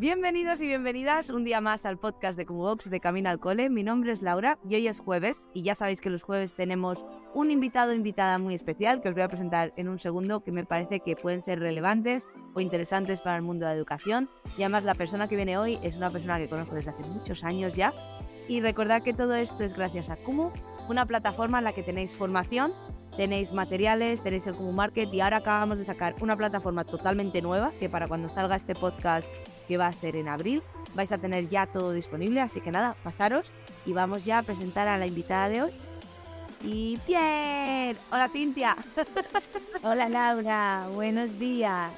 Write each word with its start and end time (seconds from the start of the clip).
Bienvenidos 0.00 0.60
y 0.60 0.68
bienvenidas 0.68 1.28
un 1.28 1.42
día 1.42 1.60
más 1.60 1.84
al 1.84 1.98
podcast 1.98 2.38
de 2.38 2.46
Cubox 2.46 2.88
de 2.88 3.00
Camino 3.00 3.30
al 3.30 3.40
Cole. 3.40 3.68
Mi 3.68 3.82
nombre 3.82 4.12
es 4.12 4.22
Laura 4.22 4.56
y 4.64 4.76
hoy 4.76 4.86
es 4.86 5.00
jueves 5.00 5.48
y 5.54 5.62
ya 5.62 5.74
sabéis 5.74 6.00
que 6.00 6.08
los 6.08 6.22
jueves 6.22 6.54
tenemos 6.54 7.04
un 7.34 7.50
invitado 7.50 7.90
o 7.90 7.94
invitada 7.96 8.38
muy 8.38 8.54
especial 8.54 9.00
que 9.00 9.08
os 9.08 9.16
voy 9.16 9.24
a 9.24 9.28
presentar 9.28 9.72
en 9.76 9.88
un 9.88 9.98
segundo 9.98 10.38
que 10.44 10.52
me 10.52 10.64
parece 10.64 11.00
que 11.00 11.16
pueden 11.16 11.40
ser 11.40 11.58
relevantes 11.58 12.28
o 12.54 12.60
interesantes 12.60 13.20
para 13.20 13.34
el 13.34 13.42
mundo 13.42 13.66
de 13.66 13.72
la 13.72 13.76
educación. 13.76 14.30
Y 14.56 14.62
además 14.62 14.84
la 14.84 14.94
persona 14.94 15.26
que 15.26 15.34
viene 15.34 15.58
hoy 15.58 15.80
es 15.82 15.96
una 15.96 16.12
persona 16.12 16.38
que 16.38 16.48
conozco 16.48 16.76
desde 16.76 16.92
hace 16.92 17.02
muchos 17.02 17.42
años 17.42 17.74
ya. 17.74 17.92
Y 18.46 18.60
recordad 18.60 19.02
que 19.02 19.14
todo 19.14 19.34
esto 19.34 19.64
es 19.64 19.74
gracias 19.74 20.10
a 20.10 20.16
Kumu, 20.16 20.52
una 20.88 21.06
plataforma 21.06 21.58
en 21.58 21.64
la 21.64 21.72
que 21.72 21.82
tenéis 21.82 22.14
formación 22.14 22.72
tenéis 23.16 23.52
materiales, 23.52 24.22
tenéis 24.22 24.46
el 24.46 24.54
Kumu 24.54 24.70
Market 24.70 25.12
y 25.12 25.20
ahora 25.20 25.38
acabamos 25.38 25.78
de 25.78 25.84
sacar 25.84 26.14
una 26.20 26.36
plataforma 26.36 26.84
totalmente 26.84 27.42
nueva 27.42 27.72
que 27.80 27.88
para 27.88 28.06
cuando 28.06 28.28
salga 28.28 28.54
este 28.54 28.76
podcast 28.76 29.28
que 29.68 29.76
va 29.76 29.86
a 29.86 29.92
ser 29.92 30.16
en 30.16 30.28
abril 30.28 30.62
vais 30.94 31.12
a 31.12 31.18
tener 31.18 31.48
ya 31.48 31.66
todo 31.66 31.92
disponible, 31.92 32.40
así 32.40 32.60
que 32.60 32.72
nada, 32.72 32.96
pasaros 33.02 33.52
y 33.86 33.92
vamos 33.92 34.24
ya 34.24 34.38
a 34.38 34.42
presentar 34.42 34.88
a 34.88 34.98
la 34.98 35.06
invitada 35.06 35.48
de 35.48 35.62
hoy. 35.62 35.70
Y 36.62 36.98
bien, 37.06 37.96
hola 38.10 38.28
Cintia. 38.28 38.76
hola 39.82 40.08
Laura, 40.08 40.88
buenos 40.92 41.38
días. 41.38 41.92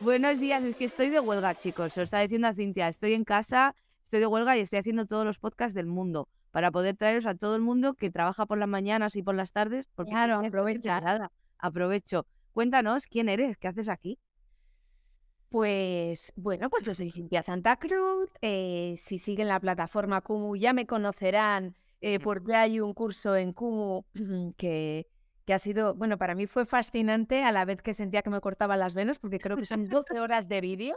Buenos 0.00 0.38
días, 0.38 0.62
es 0.62 0.76
que 0.76 0.84
estoy 0.84 1.08
de 1.08 1.20
huelga 1.20 1.54
chicos, 1.54 1.92
se 1.92 2.00
lo 2.00 2.04
está 2.04 2.20
diciendo 2.20 2.48
a 2.48 2.54
Cintia, 2.54 2.88
estoy 2.88 3.14
en 3.14 3.24
casa, 3.24 3.74
estoy 4.02 4.20
de 4.20 4.26
huelga 4.26 4.56
y 4.56 4.60
estoy 4.60 4.80
haciendo 4.80 5.06
todos 5.06 5.24
los 5.24 5.38
podcasts 5.38 5.74
del 5.74 5.86
mundo 5.86 6.28
para 6.50 6.70
poder 6.70 6.96
traeros 6.96 7.26
a 7.26 7.34
todo 7.34 7.56
el 7.56 7.62
mundo 7.62 7.94
que 7.94 8.10
trabaja 8.10 8.46
por 8.46 8.58
las 8.58 8.68
mañanas 8.68 9.16
y 9.16 9.22
por 9.24 9.34
las 9.34 9.50
tardes. 9.50 9.88
Porque 9.96 10.12
claro, 10.12 10.46
aprovecha. 10.46 11.00
Nada, 11.00 11.32
aprovecho. 11.58 12.26
Cuéntanos 12.52 13.06
quién 13.08 13.28
eres, 13.28 13.56
qué 13.56 13.66
haces 13.66 13.88
aquí. 13.88 14.18
Pues 15.54 16.32
bueno, 16.34 16.68
pues 16.68 16.82
yo 16.82 16.94
soy 16.94 17.12
Cintia 17.12 17.44
Santa 17.44 17.76
Cruz. 17.76 18.28
Eh, 18.42 18.96
si 19.00 19.18
siguen 19.18 19.46
la 19.46 19.60
plataforma 19.60 20.20
Kumu 20.20 20.56
ya 20.56 20.72
me 20.72 20.84
conocerán 20.84 21.76
eh, 22.00 22.18
porque 22.18 22.56
hay 22.56 22.80
un 22.80 22.92
curso 22.92 23.36
en 23.36 23.52
Kumu 23.52 24.02
que, 24.56 25.06
que 25.46 25.54
ha 25.54 25.60
sido, 25.60 25.94
bueno, 25.94 26.18
para 26.18 26.34
mí 26.34 26.48
fue 26.48 26.64
fascinante 26.64 27.44
a 27.44 27.52
la 27.52 27.64
vez 27.64 27.82
que 27.82 27.94
sentía 27.94 28.22
que 28.22 28.30
me 28.30 28.40
cortaban 28.40 28.80
las 28.80 28.94
venas 28.94 29.20
porque 29.20 29.38
creo 29.38 29.56
que 29.56 29.64
son 29.64 29.88
12 29.88 30.18
horas 30.18 30.48
de 30.48 30.60
vídeo 30.60 30.96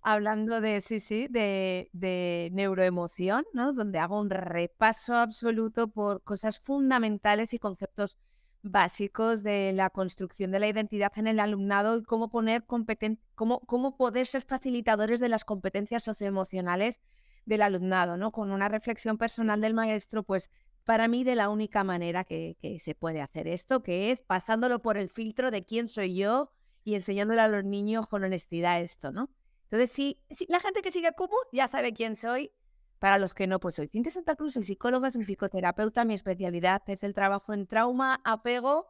hablando 0.00 0.60
de, 0.60 0.80
sí, 0.80 1.00
sí, 1.00 1.26
de, 1.28 1.90
de, 1.92 2.50
neuroemoción, 2.52 3.46
¿no? 3.52 3.72
Donde 3.72 3.98
hago 3.98 4.20
un 4.20 4.30
repaso 4.30 5.16
absoluto 5.16 5.88
por 5.88 6.22
cosas 6.22 6.60
fundamentales 6.60 7.52
y 7.52 7.58
conceptos 7.58 8.16
básicos 8.62 9.42
de 9.42 9.72
la 9.72 9.90
construcción 9.90 10.50
de 10.50 10.60
la 10.60 10.68
identidad 10.68 11.12
en 11.16 11.26
el 11.26 11.40
alumnado 11.40 11.96
y 11.96 12.02
cómo 12.02 12.28
poner 12.28 12.64
cómo, 12.66 13.60
cómo 13.60 13.96
poder 13.96 14.26
ser 14.26 14.42
facilitadores 14.42 15.20
de 15.20 15.28
las 15.28 15.44
competencias 15.44 16.02
socioemocionales 16.02 17.00
del 17.46 17.62
alumnado, 17.62 18.16
¿no? 18.16 18.32
Con 18.32 18.50
una 18.50 18.68
reflexión 18.68 19.16
personal 19.16 19.60
del 19.60 19.74
maestro, 19.74 20.22
pues 20.22 20.50
para 20.84 21.08
mí 21.08 21.24
de 21.24 21.34
la 21.34 21.48
única 21.48 21.84
manera 21.84 22.24
que, 22.24 22.56
que 22.60 22.78
se 22.78 22.94
puede 22.94 23.20
hacer 23.20 23.48
esto, 23.48 23.82
que 23.82 24.10
es 24.10 24.20
pasándolo 24.20 24.80
por 24.80 24.96
el 24.96 25.08
filtro 25.08 25.50
de 25.50 25.64
quién 25.64 25.88
soy 25.88 26.14
yo 26.14 26.50
y 26.84 26.94
enseñándole 26.94 27.40
a 27.40 27.48
los 27.48 27.64
niños 27.64 28.06
con 28.06 28.24
honestidad 28.24 28.80
esto, 28.80 29.12
¿no? 29.12 29.30
Entonces, 29.70 29.90
si, 29.90 30.18
la 30.48 30.60
gente 30.60 30.80
que 30.80 30.90
sigue 30.90 31.12
Kumu 31.12 31.36
ya 31.52 31.68
sabe 31.68 31.92
quién 31.92 32.16
soy. 32.16 32.50
Para 32.98 33.18
los 33.18 33.34
que 33.34 33.46
no, 33.46 33.60
pues 33.60 33.76
soy 33.76 33.88
Cintia 33.88 34.10
Santa 34.10 34.34
Cruz, 34.34 34.54
soy 34.54 34.64
psicóloga, 34.64 35.10
soy 35.10 35.24
psicoterapeuta. 35.24 36.04
Mi 36.04 36.14
especialidad 36.14 36.82
es 36.86 37.04
el 37.04 37.14
trabajo 37.14 37.52
en 37.52 37.66
trauma, 37.66 38.20
apego. 38.24 38.88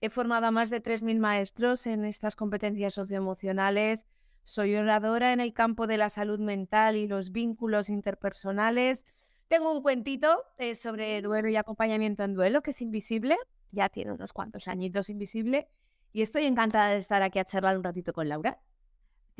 He 0.00 0.08
formado 0.08 0.46
a 0.46 0.50
más 0.50 0.70
de 0.70 0.82
3.000 0.82 1.18
maestros 1.18 1.86
en 1.86 2.04
estas 2.04 2.36
competencias 2.36 2.94
socioemocionales. 2.94 4.06
Soy 4.44 4.74
oradora 4.76 5.32
en 5.32 5.40
el 5.40 5.52
campo 5.52 5.86
de 5.86 5.98
la 5.98 6.08
salud 6.10 6.38
mental 6.38 6.96
y 6.96 7.06
los 7.06 7.32
vínculos 7.32 7.90
interpersonales. 7.90 9.04
Tengo 9.48 9.72
un 9.72 9.82
cuentito 9.82 10.44
eh, 10.58 10.74
sobre 10.74 11.20
duelo 11.20 11.48
y 11.48 11.56
acompañamiento 11.56 12.22
en 12.22 12.34
duelo, 12.34 12.62
que 12.62 12.70
es 12.70 12.80
invisible. 12.80 13.36
Ya 13.72 13.88
tiene 13.88 14.12
unos 14.12 14.32
cuantos 14.32 14.68
añitos 14.68 15.10
invisible. 15.10 15.68
Y 16.12 16.22
estoy 16.22 16.44
encantada 16.44 16.90
de 16.90 16.98
estar 16.98 17.22
aquí 17.22 17.40
a 17.40 17.44
charlar 17.44 17.76
un 17.76 17.84
ratito 17.84 18.12
con 18.12 18.28
Laura. 18.28 18.60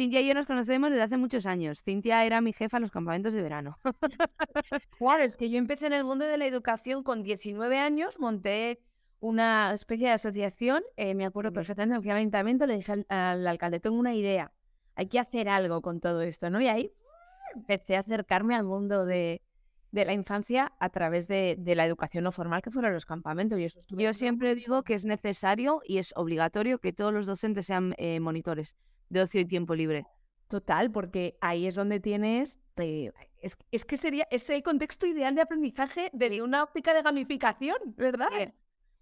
Cintia 0.01 0.23
y 0.23 0.29
yo 0.29 0.33
nos 0.33 0.47
conocemos 0.47 0.89
desde 0.89 1.03
hace 1.03 1.19
muchos 1.19 1.45
años. 1.45 1.83
Cintia 1.83 2.25
era 2.25 2.41
mi 2.41 2.55
jefa 2.55 2.79
en 2.79 2.85
los 2.85 2.91
campamentos 2.91 3.35
de 3.35 3.43
verano. 3.43 3.79
claro, 4.99 5.23
es 5.23 5.37
que 5.37 5.51
yo 5.51 5.59
empecé 5.59 5.89
en 5.89 5.93
el 5.93 6.05
mundo 6.05 6.25
de 6.25 6.39
la 6.39 6.47
educación 6.47 7.03
con 7.03 7.23
19 7.23 7.79
años, 7.79 8.19
monté 8.19 8.81
una 9.19 9.75
especie 9.75 10.07
de 10.07 10.15
asociación, 10.15 10.83
eh, 10.97 11.15
me 11.15 11.27
acuerdo 11.27 11.53
perfectamente, 11.53 12.01
fui 12.01 12.11
al 12.11 12.17
ayuntamiento, 12.17 12.67
le 12.67 12.77
dije 12.77 13.05
al, 13.11 13.47
alcalde, 13.47 13.79
tengo 13.79 13.99
una 13.99 14.15
idea, 14.15 14.51
hay 14.95 15.07
que 15.07 15.19
hacer 15.19 15.51
algo 15.51 15.83
con 15.83 16.01
todo 16.01 16.23
esto, 16.23 16.49
¿no? 16.49 16.63
Y 16.63 16.69
ahí 16.69 16.95
empecé 17.55 17.97
a 17.97 18.01
acercarme 18.01 18.55
al 18.55 18.65
mundo 18.65 19.05
de, 19.05 19.43
la 19.93 20.15
infancia 20.15 20.73
a 20.81 20.89
través 20.89 21.29
de, 21.29 21.59
la 21.77 21.85
educación 21.85 22.25
no 22.25 22.33
formal 22.33 22.63
que 22.63 22.71
fueron 22.71 22.95
los 22.95 23.05
campamentos. 23.05 23.59
Y 23.59 23.65
eso 23.65 23.81
Yo 23.91 24.15
siempre 24.15 24.55
digo 24.55 24.83
que 24.83 24.95
es 24.95 25.05
necesario 25.05 25.83
y 25.85 25.99
es 25.99 26.15
obligatorio 26.17 26.79
que 26.79 26.95
todos 26.95 27.13
los 27.13 27.27
docentes 27.27 27.67
sean 27.67 27.95
eh, 27.99 28.19
monitores 28.19 28.77
de 29.11 29.23
ocio 29.23 29.41
y 29.41 29.45
tiempo 29.45 29.75
libre. 29.75 30.07
Total, 30.49 30.91
porque 30.91 31.37
ahí 31.41 31.67
es 31.67 31.75
donde 31.75 32.01
tienes. 32.01 32.59
Eh, 32.77 33.13
es, 33.41 33.85
que 33.85 33.97
sería 33.97 34.27
ese 34.31 34.63
contexto 34.63 35.07
ideal 35.07 35.35
de 35.35 35.43
aprendizaje 35.43 36.11
de 36.13 36.43
una 36.43 36.65
óptica 36.65 36.95
de 36.95 37.03
gamificación, 37.03 37.77
¿verdad? 37.97 38.29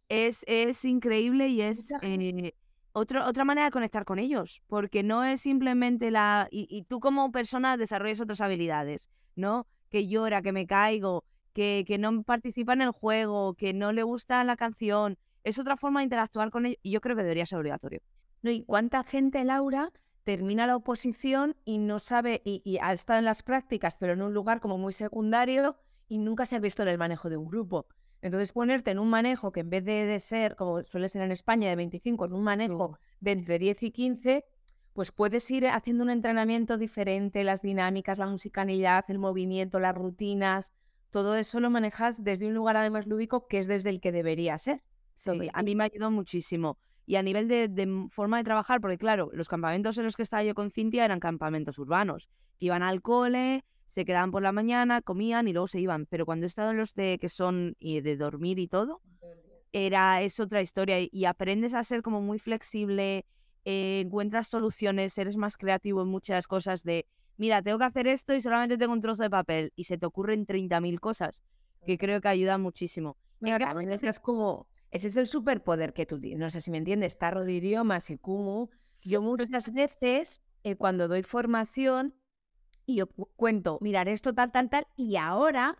Es, 0.08 0.44
es 0.48 0.84
increíble 0.84 1.48
y 1.48 1.62
es 1.62 1.92
eh, 2.02 2.52
otra 2.92 3.44
manera 3.44 3.66
de 3.66 3.70
conectar 3.70 4.04
con 4.04 4.19
ellos, 4.19 4.62
porque 4.66 5.02
no 5.02 5.24
es 5.24 5.41
simplemente 5.41 6.10
la. 6.10 6.48
Y, 6.50 6.82
tú 6.82 7.00
como 7.00 7.30
persona 7.30 7.76
desarrollas 7.76 8.20
otras 8.20 8.40
habilidades, 8.40 9.10
¿no? 9.36 9.66
Que 9.90 10.06
llora, 10.06 10.42
que 10.42 10.52
me 10.52 10.66
caigo, 10.66 11.25
que, 11.52 11.84
que 11.86 11.98
no 11.98 12.22
participa 12.25 12.72
en 12.72 12.82
el 12.82 12.90
juego, 12.90 13.54
que 13.54 13.72
no 13.72 13.92
le 13.92 14.02
gusta 14.02 14.44
la 14.44 14.56
canción. 14.56 15.16
Es 15.44 15.58
otra 15.58 15.76
forma 15.76 16.00
de 16.00 16.04
interactuar 16.04 16.50
con 16.50 16.66
ellos 16.66 16.78
y 16.82 16.90
yo 16.90 17.00
creo 17.00 17.16
que 17.16 17.22
debería 17.22 17.46
ser 17.46 17.58
obligatorio. 17.58 18.00
¿No? 18.43 18.50
¿Y 18.50 18.65
cuánta 18.65 19.03
gente, 19.04 19.44
Laura, 19.44 19.93
termina 20.25 20.66
la 20.66 20.76
oposición 20.76 21.56
y 21.65 21.78
no 21.78 21.99
sabe, 21.99 22.43
y, 22.44 22.78
ha 22.82 22.93
estado 22.93 23.19
en 23.19 23.25
las 23.25 23.43
prácticas, 23.43 23.97
pero 23.97 24.12
en 24.12 24.22
un 24.22 24.34
lugar 24.34 24.60
como 24.60 24.78
muy 24.78 24.93
secundario 24.93 25.76
y 26.09 26.19
nunca 26.19 26.47
se 26.47 26.56
ha 26.56 26.60
visto 26.60 26.82
en 26.82 26.88
el 26.88 26.99
manejo 26.99 27.31
de 27.31 27.37
un 27.37 27.47
grupo? 27.47 27.87
Entonces, 28.21 28.53
ponerte 28.53 28.91
en 28.91 28.99
un 28.99 29.10
manejo 29.10 29.53
que 29.53 29.60
en 29.60 29.71
vez 29.71 29.84
de, 29.84 30.19
ser, 30.19 30.56
como 30.56 30.82
suele 30.82 31.09
ser 31.09 31.22
en 31.22 31.31
España, 31.31 31.69
de 31.69 31.76
25, 31.76 32.26
en 32.26 32.32
un 32.32 32.43
manejo 32.43 32.99
de 33.21 33.32
entre 33.32 33.59
10 33.59 33.82
y 33.84 33.91
15, 33.91 34.44
pues 34.93 35.12
puedes 35.12 35.49
ir 35.50 35.69
haciendo 35.69 36.03
un 36.03 36.10
entrenamiento 36.10 36.76
diferente, 36.76 37.44
las 37.44 37.62
dinámicas, 37.62 38.19
la 38.19 38.26
musicalidad, 38.26 39.05
el 39.09 39.19
movimiento, 39.19 39.78
las 39.78 39.94
rutinas, 39.94 40.72
todo 41.10 41.37
eso 41.37 41.60
lo 41.60 41.70
manejas 41.70 42.22
desde 42.22 42.47
un 42.47 42.55
lugar 42.55 42.76
además 42.76 43.06
lúdico 43.06 43.47
que 43.47 43.59
es 43.59 43.66
desde 43.66 43.91
el 43.91 44.00
que 44.00 44.12
debería 44.12 44.59
ser. 44.59 44.82
Sí, 45.15 45.49
a 45.53 45.62
mí 45.62 45.75
me 45.75 45.84
ayudó 45.84 46.10
muchísimo. 46.10 46.78
Y 47.08 47.16
a 47.16 47.22
nivel 47.22 47.48
de, 47.48 48.06
forma 48.10 48.36
de 48.36 48.44
trabajar, 48.44 48.82
porque 48.82 48.98
claro, 48.98 49.30
los 49.32 49.48
campamentos 49.48 49.96
en 49.96 50.04
los 50.04 50.14
que 50.14 50.22
estaba 50.22 50.42
yo 50.44 50.54
con 50.54 50.70
Cintia 50.70 51.06
eran 51.06 51.20
campamentos 51.20 51.78
urbanos. 51.78 52.28
Iban 52.58 52.82
al 52.82 53.00
cole, 53.00 53.64
se 53.86 54.04
quedaban 54.04 54.30
por 54.30 54.42
la 54.42 54.52
mañana, 54.52 55.00
comían 55.00 55.48
y 55.48 55.54
luego 55.54 55.69
se 55.69 55.80
iban. 55.80 56.04
Pero 56.04 56.26
cuando 56.26 56.44
he 56.44 56.48
estado 56.48 56.70
en 56.72 56.76
los 56.76 56.92
de 56.92 57.16
que 57.19 57.30
son 57.30 57.76
y 57.78 58.02
de 58.02 58.19
dormir 58.19 58.58
y 58.58 58.69
todo, 58.69 59.00
era 59.72 60.20
es 60.20 60.38
otra 60.38 60.60
historia 60.60 60.99
y, 61.00 61.25
aprendes 61.25 61.72
a 61.72 61.82
ser 61.82 62.02
como 62.02 62.20
muy 62.20 62.38
flexible, 62.38 63.25
eh, 63.64 64.02
encuentras 64.04 64.49
soluciones, 64.49 65.16
eres 65.16 65.38
más 65.38 65.56
creativo 65.56 66.02
en 66.02 66.08
muchas 66.08 66.46
cosas 66.46 66.82
de, 66.82 67.06
mira, 67.38 67.62
tengo 67.62 67.78
que 67.78 67.84
hacer 67.87 68.06
esto 68.06 68.34
y 68.34 68.43
solamente 68.43 68.76
tengo 68.76 68.93
un 68.93 69.00
trozo 69.00 69.22
de 69.22 69.31
papel 69.31 69.72
y 69.76 69.84
se 69.84 69.96
te 69.96 70.04
ocurren 70.04 70.44
30.000 70.44 71.00
cosas, 71.00 71.43
que 71.87 71.96
creo 71.96 72.20
que 72.20 72.28
ayuda 72.28 72.58
muchísimo. 72.58 73.16
Mira, 73.40 73.58
también 73.58 73.90
es 73.93 74.20
como 74.20 74.66
ese 74.90 75.08
es 75.08 75.17
el 75.17 75.26
superpoder 75.26 75.93
que 75.93 76.06
tú 76.06 76.20
tienes. 76.20 76.38
No 76.38 76.50
sé 76.50 76.61
si 76.61 76.70
me 76.70 76.79
entiendes. 76.79 77.19
Tarro 77.19 77.44
de 77.44 77.52
idiomas 77.52 78.11
y 78.11 78.19
Kumu. 78.19 78.69
Yo 79.02 79.23
muchas 79.23 79.73
veces, 79.75 80.43
eh, 80.64 80.76
cuando 80.76 81.08
doy 81.08 81.23
formación, 81.23 82.14
y 82.87 82.96
yo 82.96 83.06
cuento, 83.06 83.79
mirar 83.82 84.08
esto, 84.08 84.35
tal, 84.35 84.50
tal, 84.50 84.70
tal, 84.70 84.87
y 84.96 85.17
ahora, 85.17 85.76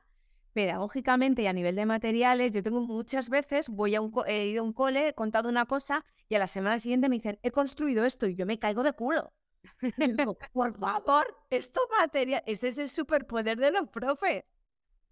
pedagógicamente 0.53 1.41
y 1.41 1.47
a 1.47 1.55
nivel 1.55 1.75
de 1.75 1.87
materiales, 1.87 2.53
yo 2.53 2.63
tengo 2.63 2.83
muchas 2.83 3.31
veces, 3.31 3.71
voy 3.71 3.95
a 3.95 4.03
un 4.03 4.13
he 4.27 4.49
ido 4.49 4.61
a 4.61 4.67
un 4.67 4.75
cole, 4.75 5.09
he 5.09 5.15
contado 5.15 5.49
una 5.49 5.65
cosa, 5.65 6.05
y 6.29 6.35
a 6.35 6.39
la 6.39 6.47
semana 6.47 6.79
siguiente 6.79 7.09
me 7.09 7.17
dicen, 7.17 7.39
he 7.43 7.51
construido 7.51 8.05
esto, 8.05 8.27
y 8.27 8.35
yo 8.35 8.45
me 8.45 8.59
caigo 8.59 8.83
de 8.83 8.93
culo. 8.93 9.33
Por 10.53 10.77
favor, 10.77 11.35
esto 11.49 11.81
material, 11.99 12.43
ese 12.47 12.69
es 12.69 12.79
el 12.79 12.91
superpoder 12.91 13.57
de 13.59 13.71
los 13.71 13.89
profes. 13.89 14.45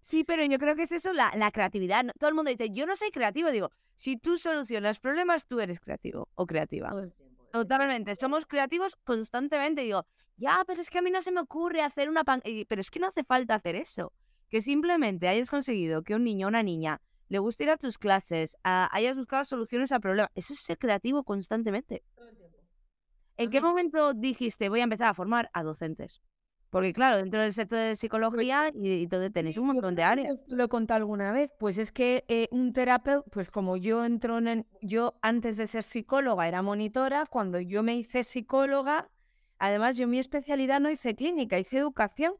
Sí, 0.07 0.23
pero 0.23 0.41
yo 0.45 0.57
creo 0.57 0.73
que 0.77 0.83
es 0.83 0.93
eso, 0.93 1.11
la, 1.11 1.33
la 1.35 1.51
creatividad. 1.51 2.01
No- 2.05 2.13
Todo 2.17 2.29
el 2.29 2.33
mundo 2.35 2.49
dice, 2.49 2.69
yo 2.69 2.85
no 2.85 2.95
soy 2.95 3.11
creativo. 3.11 3.51
Digo, 3.51 3.71
si 3.93 4.15
tú 4.15 4.37
solucionas 4.37 4.99
problemas, 4.99 5.45
tú 5.45 5.59
eres 5.59 5.81
creativo 5.81 6.29
o 6.35 6.45
creativa. 6.45 6.91
Totalmente, 7.51 8.15
somos 8.15 8.45
creativos 8.45 8.95
constantemente. 9.03 9.81
Digo, 9.81 10.05
ya, 10.37 10.63
pero 10.65 10.79
es 10.81 10.89
que 10.89 10.99
a 10.99 11.01
mí 11.01 11.11
no 11.11 11.19
se 11.21 11.33
me 11.33 11.41
ocurre 11.41 11.81
hacer 11.81 12.07
una 12.07 12.23
pan... 12.23 12.41
Pero 12.69 12.79
es 12.79 12.89
que 12.89 12.99
no 13.01 13.07
hace 13.07 13.25
falta 13.25 13.55
hacer 13.55 13.75
eso. 13.75 14.13
Que 14.49 14.61
simplemente 14.61 15.27
hayas 15.27 15.49
conseguido 15.49 16.03
que 16.03 16.15
un 16.15 16.23
niño 16.23 16.47
o 16.47 16.49
una 16.49 16.63
niña 16.63 17.01
le 17.27 17.39
guste 17.39 17.65
ir 17.65 17.69
a 17.71 17.75
tus 17.77 17.97
clases, 17.97 18.55
a- 18.63 18.87
hayas 18.95 19.17
buscado 19.17 19.43
soluciones 19.43 19.91
a 19.91 19.99
problemas. 19.99 20.31
Eso 20.35 20.53
es 20.53 20.61
ser 20.61 20.77
creativo 20.77 21.25
constantemente. 21.25 22.05
¿En 23.35 23.49
qué 23.49 23.59
momento 23.59 24.13
dijiste 24.13 24.69
voy 24.69 24.79
a 24.79 24.83
empezar 24.83 25.09
a 25.09 25.13
formar 25.13 25.49
a 25.51 25.63
docentes? 25.63 26.21
Porque 26.69 26.91
claro, 26.93 27.17
dentro 27.17 27.41
del 27.41 27.53
sector 27.53 27.79
de 27.79 27.95
psicología 27.95 28.71
y, 28.73 28.91
y 29.03 29.07
todo 29.07 29.31
tenéis 29.31 29.57
un 29.57 29.67
montón 29.67 29.95
de 29.95 30.03
áreas. 30.03 30.43
Lo 30.49 30.65
he 30.65 30.67
contado 30.67 30.97
alguna 30.97 31.31
vez. 31.31 31.49
Pues 31.59 31.77
es 31.77 31.91
que 31.91 32.25
eh, 32.27 32.47
un 32.51 32.73
terapeuta, 32.73 33.29
pues 33.31 33.49
como 33.49 33.77
yo 33.77 34.03
entro 34.05 34.37
en, 34.37 34.47
el- 34.47 34.65
yo 34.81 35.17
antes 35.21 35.57
de 35.57 35.67
ser 35.67 35.83
psicóloga 35.83 36.47
era 36.47 36.61
monitora, 36.61 37.25
cuando 37.25 37.59
yo 37.59 37.83
me 37.83 37.95
hice 37.95 38.23
psicóloga, 38.23 39.09
además 39.59 39.95
yo 39.97 40.07
mi 40.07 40.19
especialidad 40.19 40.79
no 40.81 40.89
hice 40.89 41.15
clínica, 41.15 41.57
hice 41.57 41.77
educación. 41.77 42.33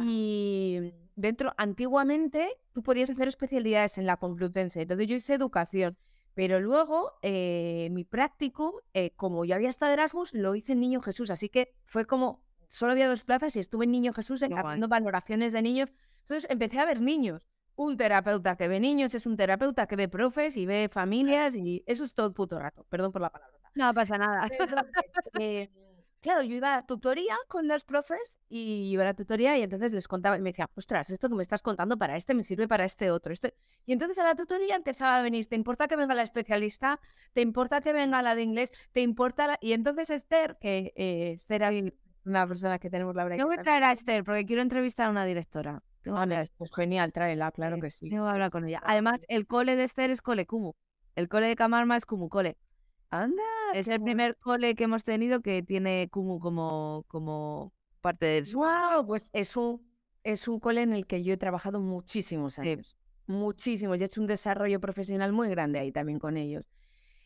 Y 0.00 0.92
dentro, 1.16 1.52
antiguamente, 1.56 2.48
tú 2.72 2.82
podías 2.82 3.10
hacer 3.10 3.28
especialidades 3.28 3.98
en 3.98 4.06
la 4.06 4.16
Complutense, 4.16 4.82
entonces 4.82 5.08
yo 5.08 5.16
hice 5.16 5.34
educación. 5.34 5.96
Pero 6.34 6.60
luego, 6.60 7.14
eh, 7.22 7.88
mi 7.90 8.04
practicum, 8.04 8.70
eh, 8.94 9.10
como 9.16 9.44
yo 9.44 9.56
había 9.56 9.70
estado 9.70 9.90
de 9.90 9.94
Erasmus, 9.94 10.34
lo 10.34 10.54
hice 10.54 10.72
en 10.72 10.80
Niño 10.80 11.00
Jesús. 11.00 11.30
Así 11.30 11.48
que 11.48 11.74
fue 11.84 12.04
como, 12.06 12.44
solo 12.68 12.92
había 12.92 13.08
dos 13.08 13.24
plazas 13.24 13.56
y 13.56 13.60
estuve 13.60 13.84
en 13.86 13.90
Niño 13.90 14.12
Jesús 14.12 14.42
haciendo 14.42 14.88
valoraciones 14.88 15.52
de 15.52 15.62
niños. 15.62 15.90
Entonces 16.20 16.48
empecé 16.50 16.78
a 16.78 16.84
ver 16.84 17.00
niños. 17.00 17.48
Un 17.74 17.96
terapeuta 17.96 18.56
que 18.56 18.68
ve 18.68 18.80
niños 18.80 19.14
es 19.14 19.24
un 19.26 19.36
terapeuta 19.36 19.86
que 19.86 19.96
ve 19.96 20.08
profes 20.08 20.56
y 20.56 20.66
ve 20.66 20.88
familias 20.92 21.54
y 21.54 21.84
eso 21.86 22.04
es 22.04 22.12
todo 22.12 22.26
el 22.26 22.32
puto 22.32 22.58
rato. 22.58 22.84
Perdón 22.88 23.12
por 23.12 23.22
la 23.22 23.30
palabra. 23.30 23.58
No 23.74 23.94
pasa 23.94 24.18
nada. 24.18 24.48
Entonces, 24.50 24.84
eh, 25.38 25.70
claro, 26.20 26.42
yo 26.42 26.56
iba 26.56 26.76
a 26.76 26.86
tutoría 26.86 27.36
con 27.46 27.68
los 27.68 27.84
profes 27.84 28.38
y 28.48 28.90
iba 28.90 29.02
a 29.02 29.06
la 29.06 29.14
tutoría 29.14 29.56
y 29.56 29.62
entonces 29.62 29.92
les 29.92 30.08
contaba 30.08 30.36
y 30.36 30.40
me 30.40 30.50
decía, 30.50 30.68
ostras, 30.74 31.10
esto 31.10 31.28
que 31.28 31.36
me 31.36 31.42
estás 31.42 31.62
contando 31.62 31.96
para 31.96 32.16
este 32.16 32.34
me 32.34 32.42
sirve 32.42 32.66
para 32.66 32.84
este 32.84 33.10
otro. 33.10 33.32
Este... 33.32 33.54
Y 33.86 33.92
entonces 33.92 34.18
a 34.18 34.24
la 34.24 34.34
tutoría 34.34 34.74
empezaba 34.74 35.18
a 35.18 35.22
venir, 35.22 35.46
¿te 35.46 35.56
importa 35.56 35.86
que 35.86 35.96
venga 35.96 36.14
la 36.14 36.22
especialista? 36.22 37.00
¿Te 37.32 37.40
importa 37.40 37.80
que 37.80 37.92
venga 37.92 38.20
la 38.22 38.34
de 38.34 38.42
inglés? 38.42 38.72
¿Te 38.92 39.00
importa 39.00 39.46
la... 39.46 39.58
Y 39.60 39.72
entonces 39.72 40.10
Esther, 40.10 40.58
que 40.60 40.92
eh, 40.96 41.32
Esther 41.36 41.62
es 41.62 41.92
una 42.28 42.46
persona 42.46 42.78
que 42.78 42.90
tenemos 42.90 43.14
la 43.14 43.24
verdad 43.24 43.38
Tengo 43.38 43.50
que 43.50 43.58
traer 43.58 43.84
a 43.84 43.92
Esther 43.92 44.24
porque 44.24 44.44
quiero 44.46 44.62
entrevistar 44.62 45.08
a 45.08 45.10
una 45.10 45.24
directora. 45.24 45.82
Que 46.02 46.10
hablar- 46.10 46.48
Pues 46.56 46.70
genial, 46.74 47.12
tráela, 47.12 47.50
claro 47.52 47.76
Sí, 47.76 47.82
que 47.82 47.90
sí. 47.90 48.10
Tengo 48.10 48.24
que 48.24 48.30
hablar 48.30 48.50
con 48.50 48.66
ella. 48.66 48.80
Además, 48.84 49.20
el 49.28 49.46
cole 49.46 49.74
de 49.76 49.84
Esther 49.84 50.10
es 50.10 50.22
cole 50.22 50.46
Kumu. 50.46 50.72
El 51.16 51.28
cole 51.28 51.46
de 51.48 51.56
Camarma 51.56 51.96
es 51.96 52.06
Kumu 52.06 52.28
Cole. 52.28 52.56
Anda, 53.10 53.42
Es 53.74 53.88
el 53.88 54.00
primer 54.02 54.36
cole 54.36 54.74
que 54.74 54.84
hemos 54.84 55.02
tenido 55.02 55.40
que 55.40 55.62
tiene 55.62 56.08
Kumu 56.10 56.38
como, 56.40 57.04
como 57.08 57.72
parte 58.00 58.26
del 58.26 58.44
Wow, 58.54 59.06
pues 59.06 59.30
es 59.32 59.56
un, 59.56 59.82
es 60.22 60.46
un 60.46 60.60
cole 60.60 60.82
en 60.82 60.92
el 60.92 61.06
que 61.06 61.22
yo 61.22 61.32
he 61.32 61.36
trabajado 61.38 61.80
muchísimos 61.80 62.54
Sí. 62.54 62.60
años. 62.60 62.96
Muchísimos. 63.26 63.98
Y 63.98 64.02
he 64.02 64.04
hecho 64.06 64.20
un 64.20 64.26
desarrollo 64.26 64.78
profesional 64.80 65.32
muy 65.32 65.48
grande 65.48 65.78
ahí 65.78 65.90
también 65.92 66.18
con 66.18 66.36
ellos. 66.36 66.64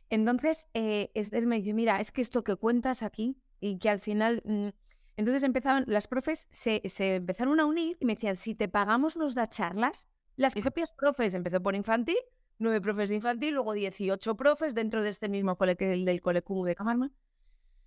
Entonces, 0.08 0.68
eh, 0.74 1.10
Esther 1.14 1.46
me 1.46 1.56
dice, 1.56 1.72
mira, 1.74 2.00
es 2.00 2.12
que 2.12 2.20
esto 2.22 2.42
que 2.44 2.56
cuentas 2.56 3.02
aquí 3.02 3.36
y 3.60 3.78
que 3.78 3.88
al 3.90 3.98
final... 3.98 4.42
mm, 4.44 4.68
Entonces 5.16 5.42
empezaban, 5.42 5.84
las 5.86 6.06
profes 6.06 6.48
se, 6.50 6.80
se 6.86 7.16
empezaron 7.16 7.60
a 7.60 7.66
unir 7.66 7.96
y 8.00 8.04
me 8.06 8.14
decían, 8.14 8.36
si 8.36 8.54
te 8.54 8.68
pagamos 8.68 9.16
nos 9.16 9.34
da 9.34 9.46
charlas. 9.46 10.08
Las 10.36 10.54
propias 10.54 10.92
profes, 10.92 11.34
empezó 11.34 11.62
por 11.62 11.74
infantil, 11.74 12.16
nueve 12.58 12.80
profes 12.80 13.10
de 13.10 13.16
infantil, 13.16 13.54
luego 13.54 13.74
18 13.74 14.34
profes 14.36 14.74
dentro 14.74 15.02
de 15.02 15.10
este 15.10 15.28
mismo 15.28 15.56
cole 15.56 15.76
que 15.76 15.92
el 15.92 16.04
del 16.06 16.22
cole 16.22 16.40
Cumu 16.42 16.64
de 16.64 16.74
Camarma. 16.74 17.10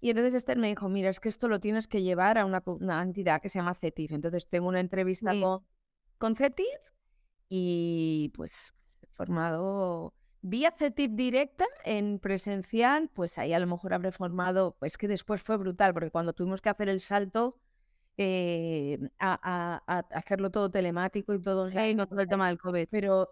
Y 0.01 0.11
entonces 0.11 0.35
Esther 0.35 0.57
me 0.59 0.67
dijo, 0.67 0.87
mira, 0.87 1.09
es 1.09 1.19
que 1.19 1.29
esto 1.29 1.47
lo 1.47 1.59
tienes 1.59 1.87
que 1.87 2.03
llevar 2.03 2.37
a 2.37 2.45
una, 2.45 2.61
una 2.65 3.01
entidad 3.01 3.41
que 3.41 3.49
se 3.49 3.57
llama 3.57 3.73
CETIF. 3.73 4.11
Entonces 4.11 4.47
tengo 4.47 4.67
una 4.67 4.79
entrevista 4.79 5.31
Sí. 5.31 5.41
con, 5.41 5.65
con 6.19 6.35
CETIF 6.35 6.67
y 7.49 8.31
pues 8.35 8.73
formado 9.13 10.13
vía 10.47 10.71
CETIF 10.71 11.11
directa 11.13 11.65
en 11.83 12.19
presencial, 12.19 13.09
pues 13.13 13.37
ahí 13.37 13.53
a 13.53 13.59
lo 13.59 13.67
mejor 13.67 13.93
habré 13.93 14.11
formado, 14.11 14.75
pues 14.79 14.97
que 14.97 15.07
después 15.07 15.41
fue 15.41 15.57
brutal, 15.57 15.93
porque 15.93 16.11
cuando 16.11 16.33
tuvimos 16.33 16.61
que 16.61 16.69
hacer 16.69 16.89
el 16.89 16.99
salto 16.99 17.57
eh, 18.17 18.99
a, 19.19 19.33
a- 19.43 19.83
a 19.87 19.99
hacerlo 20.17 20.51
todo 20.51 20.69
telemático 20.71 21.33
y 21.33 21.41
todo 21.41 21.67
Sí, 21.69 21.77
online, 21.77 21.97
con 21.97 22.07
todo 22.09 22.21
el 22.21 22.27
tema 22.29 22.47
del 22.47 22.57
COVID. 22.59 22.87
pero 22.89 23.27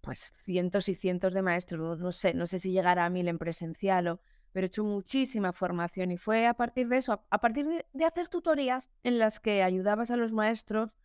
pues 0.00 0.32
cientos 0.42 0.88
y 0.88 0.94
cientos 0.94 1.32
de 1.34 1.42
maestros, 1.42 1.98
no 2.00 2.12
sé, 2.12 2.32
no 2.34 2.46
sé 2.46 2.58
si 2.58 2.72
llegará 2.72 3.04
a 3.04 3.10
mil 3.10 3.28
en 3.28 3.38
presencial 3.38 4.08
o, 4.08 4.20
pero 4.52 4.64
he 4.64 4.68
hecho 4.68 4.82
muchísima 4.84 5.52
formación 5.52 6.10
y 6.10 6.16
fue 6.16 6.46
a 6.46 6.54
partir 6.54 6.88
de 6.88 6.96
eso, 6.96 7.12
a, 7.12 7.22
a 7.30 7.38
partir 7.40 7.66
de, 7.66 7.86
de 7.92 8.04
hacer 8.04 8.28
tutorías 8.28 8.90
en 9.02 9.18
las 9.18 9.40
que 9.40 9.62
ayudabas 9.62 10.10
a 10.10 10.16
los 10.16 10.32
maestros 10.32 10.96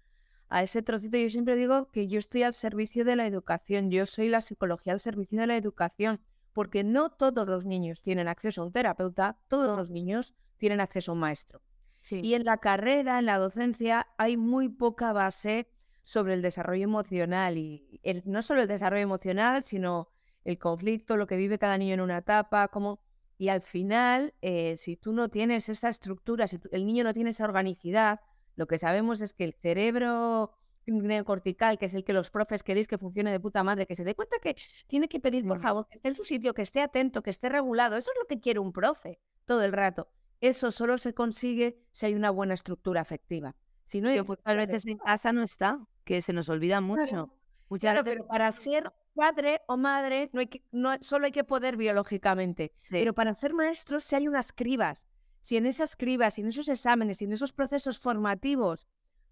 a 0.50 0.64
ese 0.64 0.82
trocito. 0.82 1.18
Yo 1.18 1.30
siempre 1.30 1.56
digo 1.56 1.90
que 1.92 2.08
yo 2.08 2.20
estoy 2.20 2.44
al 2.44 2.54
servicio 2.54 3.06
de 3.06 3.16
la 3.16 3.28
educación, 3.28 3.90
yo 3.92 4.06
soy 4.06 4.30
la 4.30 4.42
psicología 4.42 4.94
al 4.94 5.00
servicio 5.00 5.40
de 5.40 5.48
la 5.48 5.58
educación, 5.58 6.22
porque 6.54 6.84
no 6.84 7.10
todos 7.12 7.48
los 7.48 7.66
niños 7.66 8.02
tienen 8.02 8.28
acceso 8.28 8.62
a 8.62 8.66
un 8.66 8.72
terapeuta, 8.72 9.38
todos 9.48 9.78
los 9.78 9.90
niños 9.90 10.36
tienen 10.58 10.80
acceso 10.80 11.12
a 11.12 11.14
un 11.14 11.20
maestro. 11.20 11.62
Sí. 12.00 12.22
Y 12.24 12.34
en 12.36 12.46
la 12.46 12.58
carrera, 12.58 13.20
en 13.20 13.26
la 13.26 13.38
docencia, 13.38 14.08
hay 14.18 14.38
muy 14.38 14.70
poca 14.70 15.12
base 15.12 15.68
sobre 16.02 16.36
el 16.36 16.42
desarrollo 16.42 16.84
emocional 16.84 17.58
y 17.58 18.00
el- 18.04 18.22
no 18.26 18.42
solo 18.42 18.62
el 18.62 18.68
desarrollo 18.68 19.02
emocional, 19.04 19.64
sino 19.64 20.10
el 20.44 20.60
conflicto, 20.60 21.18
lo 21.18 21.26
que 21.26 21.36
vive 21.36 21.58
cada 21.58 21.78
niño 21.78 21.96
en 21.96 22.02
una 22.02 22.20
etapa, 22.20 22.68
como 22.68 23.00
y 23.38 23.50
al 23.50 23.62
final, 23.62 24.34
eh, 24.42 24.78
si 24.78 24.96
tú 24.96 25.12
no 25.12 25.28
tienes 25.30 25.68
esa 25.68 25.90
estructura, 25.90 26.48
si 26.48 26.58
tú- 26.58 26.70
el 26.72 26.86
niño 26.86 27.04
no 27.04 27.14
tiene 27.14 27.32
esa 27.32 27.44
organicidad, 27.44 28.22
lo 28.56 28.68
que 28.68 28.78
sabemos 28.78 29.22
es 29.22 29.34
que 29.34 29.44
el 29.44 29.54
cerebro 29.54 30.52
neocortical, 30.88 31.78
que 31.78 31.86
es 31.86 31.94
el 31.96 32.04
que 32.04 32.14
los 32.14 32.30
profes 32.30 32.64
queréis 32.64 32.88
que 32.88 32.98
funcione 32.98 33.32
de 33.32 33.40
puta 33.40 33.64
madre, 33.64 33.86
que 33.88 33.96
se 33.96 34.04
dé 34.04 34.14
cuenta 34.16 34.38
que 34.40 34.56
tiene 34.88 35.08
que 35.08 35.20
pedir, 35.20 35.46
por 35.48 35.58
Sí. 35.58 35.64
favor, 35.64 35.88
que 35.88 35.96
esté 35.98 36.10
en 36.10 36.16
su 36.16 36.24
sitio, 36.24 36.54
que 36.54 36.62
esté 36.62 36.82
atento, 36.82 37.24
que 37.24 37.32
esté 37.32 37.50
regulado. 37.50 37.98
Eso 37.98 38.12
es 38.12 38.18
lo 38.22 38.28
que 38.28 38.40
quiere 38.40 38.60
un 38.60 38.72
profe 38.72 39.20
todo 39.46 39.64
el 39.64 39.74
rato. 39.74 40.10
Eso 40.42 40.70
solo 40.72 40.98
se 40.98 41.14
consigue 41.14 41.80
si 41.92 42.06
hay 42.08 42.14
una 42.14 42.30
buena 42.30 42.54
estructura 42.54 43.02
afectiva. 43.02 43.56
Si 43.84 44.02
no 44.02 44.10
muchas 44.10 44.22
estructura 44.22 44.56
veces 44.56 44.86
en 44.86 44.98
casa 44.98 45.34
no 45.34 45.44
está, 45.44 45.80
que 46.04 46.22
se 46.22 46.34
nos 46.34 46.50
olvida 46.50 46.82
mucho. 46.82 47.06
Claro, 47.06 47.40
Muchas 47.68 47.92
Claro, 47.94 48.04
veces 48.04 48.18
pero 48.20 48.28
para 48.28 48.52
ser 48.52 48.94
padre 49.16 49.62
o 49.68 49.76
madre 49.78 50.30
no 50.34 50.40
hay 50.42 50.48
que, 50.48 50.64
no, 50.72 50.92
solo 51.02 51.26
hay 51.26 51.32
que 51.32 51.44
poder 51.44 51.78
biológicamente. 51.78 52.74
Sí. 52.82 52.92
Pero 52.94 53.14
para 53.14 53.34
ser 53.34 53.54
maestros 53.56 54.04
si 54.04 54.16
hay 54.16 54.28
unas 54.28 54.52
cribas. 54.54 55.08
Si 55.46 55.58
en 55.58 55.68
esas 55.68 55.96
cribas, 55.96 56.34
si 56.34 56.42
en 56.42 56.48
esos 56.48 56.68
exámenes, 56.70 57.20
si 57.20 57.26
en 57.26 57.32
esos 57.32 57.54
procesos 57.54 58.00
formativos 58.00 58.88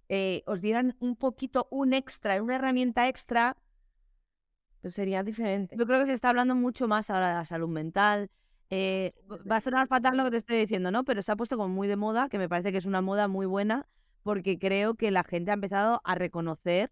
eh, 0.10 0.44
os 0.46 0.62
dieran 0.62 0.96
un 1.00 1.16
poquito, 1.16 1.68
un 1.72 1.92
extra, 1.92 2.40
una 2.40 2.58
herramienta 2.58 3.10
extra, 3.10 3.58
pues 4.80 4.94
sería 4.94 5.24
diferente. 5.24 5.76
Yo 5.76 5.88
creo 5.88 6.00
que 6.02 6.06
se 6.06 6.14
está 6.14 6.30
hablando 6.30 6.54
mucho 6.54 6.88
más 6.88 7.10
ahora 7.10 7.30
de 7.30 7.34
la 7.34 7.46
salud 7.46 7.68
mental. 7.68 8.30
Eh, 8.70 9.14
va 9.52 9.56
a 9.56 9.62
sonar 9.62 9.88
fatal 9.88 10.16
lo 10.16 10.26
que 10.26 10.30
te 10.30 10.38
estoy 10.38 10.58
diciendo, 10.58 10.92
¿no? 10.92 11.04
Pero 11.04 11.24
se 11.24 11.32
ha 11.32 11.36
puesto 11.36 11.58
como 11.58 11.74
muy 11.74 11.88
de 11.88 11.96
moda, 11.96 12.30
que 12.30 12.38
me 12.38 12.48
parece 12.48 12.72
que 12.72 12.78
es 12.78 12.86
una 12.86 13.02
moda 13.02 13.28
muy 13.28 13.48
buena, 13.48 13.88
porque 14.22 14.60
creo 14.60 14.94
que 14.94 15.10
la 15.10 15.24
gente 15.24 15.50
ha 15.50 15.56
empezado 15.56 16.00
a 16.04 16.14
reconocer 16.14 16.92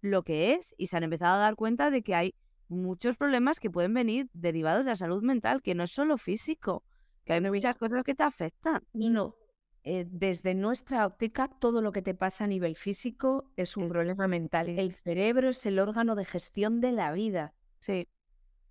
lo 0.00 0.22
que 0.22 0.54
es 0.54 0.74
y 0.78 0.86
se 0.86 0.96
han 0.96 1.02
empezado 1.02 1.34
a 1.34 1.40
dar 1.40 1.56
cuenta 1.56 1.90
de 1.90 2.00
que 2.00 2.14
hay 2.14 2.34
muchos 2.68 3.18
problemas 3.18 3.60
que 3.60 3.68
pueden 3.68 3.92
venir 3.92 4.30
derivados 4.32 4.86
de 4.86 4.92
la 4.92 4.96
salud 4.96 5.22
mental, 5.22 5.60
que 5.60 5.74
no 5.74 5.82
es 5.82 5.90
solo 5.90 6.16
físico, 6.16 6.84
que 7.24 7.32
hay 7.34 7.40
muchas 7.40 7.76
cosas 7.76 8.04
que 8.04 8.14
te 8.14 8.22
afectan. 8.22 8.82
No. 8.92 9.36
Eh, 9.84 10.06
desde 10.08 10.54
nuestra 10.54 11.06
óptica, 11.06 11.48
todo 11.48 11.82
lo 11.82 11.90
que 11.92 12.02
te 12.02 12.14
pasa 12.14 12.44
a 12.44 12.46
nivel 12.46 12.76
físico 12.76 13.50
es 13.56 13.76
un 13.76 13.88
problema 13.88 14.28
mental. 14.28 14.68
El 14.68 14.92
cerebro 14.94 15.48
es 15.50 15.66
el 15.66 15.78
órgano 15.80 16.14
de 16.14 16.24
gestión 16.24 16.80
de 16.80 16.92
la 16.92 17.12
vida. 17.12 17.54
Sí, 17.80 18.08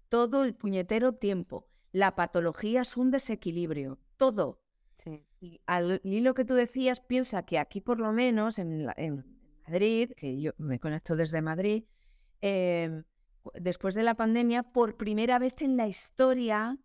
Todo 0.09 0.43
el 0.43 0.55
puñetero 0.55 1.13
tiempo. 1.13 1.67
La 1.91 2.15
patología 2.15 2.81
es 2.81 2.95
un 2.97 3.11
desequilibrio. 3.11 3.99
Todo. 4.17 4.61
sí. 4.97 5.25
Y 5.41 5.59
al 5.65 5.99
hilo 6.03 6.33
que 6.35 6.45
tú 6.45 6.53
decías, 6.53 6.99
piensa 7.01 7.43
que 7.45 7.57
aquí 7.57 7.81
por 7.81 7.99
lo 7.99 8.11
menos 8.13 8.59
en, 8.59 8.85
la- 8.85 8.93
en 8.95 9.25
Madrid, 9.67 10.11
que 10.15 10.39
yo 10.39 10.51
me 10.57 10.79
conecto 10.79 11.15
desde 11.15 11.41
Madrid, 11.41 11.85
em, 12.41 13.03
después 13.55 13.95
de 13.95 14.03
la 14.03 14.13
pandemia, 14.15 14.63
por 14.63 14.97
primera 14.97 15.39
vez 15.39 15.61
en 15.61 15.77
la 15.77 15.87
historia 15.87 16.77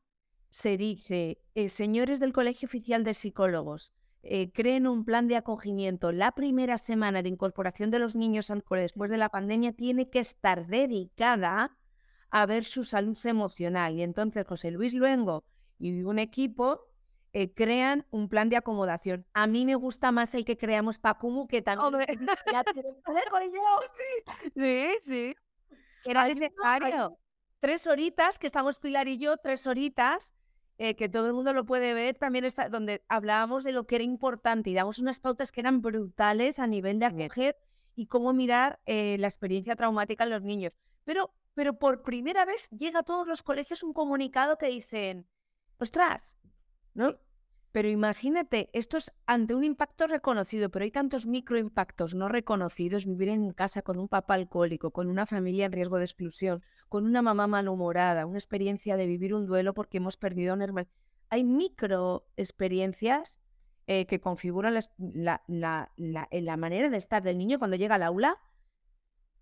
se 0.57 0.79
dice, 0.79 1.39
eh, 1.55 1.69
señores 1.69 2.19
del 2.19 2.33
Colegio 2.33 2.65
Oficial 2.65 3.05
de 3.05 3.13
Psicólogos, 3.13 3.93
eh, 4.23 4.51
creen 4.53 4.87
un 4.87 5.05
plan 5.05 5.29
de 5.29 5.37
acogimiento. 5.37 6.13
La 6.13 6.33
primera 6.33 6.79
semana 6.79 7.23
de 7.23 7.29
incorporación 7.29 7.91
de 7.91 7.99
los 7.99 8.17
niños 8.17 8.51
al 8.51 8.65
cole 8.65 8.81
después 8.81 9.11
de 9.11 9.19
la 9.19 9.29
pandemia 9.29 9.75
tiene 9.75 10.09
que 10.09 10.19
estar 10.19 10.67
dedicada 10.67 11.77
a 12.31 12.47
ver 12.47 12.65
su 12.65 12.85
salud 12.85 13.19
emocional. 13.27 13.97
Y 13.97 14.03
entonces 14.03 14.47
José 14.47 14.71
Luis 14.71 14.95
Luengo 14.95 15.45
y 15.79 16.03
un 16.05 16.19
equipo 16.19 16.89
eh, 17.35 17.53
crean 17.53 18.07
un 18.11 18.31
plan 18.31 18.49
de 18.49 18.57
acomodación. 18.57 19.27
A 19.35 19.47
mí 19.47 19.67
me 19.67 19.75
gusta 19.75 20.11
más 20.11 20.35
el 20.35 20.47
que 20.47 20.57
creamos 20.57 20.99
para 20.99 21.19
Kumu, 21.19 21.47
que 21.47 21.61
también... 21.61 21.87
Hombre. 21.87 22.07
Ya 22.51 22.65
te- 22.65 22.83
Joder, 23.05 23.51
yo. 23.53 24.51
Sí, 24.57 24.87
sí. 25.03 25.37
Era 26.03 26.27
necesario. 26.27 27.19
tres 27.61 27.87
horitas, 27.87 28.39
que 28.39 28.47
estamos 28.47 28.79
Pilar 28.79 29.07
y 29.07 29.19
yo, 29.19 29.37
tres 29.37 29.67
horitas, 29.67 30.35
eh, 30.78 30.95
que 30.95 31.09
todo 31.09 31.26
el 31.26 31.33
mundo 31.33 31.52
lo 31.52 31.64
puede 31.64 31.95
ver, 31.95 32.18
también 32.18 32.45
está 32.45 32.68
donde 32.68 33.02
hablábamos 33.09 33.64
de 33.64 33.73
lo 33.73 33.87
que 33.87 33.97
era 33.97 34.04
importante 34.04 34.71
y 34.71 34.75
damos 34.75 34.99
unas 34.99 35.21
pautas 35.21 35.52
que 35.52 35.61
eran 35.61 35.80
brutales 35.80 36.59
a 36.59 36.66
nivel 36.66 36.99
de 36.99 37.06
acoger 37.06 37.56
y 37.95 38.06
cómo 38.06 38.33
mirar 38.33 38.78
eh, 38.85 39.16
la 39.18 39.26
experiencia 39.26 39.75
traumática 39.75 40.25
en 40.25 40.30
los 40.30 40.42
niños. 40.42 40.76
Pero, 41.04 41.33
pero 41.54 41.78
por 41.78 42.02
primera 42.02 42.45
vez 42.45 42.68
llega 42.71 43.00
a 43.00 43.04
todos 43.04 43.26
los 43.26 43.42
colegios 43.42 43.83
un 43.83 43.95
comunicado 43.95 44.59
que 44.59 44.66
dicen, 44.66 45.26
ostras, 45.78 46.37
¿no? 46.92 47.16
Pero 47.76 47.90
imagínate, 47.90 48.71
esto 48.73 48.97
es 48.97 49.12
ante 49.26 49.54
un 49.54 49.62
impacto 49.62 50.06
reconocido, 50.06 50.71
pero 50.71 50.87
hay 50.87 50.90
tantos 50.90 51.26
microimpactos 51.26 52.14
no 52.14 52.26
reconocidos, 52.26 53.04
vivir 53.04 53.28
en 53.28 53.50
casa 53.52 53.83
con 53.83 53.99
un 53.99 54.09
papá 54.09 54.33
alcohólico, 54.33 54.92
con 54.92 55.11
una 55.11 55.26
familia 55.26 55.66
en 55.66 55.73
riesgo 55.73 55.99
de 55.99 56.04
exclusión, 56.04 56.62
con 56.88 57.04
una 57.04 57.21
mamá 57.21 57.47
malhumorada, 57.47 58.25
una 58.25 58.38
experiencia 58.38 58.97
de 58.97 59.06
vivir 59.06 59.35
un 59.35 59.45
duelo 59.45 59.75
porque 59.75 59.99
hemos 59.99 60.16
perdido 60.16 60.52
a 60.52 60.56
un 60.56 60.62
hermano. 60.62 60.88
Hay 61.28 61.45
micro 61.45 62.25
experiencias 62.38 63.42
eh, 63.87 64.06
que 64.06 64.21
configuran 64.21 64.73
la, 64.73 64.80
la- 64.97 65.42
la- 65.99 66.28
la- 66.30 66.56
manera 66.56 66.88
de 66.88 66.97
estar 66.97 67.23
del 67.23 67.37
niño 67.37 67.59
cuando 67.59 67.76
llega 67.76 67.97
al 67.97 68.04
aula 68.04 68.38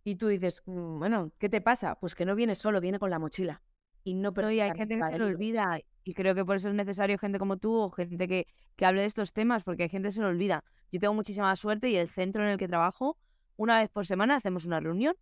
y 0.03 0.17
tú 0.17 0.27
dices, 0.27 0.65
"Mm, 0.67 0.99
bueno, 0.99 1.31
¿qué 1.39 1.49
te 1.49 1.61
pasa? 1.61 2.01
Pues 2.01 2.17
que 2.17 2.25
no 2.25 2.35
viene 2.35 2.57
solo, 2.57 2.81
viene 2.81 2.99
con 2.99 3.11
la 3.11 3.21
mochila. 3.21 3.63
Y 4.03 4.15
no 4.15 4.33
No, 4.33 4.51
y 4.51 4.59
hay 4.59 4.71
gente 4.77 4.97
que 4.99 5.05
se 5.05 5.19
lo 5.19 5.27
olvida. 5.27 5.79
Y 6.05 6.13
creo 6.13 6.35
que 6.35 6.45
por 6.45 6.57
eso 6.57 6.69
es 6.69 6.75
necesario 6.75 7.19
gente 7.19 7.39
como 7.39 7.57
tú 7.57 7.75
o 7.75 7.91
gente 7.91 8.29
que, 8.29 8.47
que 8.77 8.87
hable 8.87 9.01
de 9.01 9.07
estos 9.07 9.33
temas, 9.33 9.65
porque 9.65 9.85
hay 9.85 9.89
gente 9.89 10.09
que 10.09 10.13
se 10.13 10.21
lo 10.21 10.29
olvida. 10.29 10.63
Yo 10.93 11.01
tengo 11.01 11.15
muchísima 11.15 11.57
suerte 11.57 11.89
y 11.89 11.97
el 11.97 12.09
centro 12.09 12.45
en 12.45 12.51
el 12.51 12.59
que 12.59 12.69
trabajo, 12.69 13.17
una 13.57 13.81
vez 13.81 13.91
por 13.91 14.07
semana 14.07 14.37
hacemos 14.37 14.67
una 14.67 14.81
reunión, 14.81 15.17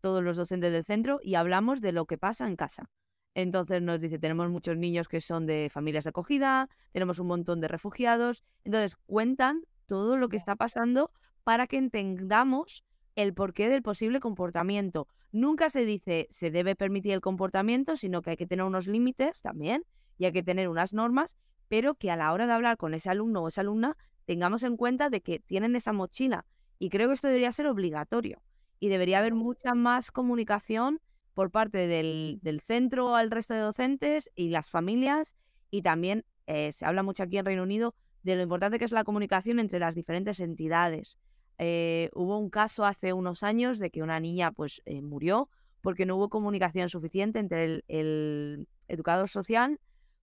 todos 0.00 0.22
los 0.22 0.36
docentes 0.36 0.72
del 0.72 0.84
centro, 0.84 1.18
y 1.22 1.34
hablamos 1.34 1.80
de 1.80 1.90
lo 1.90 2.06
que 2.06 2.18
pasa 2.18 2.46
en 2.46 2.54
casa. 2.54 2.88
Entonces 3.34 3.82
nos 3.82 4.00
dice, 4.00 4.18
tenemos 4.18 4.48
muchos 4.48 4.76
niños 4.76 5.08
que 5.08 5.20
son 5.20 5.46
de 5.46 5.68
familias 5.72 6.04
de 6.04 6.10
acogida, 6.10 6.68
tenemos 6.92 7.18
un 7.18 7.26
montón 7.26 7.60
de 7.60 7.68
refugiados. 7.68 8.44
Entonces 8.64 8.96
cuentan 9.06 9.62
todo 9.86 10.16
lo 10.16 10.28
que 10.28 10.36
está 10.36 10.56
pasando 10.56 11.10
para 11.44 11.66
que 11.66 11.76
entendamos 11.76 12.84
el 13.16 13.34
porqué 13.34 13.68
del 13.68 13.82
posible 13.82 14.20
comportamiento. 14.20 15.08
Nunca 15.32 15.70
se 15.70 15.84
dice 15.84 16.26
se 16.30 16.50
debe 16.50 16.76
permitir 16.76 17.12
el 17.12 17.20
comportamiento, 17.20 17.96
sino 17.96 18.22
que 18.22 18.30
hay 18.30 18.36
que 18.36 18.46
tener 18.46 18.64
unos 18.64 18.86
límites 18.86 19.40
también 19.40 19.84
y 20.18 20.26
hay 20.26 20.32
que 20.32 20.42
tener 20.42 20.68
unas 20.68 20.92
normas, 20.92 21.36
pero 21.68 21.94
que 21.94 22.10
a 22.10 22.16
la 22.16 22.32
hora 22.32 22.46
de 22.46 22.52
hablar 22.52 22.76
con 22.76 22.94
ese 22.94 23.08
alumno 23.08 23.42
o 23.42 23.48
esa 23.48 23.62
alumna 23.62 23.96
tengamos 24.24 24.62
en 24.62 24.76
cuenta 24.76 25.08
de 25.08 25.22
que 25.22 25.38
tienen 25.38 25.76
esa 25.76 25.92
mochila. 25.92 26.44
Y 26.78 26.90
creo 26.90 27.08
que 27.08 27.14
esto 27.14 27.28
debería 27.28 27.52
ser 27.52 27.66
obligatorio 27.66 28.42
y 28.80 28.88
debería 28.88 29.18
haber 29.18 29.34
mucha 29.34 29.74
más 29.74 30.10
comunicación 30.10 31.00
por 31.34 31.50
parte 31.50 31.86
del, 31.86 32.38
del 32.42 32.60
centro 32.60 33.16
al 33.16 33.30
resto 33.30 33.54
de 33.54 33.60
docentes 33.60 34.30
y 34.34 34.50
las 34.50 34.70
familias 34.70 35.36
y 35.70 35.82
también 35.82 36.24
eh, 36.46 36.72
se 36.72 36.84
habla 36.84 37.02
mucho 37.02 37.22
aquí 37.22 37.38
en 37.38 37.44
Reino 37.44 37.62
Unido 37.62 37.94
de 38.22 38.36
lo 38.36 38.42
importante 38.42 38.78
que 38.78 38.84
es 38.84 38.92
la 38.92 39.04
comunicación 39.04 39.58
entre 39.58 39.78
las 39.78 39.94
diferentes 39.94 40.40
entidades. 40.40 41.18
Eh, 41.58 42.10
hubo 42.14 42.38
un 42.38 42.50
caso 42.50 42.84
hace 42.84 43.12
unos 43.12 43.42
años 43.42 43.78
de 43.78 43.90
que 43.90 44.02
una 44.02 44.20
niña 44.20 44.52
pues 44.52 44.82
eh, 44.84 45.02
murió 45.02 45.48
porque 45.80 46.06
no 46.06 46.16
hubo 46.16 46.28
comunicación 46.28 46.88
suficiente 46.88 47.38
entre 47.38 47.64
el, 47.64 47.84
el 47.88 48.68
educador 48.88 49.28
social 49.28 49.80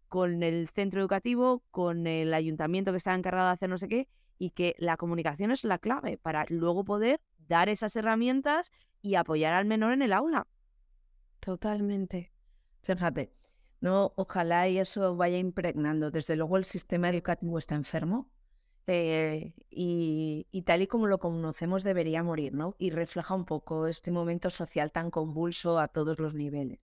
con 0.08 0.44
el 0.44 0.68
centro 0.70 1.02
educativo, 1.02 1.64
con 1.72 2.08
el 2.08 2.34
ayuntamiento 2.34 2.92
que 2.92 2.98
estaba 2.98 3.18
encargado 3.18 3.48
de 3.48 3.54
hacer 3.54 3.70
no 3.70 3.78
sé 3.78 3.88
qué, 3.88 4.08
y 4.38 4.52
que 4.52 4.76
la 4.78 4.98
comunicación 4.98 5.52
es 5.52 5.64
la 5.64 5.80
clave 5.80 6.18
para 6.18 6.46
luego 6.50 6.84
poder 6.84 7.22
dar 7.48 7.70
esas 7.70 7.96
herramientas 7.96 8.72
y 9.02 9.16
apoyar 9.16 9.54
al 9.54 9.66
menor 9.66 9.94
en 9.94 10.02
el 10.02 10.14
aula. 10.14 10.48
Totalmente. 11.40 12.32
Fíjate, 12.82 13.32
no, 13.82 14.14
ojalá 14.16 14.68
y 14.68 14.80
eso 14.80 15.16
vaya 15.16 15.38
impregnando. 15.38 16.12
Desde 16.12 16.36
luego 16.36 16.58
el 16.58 16.66
sistema 16.66 17.10
educativo 17.10 17.58
está 17.58 17.76
enfermo 17.76 18.30
eh, 18.88 19.54
y, 19.70 20.48
y 20.52 20.62
tal 20.64 20.82
y 20.82 20.88
como 20.88 21.08
lo 21.08 21.20
conocemos 21.20 21.84
debería 21.84 22.24
morir, 22.24 22.54
¿no? 22.54 22.76
Y 22.78 22.92
refleja 22.92 23.34
un 23.34 23.46
poco 23.46 23.88
este 23.88 24.12
momento 24.12 24.50
social 24.50 24.92
tan 24.92 25.12
convulso 25.12 25.80
a 25.80 25.88
todos 25.88 26.20
los 26.20 26.34
niveles. 26.34 26.80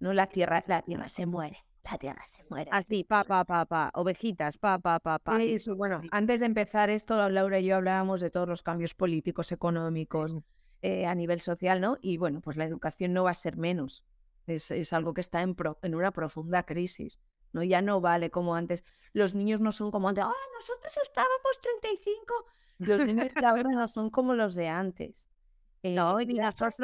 No, 0.00 0.12
la 0.12 0.28
tierra, 0.28 0.60
la 0.66 0.82
tierra 0.82 1.08
se 1.08 1.26
muere, 1.26 1.64
la 1.90 1.98
tierra 1.98 2.24
se 2.26 2.44
muere. 2.50 2.70
Así, 2.72 3.04
pa, 3.04 3.24
pa, 3.24 3.44
pa, 3.44 3.66
pa, 3.66 3.90
ovejitas, 3.94 4.56
pa, 4.58 4.78
pa, 4.78 4.98
pa, 5.00 5.18
pa. 5.18 5.42
Y 5.42 5.54
eso, 5.54 5.76
bueno, 5.76 6.00
Sí. 6.02 6.08
antes 6.12 6.40
de 6.40 6.46
empezar 6.46 6.90
esto, 6.90 7.28
Laura 7.28 7.58
y 7.60 7.66
yo 7.66 7.76
hablábamos 7.76 8.20
de 8.20 8.30
todos 8.30 8.48
los 8.48 8.62
cambios 8.62 8.94
políticos, 8.94 9.52
económicos, 9.52 10.34
eh, 10.82 11.06
a 11.06 11.14
nivel 11.14 11.40
social, 11.40 11.80
¿no? 11.80 11.96
Y 12.00 12.16
bueno, 12.18 12.40
pues 12.40 12.56
la 12.56 12.64
educación 12.64 13.12
no 13.12 13.24
va 13.24 13.30
a 13.30 13.34
ser 13.34 13.56
menos. 13.56 14.04
Es, 14.46 14.70
es 14.70 14.92
algo 14.92 15.14
que 15.14 15.20
está 15.22 15.40
en, 15.42 15.54
pro- 15.54 15.78
en 15.82 15.94
una 15.94 16.10
profunda 16.10 16.64
crisis, 16.64 17.18
¿no? 17.52 17.62
Ya 17.62 17.80
no 17.82 18.00
vale 18.00 18.30
como 18.30 18.54
antes. 18.54 18.84
Los 19.12 19.34
niños 19.34 19.60
no 19.60 19.72
son 19.72 19.90
como 19.90 20.08
antes. 20.08 20.24
¡Ah, 20.24 20.32
nosotros 20.54 20.92
estábamos 21.02 21.60
35! 21.62 22.34
Los 22.78 23.04
niños 23.06 23.32
de 23.34 23.46
ahora 23.46 23.70
no 23.70 23.86
son 23.88 24.10
como 24.10 24.34
los 24.34 24.54
de 24.54 24.68
antes. 24.68 25.30
Eh, 25.86 25.94
No, 25.94 26.18
y 26.18 26.24
mira, 26.24 26.46
nosotros 26.46 26.76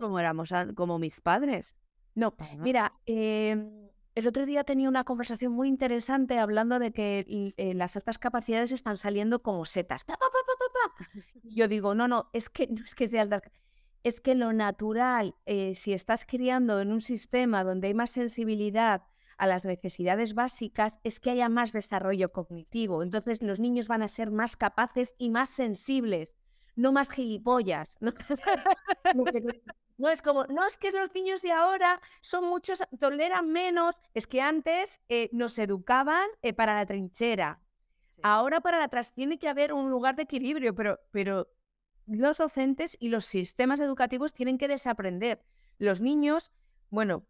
como 0.00 0.18
éramos, 0.18 0.50
como 0.74 0.98
mis 0.98 1.20
padres. 1.20 1.76
no, 2.16 2.34
mira, 2.58 2.92
em, 3.06 3.87
el 4.18 4.26
otro 4.26 4.46
día 4.46 4.64
tenía 4.64 4.88
una 4.88 5.04
conversación 5.04 5.52
muy 5.52 5.68
interesante 5.68 6.40
hablando 6.40 6.80
de 6.80 6.90
que 6.90 7.54
eh, 7.56 7.74
las 7.74 7.94
altas 7.94 8.18
capacidades 8.18 8.72
están 8.72 8.96
saliendo 8.96 9.42
como 9.42 9.64
setas. 9.64 10.04
Yo 11.44 11.68
digo, 11.68 11.94
no, 11.94 12.08
no, 12.08 12.28
es 12.32 12.50
que 12.50 12.66
no 12.70 12.82
es 12.82 12.96
que 12.96 13.06
sea 13.06 13.22
altas, 13.22 13.42
es 14.02 14.20
que 14.20 14.34
lo 14.34 14.52
natural, 14.52 15.36
eh, 15.46 15.76
si 15.76 15.92
estás 15.92 16.24
criando 16.24 16.80
en 16.80 16.90
un 16.90 17.00
sistema 17.00 17.62
donde 17.62 17.86
hay 17.86 17.94
más 17.94 18.10
sensibilidad 18.10 19.04
a 19.36 19.46
las 19.46 19.64
necesidades 19.64 20.34
básicas, 20.34 20.98
es 21.04 21.20
que 21.20 21.30
haya 21.30 21.48
más 21.48 21.70
desarrollo 21.70 22.32
cognitivo. 22.32 23.04
Entonces 23.04 23.40
los 23.40 23.60
niños 23.60 23.86
van 23.86 24.02
a 24.02 24.08
ser 24.08 24.32
más 24.32 24.56
capaces 24.56 25.14
y 25.16 25.30
más 25.30 25.50
sensibles, 25.50 26.36
no 26.74 26.90
más 26.90 27.08
gilipollas. 27.10 27.98
¿no? 28.00 28.12
No- 29.98 30.08
es 30.08 30.22
como, 30.22 30.44
no 30.46 30.66
es 30.66 30.78
que 30.78 30.90
los 30.92 31.14
niños 31.14 31.42
de 31.42 31.52
ahora 31.52 32.00
son 32.22 32.44
muchos, 32.44 32.82
toleran 32.98 33.50
menos. 33.50 33.96
Es 34.14 34.26
que 34.26 34.40
antes 34.40 35.00
eh, 35.08 35.28
nos 35.32 35.58
educaban 35.58 36.28
eh, 36.42 36.54
para 36.54 36.74
la 36.74 36.86
trinchera. 36.86 37.60
Ahora 38.22 38.60
para 38.60 38.78
la 38.78 38.84
atrás 38.84 39.12
tiene 39.12 39.38
que 39.38 39.48
haber 39.48 39.72
un 39.72 39.90
lugar 39.90 40.16
de 40.16 40.22
equilibrio, 40.22 40.74
pero, 40.74 40.98
pero 41.12 41.48
los 42.06 42.38
docentes 42.38 42.96
y 42.98 43.08
los 43.10 43.26
sistemas 43.26 43.80
educativos 43.80 44.32
tienen 44.32 44.58
que 44.58 44.66
desaprender. 44.66 45.44
Los 45.78 46.00
niños, 46.00 46.50
bueno, 46.90 47.26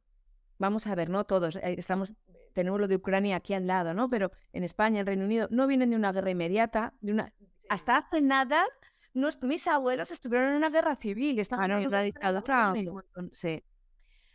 vamos 0.58 0.86
a 0.86 0.94
ver, 0.94 1.10
no 1.10 1.24
todos, 1.24 1.56
eh, 1.56 1.74
estamos, 1.76 2.12
tenemos 2.54 2.80
lo 2.80 2.88
de 2.88 2.96
Ucrania 2.96 3.36
aquí 3.36 3.52
al 3.54 3.66
lado, 3.66 3.92
¿no? 3.92 4.08
Pero 4.08 4.30
en 4.52 4.64
España, 4.64 5.00
en 5.00 5.06
Reino 5.06 5.24
Unido, 5.24 5.48
no 5.50 5.66
vienen 5.66 5.90
de 5.90 5.96
una 5.96 6.12
guerra 6.12 6.30
inmediata, 6.30 6.94
de 7.00 7.12
una, 7.12 7.32
hasta 7.68 7.96
hace 7.98 8.22
nada, 8.22 8.64
nos- 9.14 9.42
mis 9.42 9.66
abuelos 9.66 10.10
estuvieron 10.10 10.50
en 10.50 10.56
una 10.56 10.70
guerra 10.70 10.96
civil, 10.96 11.38
estaban 11.38 11.70
Ah, 11.70 11.74
no, 11.74 11.80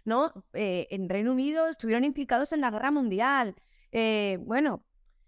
una. 0.06 0.34
Eh, 0.54 0.88
en 0.92 1.08
Reino 1.10 1.32
Unido 1.32 1.68
estuvieron 1.68 2.04
implicados 2.04 2.52
en 2.54 2.62
la 2.62 2.72
guerra 2.72 2.92
mundial. 2.92 3.56
Eh, 3.92 4.38
bueno, 4.42 4.84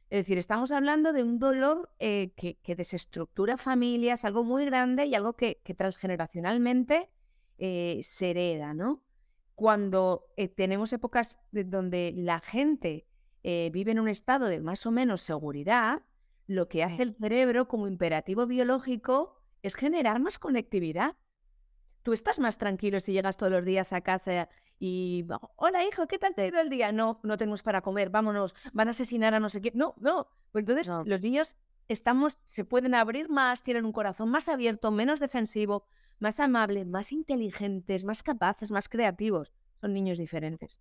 es 0.10 0.20
decir, 0.20 0.38
estamos 0.38 0.72
hablando 0.72 1.14
de 1.14 1.24
un 1.24 1.40
dolor 1.40 1.90
eh, 2.00 2.32
que, 2.36 2.58
que 2.62 2.75
desestructura 2.75 3.58
familias, 3.58 4.25
algo 4.25 4.44
muy 4.44 4.66
grande 4.66 5.06
y 5.06 5.16
algo 5.16 5.34
que, 5.34 5.62
que 5.64 5.74
transgeneracionalmente 5.74 7.10
eh, 7.58 8.00
se 8.04 8.32
hereda, 8.32 8.74
¿no? 8.74 9.02
Cuando 9.56 10.25
eh, 10.36 10.50
tenemos 10.50 10.92
épocas 10.94 11.40
de- 11.52 11.64
donde 11.64 12.12
la 12.16 12.40
gente 12.40 13.08
vive 13.72 13.92
en 13.92 14.00
un 14.00 14.08
estado 14.10 14.48
de 14.48 14.60
más 14.60 14.86
o 14.88 14.92
menos 14.92 15.22
seguridad, 15.22 16.02
lo 16.48 16.68
que 16.68 16.84
hace 16.84 17.04
el 17.04 17.16
cerebro 17.16 17.68
como 17.68 17.88
imperativo 17.88 18.46
biológico 18.46 19.36
es 19.64 19.75
generar 19.75 20.20
más 20.20 20.38
conectividad. 20.40 21.16
Tú 22.04 22.14
estás 22.14 22.40
más 22.40 22.58
tranquilo 22.60 23.00
si 23.00 23.14
llegas 23.14 23.36
todos 23.38 23.52
los 23.52 23.66
días 23.66 23.92
a 23.94 24.02
casa 24.02 24.48
y, 24.78 25.25
"Oh, 25.30 25.52
hola 25.56 25.84
hijo, 25.86 26.06
¿qué 26.08 26.20
tal 26.20 26.36
te 26.36 26.44
ha 26.44 26.48
ido 26.48 26.60
el 26.62 26.70
día? 26.70 26.92
No, 26.92 27.20
no 27.24 27.38
tenemos 27.38 27.64
para 27.64 27.82
comer, 27.82 28.10
vámonos, 28.12 28.54
van 28.74 28.88
a 28.88 28.92
asesinar 28.92 29.34
a 29.34 29.40
no 29.40 29.50
sé 29.50 29.60
quién. 29.62 29.74
No, 29.75 29.96
no. 30.00 30.28
Pues 30.52 30.62
entonces 30.64 30.88
No. 30.88 31.04
los 31.04 31.22
niños 31.22 31.58
estamos, 31.88 32.40
se 32.46 32.64
pueden 32.64 32.94
abrir 32.94 33.30
más, 33.30 33.64
tienen 33.64 33.86
un 33.86 33.92
corazón 33.92 34.30
más 34.30 34.50
abierto, 34.50 34.92
menos 34.92 35.20
defensivo, 35.20 35.86
más 36.20 36.40
amable, 36.40 36.86
más 36.86 37.12
inteligentes, 37.12 38.04
más 38.04 38.22
capaces, 38.22 38.70
más 38.72 38.88
creativos. 38.88 39.52
Son 39.82 39.94
niños 39.94 40.18
diferentes. 40.20 40.80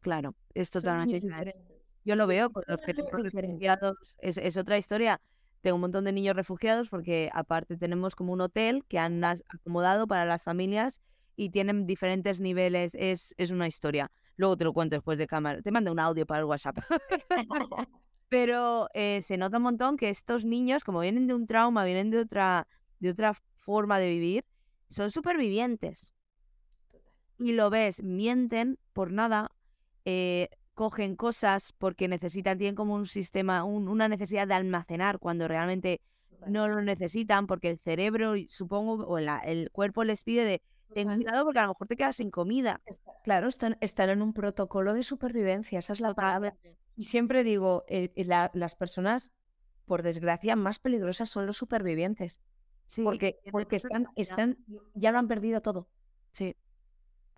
Claro, 0.00 0.34
es 0.54 0.70
totalmente 0.70 1.18
diferente. 1.20 1.79
Yo 2.04 2.16
lo 2.16 2.26
veo 2.26 2.50
con 2.50 2.64
los 2.66 2.80
que 2.80 2.94
tengo 2.94 3.10
refugiados. 3.10 4.16
Es, 4.18 4.38
es 4.38 4.56
otra 4.56 4.78
historia. 4.78 5.20
Tengo 5.60 5.74
un 5.74 5.82
montón 5.82 6.04
de 6.04 6.12
niños 6.12 6.34
refugiados 6.34 6.88
porque 6.88 7.30
aparte 7.32 7.76
tenemos 7.76 8.16
como 8.16 8.32
un 8.32 8.40
hotel 8.40 8.84
que 8.88 8.98
han 8.98 9.22
acomodado 9.24 10.06
para 10.06 10.24
las 10.24 10.42
familias 10.42 11.00
y 11.36 11.50
tienen 11.50 11.86
diferentes 11.86 12.40
niveles. 12.40 12.94
Es, 12.94 13.34
es 13.36 13.50
una 13.50 13.66
historia. 13.66 14.10
Luego 14.36 14.56
te 14.56 14.64
lo 14.64 14.72
cuento 14.72 14.96
después 14.96 15.18
de 15.18 15.26
cámara. 15.26 15.60
Te 15.60 15.70
mando 15.70 15.92
un 15.92 15.98
audio 15.98 16.24
para 16.26 16.40
el 16.40 16.46
WhatsApp. 16.46 16.78
Pero 18.30 18.88
eh, 18.94 19.20
se 19.22 19.36
nota 19.36 19.56
un 19.56 19.64
montón 19.64 19.96
que 19.96 20.08
estos 20.08 20.44
niños, 20.44 20.84
como 20.84 21.00
vienen 21.00 21.26
de 21.26 21.34
un 21.34 21.46
trauma, 21.46 21.84
vienen 21.84 22.10
de 22.10 22.18
otra, 22.18 22.68
de 23.00 23.10
otra 23.10 23.34
forma 23.56 23.98
de 23.98 24.08
vivir, 24.08 24.44
son 24.88 25.10
supervivientes. 25.10 26.14
Y 27.38 27.52
lo 27.52 27.70
ves, 27.70 28.02
mienten 28.02 28.78
por 28.92 29.10
nada, 29.12 29.50
eh, 30.04 30.48
cogen 30.80 31.14
cosas 31.14 31.74
porque 31.76 32.08
necesitan, 32.08 32.56
tienen 32.56 32.74
como 32.74 32.94
un 32.94 33.04
sistema, 33.04 33.64
una 33.64 34.08
necesidad 34.08 34.48
de 34.48 34.54
almacenar 34.54 35.18
cuando 35.18 35.46
realmente 35.46 36.00
no 36.46 36.68
lo 36.68 36.80
necesitan 36.80 37.46
porque 37.46 37.68
el 37.68 37.78
cerebro, 37.78 38.32
supongo, 38.48 38.94
o 39.06 39.18
el 39.18 39.70
cuerpo 39.72 40.04
les 40.04 40.24
pide 40.24 40.42
de 40.42 40.62
ten 40.94 41.16
cuidado 41.16 41.44
porque 41.44 41.58
a 41.58 41.64
lo 41.64 41.68
mejor 41.68 41.86
te 41.86 41.96
quedas 41.96 42.16
sin 42.16 42.30
comida. 42.30 42.80
Claro, 43.24 43.48
están, 43.48 43.76
están 43.82 44.08
en 44.08 44.22
un 44.22 44.32
protocolo 44.32 44.94
de 44.94 45.02
supervivencia, 45.02 45.80
esa 45.80 45.92
es 45.92 46.00
la 46.00 46.14
palabra. 46.14 46.56
Y 46.96 47.04
siempre 47.04 47.44
digo, 47.44 47.84
eh, 47.86 48.10
eh, 48.16 48.24
las 48.24 48.74
personas, 48.74 49.34
por 49.84 50.02
desgracia, 50.02 50.56
más 50.56 50.78
peligrosas 50.78 51.28
son 51.28 51.44
los 51.44 51.58
supervivientes. 51.58 52.40
Sí, 52.86 53.02
porque, 53.02 53.38
porque 53.52 53.76
están, 53.76 54.06
están, 54.16 54.56
ya 54.94 55.12
lo 55.12 55.18
han 55.18 55.28
perdido 55.28 55.60
todo. 55.60 55.90
Sí. 56.32 56.56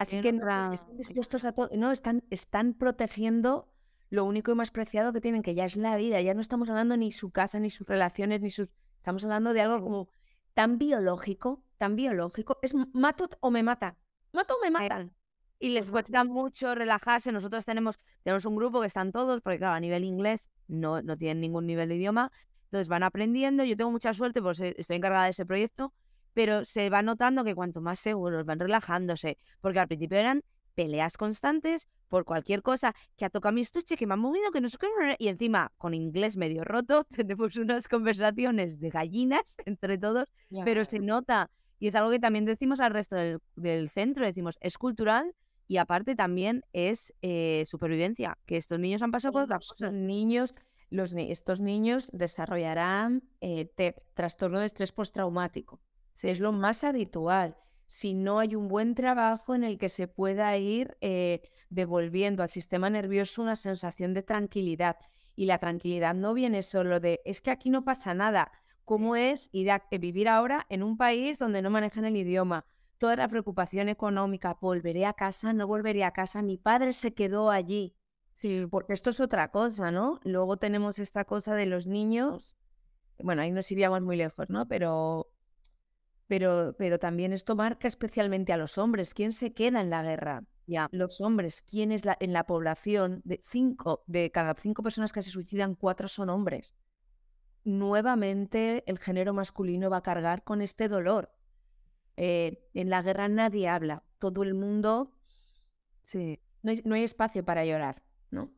Así 0.02 0.20
que 0.20 0.32
no, 0.32 0.72
están 0.72 0.96
dispuestos 0.96 1.44
a 1.44 1.52
todo, 1.52 1.70
no, 1.76 1.92
están, 1.92 2.24
están 2.30 2.74
protegiendo 2.74 3.68
lo 4.10 4.24
único 4.24 4.50
y 4.50 4.54
más 4.54 4.70
preciado 4.70 5.12
que 5.12 5.20
tienen, 5.20 5.42
que 5.42 5.54
ya 5.54 5.64
es 5.64 5.76
la 5.76 5.96
vida. 5.96 6.20
Ya 6.20 6.34
no 6.34 6.40
estamos 6.40 6.68
hablando 6.68 6.96
ni 6.96 7.12
su 7.12 7.30
casa, 7.30 7.58
ni 7.58 7.70
sus 7.70 7.86
relaciones, 7.86 8.40
ni 8.40 8.50
sus. 8.50 8.68
Estamos 8.98 9.24
hablando 9.24 9.52
de 9.52 9.62
algo 9.62 9.82
como 9.82 10.08
tan 10.54 10.78
biológico, 10.78 11.62
tan 11.78 11.96
biológico. 11.96 12.58
Es 12.62 12.74
mato 12.92 13.28
o 13.40 13.50
me 13.50 13.62
mata. 13.62 13.96
Mato 14.32 14.56
o 14.56 14.62
me 14.62 14.70
matan. 14.70 15.14
Y 15.58 15.70
les 15.70 15.90
cuesta 15.90 16.24
mucho 16.24 16.74
relajarse. 16.74 17.32
Nosotros 17.32 17.64
tenemos, 17.64 17.98
tenemos 18.22 18.44
un 18.44 18.56
grupo 18.56 18.80
que 18.80 18.88
están 18.88 19.12
todos, 19.12 19.40
porque 19.40 19.58
claro, 19.58 19.74
a 19.74 19.80
nivel 19.80 20.04
inglés 20.04 20.50
no, 20.66 21.00
no 21.00 21.16
tienen 21.16 21.40
ningún 21.40 21.66
nivel 21.66 21.88
de 21.88 21.96
idioma. 21.96 22.32
Entonces 22.64 22.88
van 22.88 23.04
aprendiendo. 23.04 23.64
Yo 23.64 23.76
tengo 23.76 23.90
mucha 23.90 24.12
suerte 24.12 24.42
porque 24.42 24.74
estoy 24.76 24.96
encargada 24.96 25.24
de 25.24 25.30
ese 25.30 25.46
proyecto, 25.46 25.94
pero 26.34 26.64
se 26.64 26.90
va 26.90 27.02
notando 27.02 27.44
que 27.44 27.54
cuanto 27.54 27.80
más 27.80 27.98
seguros 27.98 28.44
van 28.44 28.58
relajándose, 28.58 29.38
porque 29.60 29.80
al 29.80 29.88
principio 29.88 30.18
eran 30.18 30.42
peleas 30.74 31.16
constantes 31.16 31.88
por 32.08 32.24
cualquier 32.24 32.62
cosa, 32.62 32.94
que 33.16 33.24
ha 33.24 33.30
tocado 33.30 33.54
mi 33.54 33.62
estuche, 33.62 33.96
que 33.96 34.06
me 34.06 34.14
ha 34.14 34.18
movido, 34.18 34.50
que 34.50 34.60
no 34.60 34.68
sé 34.68 34.76
qué, 34.78 34.86
y 35.18 35.28
encima 35.28 35.72
con 35.78 35.94
inglés 35.94 36.36
medio 36.36 36.62
roto 36.64 37.04
tenemos 37.16 37.56
unas 37.56 37.88
conversaciones 37.88 38.80
de 38.80 38.90
gallinas 38.90 39.56
entre 39.64 39.96
todos, 39.96 40.28
pero 40.64 40.84
se 40.84 40.98
nota, 40.98 41.50
y 41.78 41.88
es 41.88 41.94
algo 41.94 42.10
que 42.10 42.18
también 42.18 42.44
decimos 42.44 42.80
al 42.80 42.92
resto 42.92 43.16
del, 43.56 43.90
centro, 43.90 44.26
decimos, 44.26 44.58
es 44.60 44.78
cultural 44.78 45.34
y 45.66 45.78
aparte 45.78 46.14
también 46.14 46.62
es 46.72 47.14
eh, 47.22 47.64
supervivencia, 47.66 48.36
que 48.44 48.56
estos 48.56 48.78
niños 48.78 49.00
han 49.00 49.10
pasado 49.10 49.32
por 49.32 49.42
otras 49.42 49.66
cosas. 49.68 49.94
Niños, 49.94 50.54
los, 50.90 51.14
estos 51.14 51.60
niños 51.60 52.10
desarrollarán 52.12 53.22
eh, 53.40 53.72
trastorno 54.14 54.60
de 54.60 54.66
estrés 54.66 54.92
postraumático. 54.92 55.80
Es 56.22 56.40
lo 56.40 56.52
más 56.52 56.84
habitual 56.84 57.56
si 57.92 58.14
no 58.14 58.38
hay 58.38 58.54
un 58.54 58.68
buen 58.68 58.94
trabajo 58.94 59.54
en 59.54 59.64
el 59.64 59.76
que 59.76 59.90
se 59.90 60.08
pueda 60.08 60.56
ir 60.56 60.96
eh, 61.02 61.42
devolviendo 61.68 62.42
al 62.42 62.48
sistema 62.48 62.88
nervioso 62.88 63.42
una 63.42 63.54
sensación 63.54 64.14
de 64.14 64.22
tranquilidad. 64.22 64.96
Y 65.36 65.44
la 65.44 65.58
tranquilidad 65.58 66.14
no 66.14 66.32
viene 66.32 66.62
solo 66.62 67.00
de, 67.00 67.20
es 67.26 67.42
que 67.42 67.50
aquí 67.50 67.68
no 67.68 67.84
pasa 67.84 68.14
nada. 68.14 68.50
¿Cómo 68.86 69.14
es 69.14 69.50
ir 69.52 69.70
a, 69.70 69.84
eh, 69.90 69.98
vivir 69.98 70.28
ahora 70.28 70.64
en 70.70 70.82
un 70.82 70.96
país 70.96 71.38
donde 71.38 71.60
no 71.60 71.68
manejan 71.68 72.06
el 72.06 72.16
idioma? 72.16 72.64
Toda 72.96 73.16
la 73.16 73.28
preocupación 73.28 73.90
económica, 73.90 74.56
volveré 74.58 75.04
a 75.04 75.12
casa, 75.12 75.52
no 75.52 75.66
volveré 75.66 76.04
a 76.04 76.12
casa, 76.12 76.40
mi 76.40 76.56
padre 76.56 76.94
se 76.94 77.12
quedó 77.12 77.50
allí. 77.50 77.94
Sí, 78.32 78.66
porque 78.70 78.94
esto 78.94 79.10
es 79.10 79.20
otra 79.20 79.50
cosa, 79.50 79.90
¿no? 79.90 80.18
Luego 80.24 80.56
tenemos 80.56 80.98
esta 80.98 81.26
cosa 81.26 81.54
de 81.54 81.66
los 81.66 81.86
niños, 81.86 82.56
bueno, 83.18 83.42
ahí 83.42 83.50
nos 83.50 83.70
iríamos 83.70 84.00
muy 84.00 84.16
lejos, 84.16 84.48
¿no? 84.48 84.66
Pero 84.66 85.31
pero, 86.32 86.74
pero 86.78 86.98
también 86.98 87.34
esto 87.34 87.54
marca 87.56 87.86
especialmente 87.86 88.54
a 88.54 88.56
los 88.56 88.78
hombres. 88.78 89.12
¿Quién 89.12 89.34
se 89.34 89.52
queda 89.52 89.82
en 89.82 89.90
la 89.90 90.02
guerra? 90.02 90.46
Ya. 90.66 90.88
Los 90.90 91.20
hombres. 91.20 91.60
¿Quién 91.60 91.92
es 91.92 92.06
la, 92.06 92.16
en 92.20 92.32
la 92.32 92.46
población? 92.46 93.20
De 93.24 93.38
cinco, 93.42 94.02
de 94.06 94.30
cada 94.30 94.54
cinco 94.54 94.82
personas 94.82 95.12
que 95.12 95.22
se 95.22 95.28
suicidan, 95.28 95.74
cuatro 95.74 96.08
son 96.08 96.30
hombres. 96.30 96.74
Nuevamente 97.64 98.82
el 98.86 98.98
género 98.98 99.34
masculino 99.34 99.90
va 99.90 99.98
a 99.98 100.02
cargar 100.02 100.42
con 100.42 100.62
este 100.62 100.88
dolor. 100.88 101.30
Eh, 102.16 102.66
en 102.72 102.88
la 102.88 103.02
guerra 103.02 103.28
nadie 103.28 103.68
habla. 103.68 104.02
Todo 104.18 104.42
el 104.42 104.54
mundo. 104.54 105.12
Sí. 106.00 106.40
No 106.62 106.94
hay, 106.94 107.04
espacio 107.04 107.44
para 107.44 107.66
llorar, 107.66 108.04
¿no? 108.30 108.50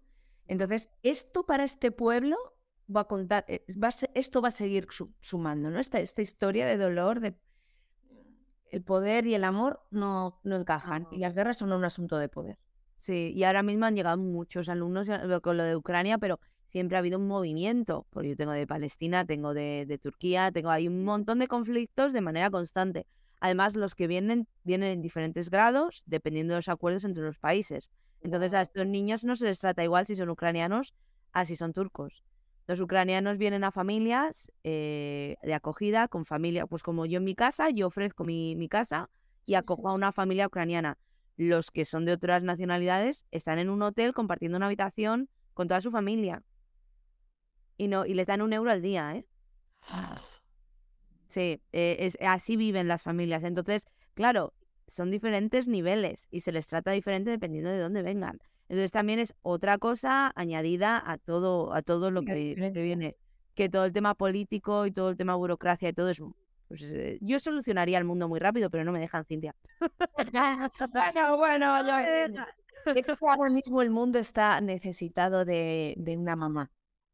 Entonces, 0.47 0.91
esto 1.03 1.45
para 1.45 1.65
este 1.65 1.91
pueblo 1.91 2.37
va 2.95 3.01
a 3.01 3.09
contar, 3.09 3.45
eh, 3.49 3.67
va 3.83 3.89
esto 4.15 4.41
va 4.41 4.49
a 4.49 4.53
seguir 4.53 4.87
sumando, 5.21 5.71
¿no? 5.71 5.81
Esta, 5.81 5.99
esta 5.99 6.23
historia 6.23 6.67
de 6.67 6.77
dolor, 6.77 7.19
de 7.19 7.35
el 8.75 8.83
poder 8.83 9.25
y 9.29 9.35
el 9.35 9.45
amor 9.45 9.81
no, 9.93 10.41
no 10.43 10.57
encajan 10.57 11.07
y 11.13 11.19
las 11.19 11.37
guerras 11.37 11.59
son 11.59 11.73
un 11.73 11.85
asunto 11.85 12.19
de 12.19 12.29
poder. 12.29 12.59
Sí, 12.97 13.33
y 13.33 13.45
ahora 13.45 13.63
mismo 13.63 13.85
han 13.85 13.95
llegado 13.95 14.17
muchos 14.19 14.69
alumnos 14.69 15.09
con 15.43 15.57
lo 15.57 15.63
de 15.63 15.77
Ucrania, 15.77 16.19
pero 16.19 16.41
siempre 16.67 16.97
ha 16.97 16.99
habido 16.99 17.21
un 17.21 17.29
movimiento, 17.29 18.05
porque 18.11 18.31
yo 18.31 18.37
tengo 18.37 18.51
de 18.51 18.67
Palestina, 18.67 19.25
tengo 19.25 19.55
de, 19.55 19.99
Turquía, 20.03 20.51
tengo 20.51 20.71
hay 20.71 20.89
un 20.89 21.05
montón 21.05 21.39
de 21.39 21.47
conflictos 21.47 22.13
de 22.13 22.21
manera 22.21 22.51
constante. 22.51 23.07
Además, 23.39 23.77
los 23.77 23.95
que 23.95 24.09
vienen 24.09 24.49
vienen 24.65 24.91
en 24.91 25.03
diferentes 25.03 25.51
grados, 25.51 26.03
dependiendo 26.07 26.55
de 26.55 26.59
los 26.59 26.69
acuerdos 26.69 27.05
entre 27.05 27.23
los 27.23 27.39
países. 27.39 27.93
Entonces, 28.23 28.55
a 28.55 28.63
estos 28.63 28.87
niños 28.89 29.23
no 29.23 29.37
se 29.37 29.47
les 29.47 29.61
trata 29.61 29.85
igual 29.85 30.05
si 30.05 30.17
son 30.17 30.31
ucranianos 30.31 30.95
a 31.33 31.45
si 31.45 31.55
son 31.55 31.73
turcos. 31.73 32.25
Los 32.67 32.81
ucranianos 32.81 33.37
vienen 33.37 33.63
a 33.63 33.71
familias 33.71 34.51
eh, 34.63 35.37
de 35.43 35.55
acogida, 35.55 36.09
con 36.09 36.25
familia, 36.25 36.67
pues 36.67 36.83
como 36.83 37.05
yo 37.05 37.19
en 37.19 37.25
mi 37.25 37.35
casa, 37.35 37.69
yo 37.71 37.87
ofrezco 37.89 38.25
mi, 38.25 38.69
casa 38.69 39.11
y 39.45 39.55
acojo 39.55 39.89
a 39.91 39.95
una 39.95 40.13
familia 40.13 40.47
ucraniana. 40.47 40.97
Los 41.37 41.71
que 41.71 41.85
son 41.85 42.07
de 42.07 42.13
otras 42.13 42.43
nacionalidades 42.43 43.27
están 43.31 43.59
en 43.59 43.69
un 43.69 43.83
hotel 43.83 44.15
compartiendo 44.15 44.57
una 44.57 44.67
habitación 44.67 45.29
con 45.53 45.69
toda 45.69 45.83
su 45.83 45.91
familia. 45.91 46.43
Y 47.77 47.89
no, 47.89 48.07
y 48.07 48.15
les 48.15 48.27
dan 48.27 48.41
un 48.41 48.53
euro 48.53 48.71
al 48.71 48.81
día, 48.81 49.15
¿eh? 49.15 49.27
Sí, 51.29 51.61
eh, 51.73 51.97
es, 51.99 52.17
así 52.21 52.57
viven 52.57 52.89
las 52.89 53.03
familias. 53.03 53.45
Entonces, 53.45 53.87
claro, 54.15 54.55
son 54.87 55.11
diferentes 55.11 55.69
niveles 55.69 56.29
y 56.31 56.41
se 56.41 56.53
les 56.53 56.67
trata 56.67 56.93
diferente 56.93 57.31
dependiendo 57.31 57.71
de 57.71 57.79
dónde 57.79 58.03
vengan. 58.03 58.39
Entonces 58.75 58.91
también 58.91 59.21
es 59.21 59.33
otra 59.43 59.79
cosa 59.79 60.33
añadida 60.35 61.01
a 61.07 61.17
todo, 61.17 61.73
a 61.73 61.83
todo 61.83 62.11
lo 62.11 62.23
que, 62.23 62.57
viene. 62.73 63.17
Que 63.55 63.69
todo 63.69 63.85
el 63.85 63.93
tema 63.93 64.17
político 64.17 64.85
y 64.87 64.91
todo 64.91 65.11
el 65.11 65.17
tema 65.17 65.37
burocracia 65.37 65.89
y 65.89 65.93
todo 65.93 66.11
eso. 66.11 66.35
Pues, 66.67 66.83
eh, 66.83 67.19
yo 67.21 67.39
solucionaría 67.39 67.99
el 67.99 68.05
mundo 68.05 68.29
muy 68.29 68.41
rápido, 68.41 68.71
pero 68.71 68.83
no 68.83 68.91
me 68.91 68.99
dejan, 68.99 69.25
Cintia. 69.27 69.55
bueno, 70.93 71.37
bueno, 71.39 71.79
eso 72.97 73.17
que 73.17 73.27
ahora 73.29 73.49
mismo 73.49 73.81
el 73.81 73.91
mundo 73.91 74.19
está 74.19 74.61
necesitado 74.61 75.45
de, 75.45 75.95
de 75.97 76.17
una 76.17 76.35
mamá. 76.35 76.73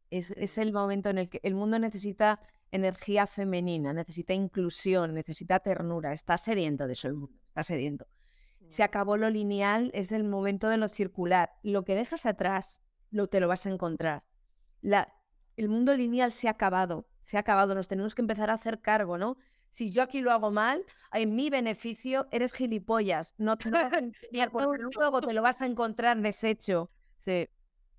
Es, 0.08 0.30
es, 0.30 0.56
el 0.56 0.72
momento 0.72 1.10
en 1.10 1.18
el 1.18 1.28
que 1.28 1.40
el 1.42 1.54
mundo 1.54 1.78
necesita 1.78 2.40
energía 2.70 3.26
femenina, 3.26 3.92
necesita 3.92 4.32
inclusión, 4.32 5.12
necesita 5.12 5.60
ternura. 5.60 6.14
Está 6.14 6.38
sediento 6.38 6.86
de 6.86 6.94
eso 6.94 7.08
el 7.08 7.14
mundo, 7.16 7.36
está 7.48 7.64
sediento 7.64 8.06
se 8.70 8.84
acabó 8.84 9.16
lo 9.16 9.28
lineal, 9.30 9.90
es 9.94 10.12
el 10.12 10.22
momento 10.22 10.68
de 10.68 10.76
lo 10.76 10.86
circular. 10.86 11.50
Lo 11.64 11.84
que 11.84 11.96
dejas 11.96 12.24
atrás, 12.24 12.82
lo, 13.10 13.26
te 13.26 13.40
lo 13.40 13.48
vas 13.48 13.66
a 13.66 13.70
encontrar. 13.70 14.22
La, 14.80 15.12
el 15.56 15.68
mundo 15.68 15.92
lineal 15.92 16.30
se 16.30 16.46
ha 16.46 16.52
acabado, 16.52 17.08
se 17.18 17.36
ha 17.36 17.40
acabado, 17.40 17.74
nos 17.74 17.88
tenemos 17.88 18.14
que 18.14 18.22
empezar 18.22 18.48
a 18.48 18.54
hacer 18.54 18.80
cargo, 18.80 19.18
¿no? 19.18 19.36
Si 19.70 19.90
yo 19.90 20.04
aquí 20.04 20.20
lo 20.20 20.30
hago 20.30 20.52
mal, 20.52 20.84
en 21.12 21.34
mi 21.34 21.50
beneficio 21.50 22.28
eres 22.30 22.52
gilipollas, 22.52 23.34
no 23.38 23.56
te 23.56 23.70
luego 24.94 25.20
te 25.20 25.32
lo 25.32 25.42
vas 25.42 25.62
a 25.62 25.66
encontrar 25.66 26.16
deshecho. 26.20 26.92
Sí. 27.24 27.48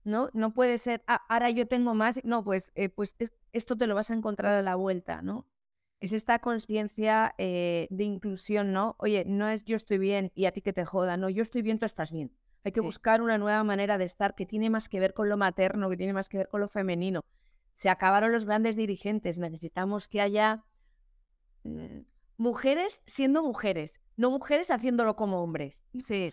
¿No? 0.05 0.29
No 0.33 0.53
puede 0.53 0.77
ser, 0.77 1.03
ah, 1.05 1.21
ahora 1.27 1.49
yo 1.49 1.67
tengo 1.67 1.93
más, 1.93 2.23
no, 2.23 2.45
pues, 2.45 2.71
eh, 2.75 2.87
pues 2.87 3.17
esto 3.51 3.75
te 3.75 3.87
lo 3.87 3.95
vas 3.95 4.09
a 4.09 4.13
encontrar 4.13 4.55
a 4.55 4.61
la 4.61 4.75
vuelta, 4.75 5.21
¿no? 5.21 5.47
Es 6.01 6.13
esta 6.13 6.39
conciencia 6.39 7.33
eh, 7.37 7.87
de 7.91 8.03
inclusión, 8.03 8.73
¿no? 8.73 8.95
Oye, 8.97 9.23
no 9.27 9.47
es 9.47 9.63
yo 9.65 9.75
estoy 9.75 9.99
bien 9.99 10.31
y 10.33 10.45
a 10.45 10.51
ti 10.51 10.61
que 10.61 10.73
te 10.73 10.83
joda, 10.83 11.15
no, 11.15 11.29
yo 11.29 11.43
estoy 11.43 11.61
bien, 11.61 11.77
tú 11.77 11.85
estás 11.85 12.11
bien. 12.11 12.31
Hay 12.63 12.71
que 12.71 12.81
buscar 12.81 13.21
una 13.21 13.37
nueva 13.37 13.63
manera 13.63 13.97
de 13.97 14.05
estar 14.05 14.35
que 14.35 14.45
tiene 14.45 14.69
más 14.69 14.89
que 14.89 14.99
ver 14.99 15.13
con 15.13 15.29
lo 15.29 15.37
materno, 15.37 15.89
que 15.89 15.97
tiene 15.97 16.13
más 16.13 16.27
que 16.27 16.39
ver 16.39 16.47
con 16.47 16.59
lo 16.59 16.67
femenino. 16.67 17.23
Se 17.73 17.89
acabaron 17.89 18.31
los 18.31 18.45
grandes 18.45 18.75
dirigentes, 18.75 19.39
necesitamos 19.39 20.07
que 20.07 20.21
haya 20.21 20.63
mm, 21.63 21.99
mujeres 22.41 23.03
siendo 23.05 23.43
mujeres, 23.43 24.01
no 24.17 24.31
mujeres 24.31 24.71
haciéndolo 24.71 25.15
como 25.15 25.43
hombres. 25.43 25.83
Sí, 26.03 26.31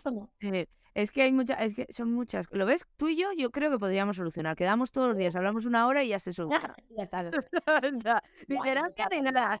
es 0.95 1.11
que 1.11 1.21
hay 1.21 1.31
muchas, 1.31 1.61
es 1.61 1.75
que 1.75 1.85
son 1.93 2.11
muchas. 2.11 2.47
¿Lo 2.49 2.65
ves? 2.65 2.83
Tú 2.97 3.09
y 3.09 3.15
yo, 3.15 3.31
yo 3.37 3.51
creo 3.51 3.69
que 3.69 3.77
podríamos 3.77 4.15
solucionar. 4.17 4.55
Quedamos 4.55 4.91
todos 4.91 5.09
los 5.09 5.17
días, 5.17 5.35
hablamos 5.35 5.65
una 5.65 5.85
hora 5.85 6.03
y 6.03 6.09
ya 6.09 6.19
se 6.19 6.33
soluciona. 6.33 6.75
ya 6.97 7.03
está. 7.03 7.23
Literal 8.47 8.91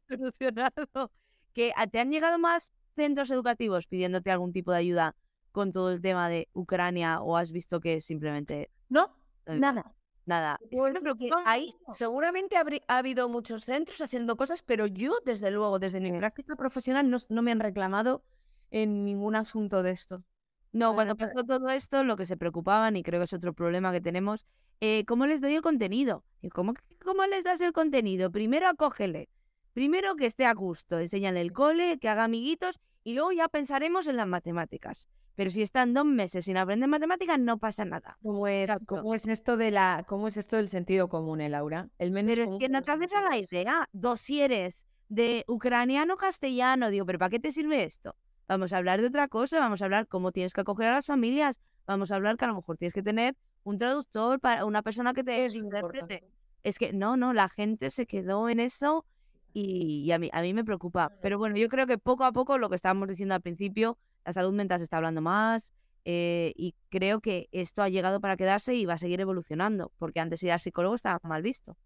solucionado. 0.07 1.11
¿Que 1.53 1.71
te 1.91 1.99
han 1.99 2.11
llegado 2.11 2.39
más 2.39 2.71
centros 2.95 3.29
educativos 3.29 3.85
pidiéndote 3.85 4.31
algún 4.31 4.51
tipo 4.51 4.71
de 4.71 4.79
ayuda 4.79 5.15
con 5.51 5.71
todo 5.71 5.91
el 5.91 6.01
tema 6.01 6.29
de 6.29 6.49
Ucrania 6.53 7.21
o 7.21 7.37
has 7.37 7.51
visto 7.51 7.79
que 7.79 8.01
simplemente 8.01 8.71
no 8.89 9.15
nada 9.45 9.95
nada. 10.29 10.57
Pues 10.71 10.93
que 10.93 11.29
ahí 11.45 11.69
seguramente 11.91 12.55
ha 12.55 12.97
habido 12.97 13.27
muchos 13.27 13.65
centros 13.65 13.99
haciendo 13.99 14.37
cosas, 14.37 14.63
pero 14.63 14.87
yo, 14.87 15.17
desde 15.25 15.51
luego, 15.51 15.79
desde 15.79 15.99
mi 15.99 16.13
práctica 16.13 16.55
profesional, 16.55 17.09
no, 17.09 17.41
me 17.41 17.51
han 17.51 17.59
reclamado 17.59 18.23
en 18.71 19.03
ningún 19.03 19.35
asunto 19.35 19.83
de 19.83 19.91
esto. 19.91 20.23
No, 20.71 20.93
cuando 20.93 21.17
pasó 21.17 21.43
todo 21.43 21.69
esto, 21.69 22.03
lo 22.03 22.15
que 22.15 22.25
se 22.25 22.37
preocupaban, 22.37 22.95
y 22.95 23.03
creo 23.03 23.19
que 23.19 23.25
es 23.25 23.33
otro 23.33 23.53
problema 23.53 23.91
que 23.91 23.99
tenemos, 23.99 24.45
eh, 24.79 25.03
¿cómo 25.05 25.25
les 25.25 25.41
doy 25.41 25.55
el 25.55 25.61
contenido? 25.61 26.23
¿Y 26.41 26.49
cómo, 26.49 26.73
¿Cómo 27.03 27.25
les 27.25 27.43
das 27.43 27.59
el 27.59 27.73
contenido? 27.73 28.31
Primero 28.31 28.67
acógele, 28.67 29.27
primero 29.73 30.15
que 30.15 30.27
esté 30.27 30.45
a 30.45 30.53
gusto, 30.53 30.99
enséñale 30.99 31.41
el 31.41 31.51
cole, 31.51 31.97
que 31.99 32.07
haga 32.07 32.23
amiguitos, 32.23 32.79
y 33.03 33.15
luego 33.15 33.31
ya 33.31 33.49
pensaremos 33.49 34.07
en 34.07 34.15
las 34.17 34.27
matemáticas. 34.27 35.09
Pero 35.39 35.51
si 35.51 35.61
están 35.61 35.93
dos 35.93 36.03
meses 36.03 36.43
sin 36.43 36.57
aprender 36.57 36.89
matemáticas, 36.89 37.39
no 37.39 37.59
pasa 37.59 37.85
nada. 37.85 38.17
¿Cómo 38.21 38.45
es, 38.45 38.69
¿cómo 38.85 39.15
es 39.15 39.25
esto 39.25 39.55
de 39.55 39.71
la, 39.71 40.03
cómo 40.05 40.27
es 40.27 40.35
esto 40.35 40.57
del 40.57 40.67
sentido 40.67 41.07
común, 41.07 41.39
eh, 41.39 41.47
Laura? 41.47 41.87
El 41.97 42.11
Pero 42.11 42.43
es 42.43 42.51
que 42.59 42.67
no 42.67 42.81
te 42.81 42.91
haces 42.91 43.13
a 43.13 43.21
la 43.21 43.37
idea. 43.37 43.87
Dosieres 43.93 44.85
de 45.07 45.45
ucraniano 45.47 46.17
castellano. 46.17 46.89
Digo, 46.89 47.05
¿pero 47.05 47.19
para 47.19 47.29
qué 47.29 47.39
te 47.39 47.53
sirve 47.53 47.85
esto? 47.85 48.17
Vamos 48.49 48.73
a 48.73 48.77
hablar 48.79 48.99
de 48.99 49.07
otra 49.07 49.29
cosa, 49.29 49.59
vamos 49.59 49.81
a 49.81 49.85
hablar 49.85 50.09
cómo 50.09 50.33
tienes 50.33 50.51
que 50.51 50.59
acoger 50.59 50.87
a 50.87 50.95
las 50.95 51.05
familias, 51.05 51.61
vamos 51.87 52.11
a 52.11 52.17
hablar 52.17 52.35
que 52.35 52.43
a 52.43 52.49
lo 52.49 52.55
mejor 52.55 52.75
tienes 52.75 52.93
que 52.93 53.01
tener 53.01 53.37
un 53.63 53.77
traductor 53.77 54.41
para 54.41 54.65
una 54.65 54.81
persona 54.81 55.13
que 55.13 55.23
te 55.23 55.47
interprete. 55.53 56.29
Es 56.63 56.77
que 56.77 56.91
no, 56.91 57.15
no, 57.15 57.31
la 57.31 57.47
gente 57.47 57.91
se 57.91 58.05
quedó 58.05 58.49
en 58.49 58.59
eso 58.59 59.05
y, 59.53 60.11
a, 60.11 60.19
mí, 60.19 60.29
a 60.33 60.41
mí 60.41 60.53
me 60.53 60.65
preocupa. 60.65 61.13
Pero 61.21 61.37
bueno, 61.37 61.55
yo 61.55 61.69
creo 61.69 61.87
que 61.87 61.97
poco 61.97 62.25
a 62.25 62.33
poco 62.33 62.57
lo 62.57 62.67
que 62.67 62.75
estábamos 62.75 63.07
diciendo 63.07 63.35
al 63.35 63.41
principio, 63.41 63.97
la 64.25 64.33
salud 64.33 64.53
mental 64.53 64.79
se 64.79 64.83
está 64.83 64.97
hablando 64.97 65.21
más 65.21 65.73
eh, 66.05 66.53
y 66.55 66.75
creo 66.89 67.21
que 67.21 67.49
esto 67.51 67.81
ha 67.81 67.89
llegado 67.89 68.19
para 68.21 68.37
quedarse 68.37 68.73
y 68.73 68.85
va 68.85 68.93
a 68.93 68.97
seguir 68.97 69.19
evolucionando, 69.21 69.91
porque 69.97 70.19
antes 70.19 70.41
ir 70.43 70.51
al 70.51 70.59
psicólogo 70.59 70.95
estaba 70.95 71.19
mal 71.23 71.41
visto. 71.41 71.77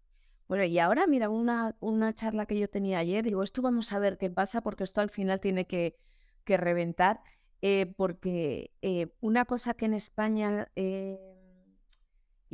Bueno, 0.46 0.64
y 0.64 0.78
ahora 0.78 1.06
mira, 1.06 1.30
una, 1.30 1.76
una 1.80 2.14
charla 2.14 2.46
que 2.46 2.58
yo 2.58 2.68
tenía 2.68 2.98
ayer, 2.98 3.24
digo, 3.24 3.42
esto 3.42 3.62
vamos 3.62 3.92
a 3.92 3.98
ver 3.98 4.18
qué 4.18 4.30
pasa, 4.30 4.60
porque 4.60 4.84
esto 4.84 5.00
al 5.00 5.10
final 5.10 5.40
tiene 5.40 5.66
que, 5.66 5.96
que 6.44 6.56
reventar, 6.56 7.20
eh, 7.62 7.92
porque 7.96 8.72
eh, 8.82 9.08
una 9.20 9.46
cosa 9.46 9.74
que 9.74 9.86
en 9.86 9.94
España 9.94 10.68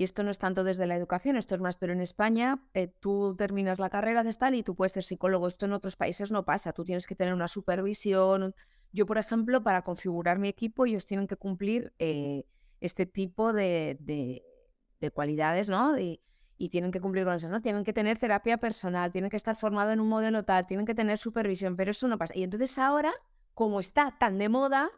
y 0.01 0.05
esto 0.05 0.23
no 0.23 0.31
es 0.31 0.39
tanto 0.39 0.65
desde 0.65 0.87
la 0.87 0.97
educación, 0.97 1.37
esto 1.37 1.55
es 1.55 1.61
más, 1.61 1.77
pero 1.77 1.93
en 1.93 2.01
España 2.01 2.63
tú 3.01 3.35
terminas 3.37 3.79
la 3.79 3.91
carrera 3.91 4.23
de 4.25 4.33
tal 4.33 4.55
y 4.55 4.63
tú 4.63 4.75
puedes 4.75 4.93
ser 4.93 5.05
psicólogo. 5.05 5.47
Esto 5.47 5.67
en 5.67 5.75
otros 5.75 5.97
países 5.97 6.33
no 6.33 6.45
pasa, 6.45 6.73
tú 6.73 6.85
tienes 6.85 7.07
que 7.07 7.15
tener 7.15 7.35
una 7.35 7.49
supervisión. 7.49 8.55
Yo, 8.93 9.07
por 9.07 9.19
ejemplo, 9.19 9.63
para 9.63 9.83
configurar 9.83 10.39
mi 10.39 10.49
equipo, 10.49 10.87
ellos 10.87 11.07
tienen 11.07 11.27
que 11.27 11.37
cumplir 11.37 11.93
eh, 11.99 12.45
este 12.81 13.07
tipo 13.07 13.53
de, 13.53 13.97
de, 14.01 15.11
cualidades, 15.13 15.69
¿no? 15.69 15.99
Y, 15.99 16.21
y, 16.59 16.69
tienen 16.69 16.91
que 16.91 17.01
cumplir 17.01 17.25
con 17.25 17.35
eso, 17.35 17.49
¿no? 17.49 17.61
Tienen 17.61 17.85
que 17.85 17.93
tener 17.93 18.19
terapia 18.19 18.59
personal, 18.59 19.13
tienen 19.13 19.31
que 19.31 19.37
estar 19.37 19.57
formado 19.57 19.93
en 19.93 20.01
un 20.01 20.09
modelo 20.09 20.45
tal, 20.45 20.67
tienen 20.67 20.87
que 20.87 20.95
tener 20.95 21.19
supervisión, 21.19 21.77
pero 21.77 21.91
esto 21.91 22.09
no 22.09 22.19
pasa. 22.19 22.37
Y 22.37 22.43
entonces 22.43 22.79
ahora, 22.79 23.13
como 23.55 23.81
está 23.81 24.17
tan 24.19 24.39
de 24.39 24.49
moda, 24.49 24.91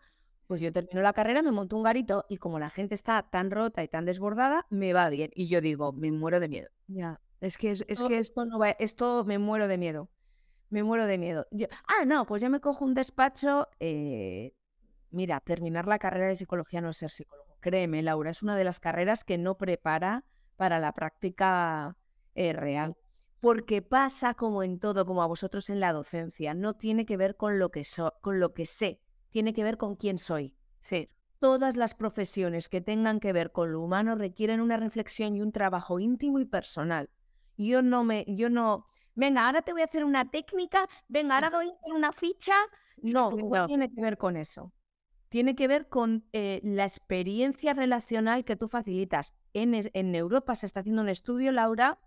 pues 0.46 0.60
yo 0.60 0.72
termino 0.72 1.00
la 1.00 1.12
carrera, 1.12 1.42
me 1.42 1.50
monto 1.50 1.76
un 1.76 1.82
garito 1.82 2.26
y 2.28 2.36
como 2.36 2.58
la 2.58 2.68
gente 2.68 2.94
está 2.94 3.22
tan 3.22 3.50
rota 3.50 3.82
y 3.82 3.88
tan 3.88 4.04
desbordada, 4.04 4.66
me 4.70 4.92
va 4.92 5.08
bien. 5.08 5.30
Y 5.34 5.46
yo 5.46 5.60
digo, 5.60 5.92
me 5.92 6.12
muero 6.12 6.40
de 6.40 6.48
miedo. 6.48 6.68
Ya, 6.88 7.20
es 7.40 7.56
que, 7.56 7.70
es, 7.70 7.84
que 7.84 8.18
esto 8.18 8.44
no 8.44 8.58
va, 8.58 8.70
esto 8.70 9.24
me 9.24 9.38
muero 9.38 9.66
de 9.66 9.78
miedo. 9.78 10.10
Me 10.72 10.82
muero 10.82 11.04
de 11.04 11.18
miedo. 11.18 11.46
ah, 11.86 12.06
no, 12.06 12.24
pues 12.24 12.40
yo 12.40 12.48
me 12.48 12.58
cojo 12.58 12.86
un 12.86 12.94
despacho. 12.94 13.68
Eh, 13.78 14.54
mira, 15.10 15.38
terminar 15.40 15.86
la 15.86 15.98
carrera 15.98 16.28
de 16.28 16.36
psicología 16.36 16.80
no 16.80 16.88
es 16.88 16.96
ser 16.96 17.10
psicólogo. 17.10 17.58
Créeme, 17.60 18.00
Laura, 18.00 18.30
es 18.30 18.42
una 18.42 18.56
de 18.56 18.64
las 18.64 18.80
carreras 18.80 19.22
que 19.22 19.36
no 19.36 19.58
prepara 19.58 20.24
para 20.56 20.78
la 20.78 20.94
práctica 20.94 21.98
eh, 22.34 22.54
real. 22.54 22.96
Porque 23.38 23.82
pasa 23.82 24.32
como 24.32 24.62
en 24.62 24.78
todo, 24.78 25.04
como 25.04 25.22
a 25.22 25.26
vosotros 25.26 25.68
en 25.68 25.78
la 25.78 25.92
docencia, 25.92 26.54
no 26.54 26.72
tiene 26.72 27.04
que 27.04 27.18
ver 27.18 27.36
con 27.36 27.58
lo 27.58 27.70
que, 27.70 27.84
so 27.84 28.14
con 28.22 28.40
lo 28.40 28.54
que 28.54 28.64
sé, 28.64 28.98
tiene 29.28 29.52
que 29.52 29.64
ver 29.64 29.76
con 29.76 29.94
quién 29.94 30.16
soy. 30.16 30.56
Sí. 30.80 31.10
Todas 31.38 31.76
las 31.76 31.94
profesiones 31.94 32.70
que 32.70 32.80
tengan 32.80 33.20
que 33.20 33.34
ver 33.34 33.52
con 33.52 33.72
lo 33.72 33.82
humano 33.82 34.14
requieren 34.14 34.62
una 34.62 34.78
reflexión 34.78 35.36
y 35.36 35.42
un 35.42 35.52
trabajo 35.52 36.00
íntimo 36.00 36.38
y 36.38 36.46
personal. 36.46 37.10
Yo 37.58 37.82
no 37.82 38.04
me, 38.04 38.24
yo 38.26 38.48
no, 38.48 38.86
venga, 39.14 39.46
ahora 39.46 39.62
te 39.62 39.72
voy 39.72 39.82
a 39.82 39.86
hacer 39.86 40.04
una 40.04 40.30
técnica, 40.30 40.88
venga, 41.08 41.34
ahora 41.34 41.50
voy 41.50 41.68
a 41.68 41.72
hacer 41.72 41.92
una 41.92 42.12
ficha. 42.12 42.54
No, 42.98 43.30
no, 43.30 43.66
tiene 43.66 43.92
que 43.92 44.00
ver 44.00 44.18
con 44.18 44.36
eso. 44.36 44.72
Tiene 45.28 45.54
que 45.54 45.66
ver 45.66 45.88
con 45.88 46.26
eh, 46.32 46.60
la 46.62 46.84
experiencia 46.84 47.72
relacional 47.72 48.44
que 48.44 48.56
tú 48.56 48.68
facilitas. 48.68 49.34
En, 49.54 49.74
en, 49.74 50.14
Europa 50.14 50.54
se 50.54 50.66
está 50.66 50.80
haciendo 50.80 51.02
un 51.02 51.08
estudio, 51.08 51.52
Laura, 51.52 51.98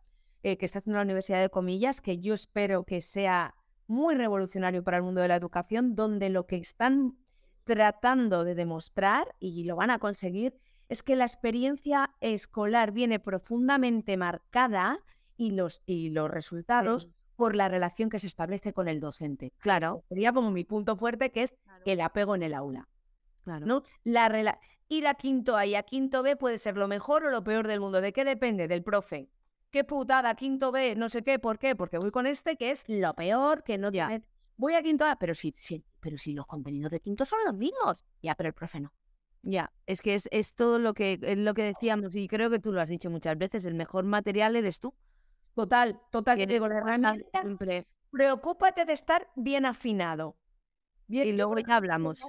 eh, 0.44 0.58
que 0.58 0.65
está 0.65 0.80
haciendo 0.80 0.98
la 0.98 1.06
Universidad 1.06 1.41
de 1.41 1.50
Comillas, 1.50 2.02
que 2.02 2.20
yo 2.20 2.36
espero 2.36 2.84
que 2.84 3.02
sea 3.02 3.56
muy 3.88 4.15
revolucionario 4.15 4.84
para 4.84 4.98
el 4.98 5.04
mundo 5.04 5.22
de 5.22 5.28
la 5.28 5.36
educación, 5.36 5.96
donde 5.96 6.30
lo 6.30 6.46
que 6.46 6.58
están 6.58 7.18
tratando 7.63 8.44
de 8.44 8.54
demostrar, 8.54 9.36
y 9.39 9.63
lo 9.63 9.76
van 9.76 9.89
a 9.89 9.98
conseguir, 9.98 10.56
es 10.88 11.02
que 11.02 11.15
la 11.15 11.26
experiencia 11.26 12.12
escolar 12.22 12.91
viene 12.91 13.20
profundamente 13.20 14.18
marcada 14.18 15.00
y 15.38 15.52
los, 15.52 15.82
y 15.86 16.10
los 16.10 16.30
resultados 16.30 17.10
por 17.36 17.56
la 17.56 17.67
relación 17.67 18.10
que 18.10 18.19
se 18.19 18.28
establece 18.28 18.74
con 18.74 18.88
el 18.88 19.00
docente. 19.00 19.54
Claro. 19.58 20.04
Sería 20.10 20.32
como 20.32 20.52
mi 20.52 20.63
punto 20.63 20.95
fuerte, 20.95 21.32
que 21.32 21.43
es 21.43 21.56
el 21.86 22.02
apego 22.02 22.36
en 22.36 22.43
el 22.43 22.54
aula. 22.54 22.88
Claro. 23.43 23.65
¿no? 23.65 23.84
La 24.04 24.60
Ir 24.88 25.08
a 25.08 25.15
quinto 25.15 25.58
A 25.58 25.65
y 25.65 25.76
a 25.76 25.84
quinto 25.84 26.24
B 26.24 26.36
puede 26.36 26.58
ser 26.58 26.78
lo 26.78 26.88
mejor 26.88 27.26
o 27.26 27.30
lo 27.30 27.43
peor 27.43 27.67
del 27.67 27.80
mundo. 27.80 28.02
¿De 28.02 28.13
qué 28.13 28.24
depende? 28.24 28.67
Del 28.67 28.84
profe 28.84 29.30
qué 29.76 29.84
putada, 29.84 30.36
quinto 30.36 30.71
B, 30.71 30.95
no 30.95 31.10
sé 31.10 31.21
qué, 31.21 31.38
¿por 31.38 31.60
qué? 31.60 31.76
Porque 31.76 31.98
voy 31.98 32.10
con 32.10 32.26
este 32.28 32.56
que 32.56 32.71
es 32.71 32.86
lo 32.88 33.13
peor, 33.13 33.62
que 33.62 33.78
no 33.78 33.91
ya. 33.91 34.21
Voy 34.56 34.74
a 34.74 34.82
quinto 34.82 35.04
A, 35.04 35.17
pero 35.17 35.36
sí, 35.36 35.54
pero 36.00 36.17
si 36.17 36.32
los 36.32 36.48
contenidos 36.48 36.91
de 36.91 37.02
quinto 37.02 37.26
son 37.26 37.39
los 37.45 37.54
mismos. 37.56 38.06
Ya, 38.21 38.36
pero 38.36 38.48
el 38.48 38.54
profe 38.54 38.80
no. 38.80 38.93
Ya, 39.41 39.74
es 39.86 40.02
que 40.02 40.13
es, 40.13 40.30
es 40.32 40.56
todo 40.56 40.80
lo 40.80 40.93
que, 40.93 41.19
lo 41.36 41.54
que 41.54 41.63
decíamos, 41.63 42.15
y 42.15 42.30
creo 42.30 42.50
que 42.50 42.60
tú 42.60 42.71
lo 42.71 42.80
has 42.80 42.88
dicho 42.88 43.10
muchas 43.10 43.38
veces, 43.38 43.65
el 43.65 43.74
mejor 43.76 44.06
material 44.06 44.56
eres 44.56 44.80
tú. 44.80 44.95
Total, 45.56 46.00
total, 46.12 46.38
que 46.38 46.48
digo, 46.48 46.68
siempre. 47.32 47.88
Preocúpate 48.12 48.86
de 48.86 48.94
estar 48.94 49.30
bien 49.36 49.65
afinado. 49.65 50.38
y 51.08 51.32
luego 51.32 51.58
ya 51.58 51.78
hablamos. 51.78 52.22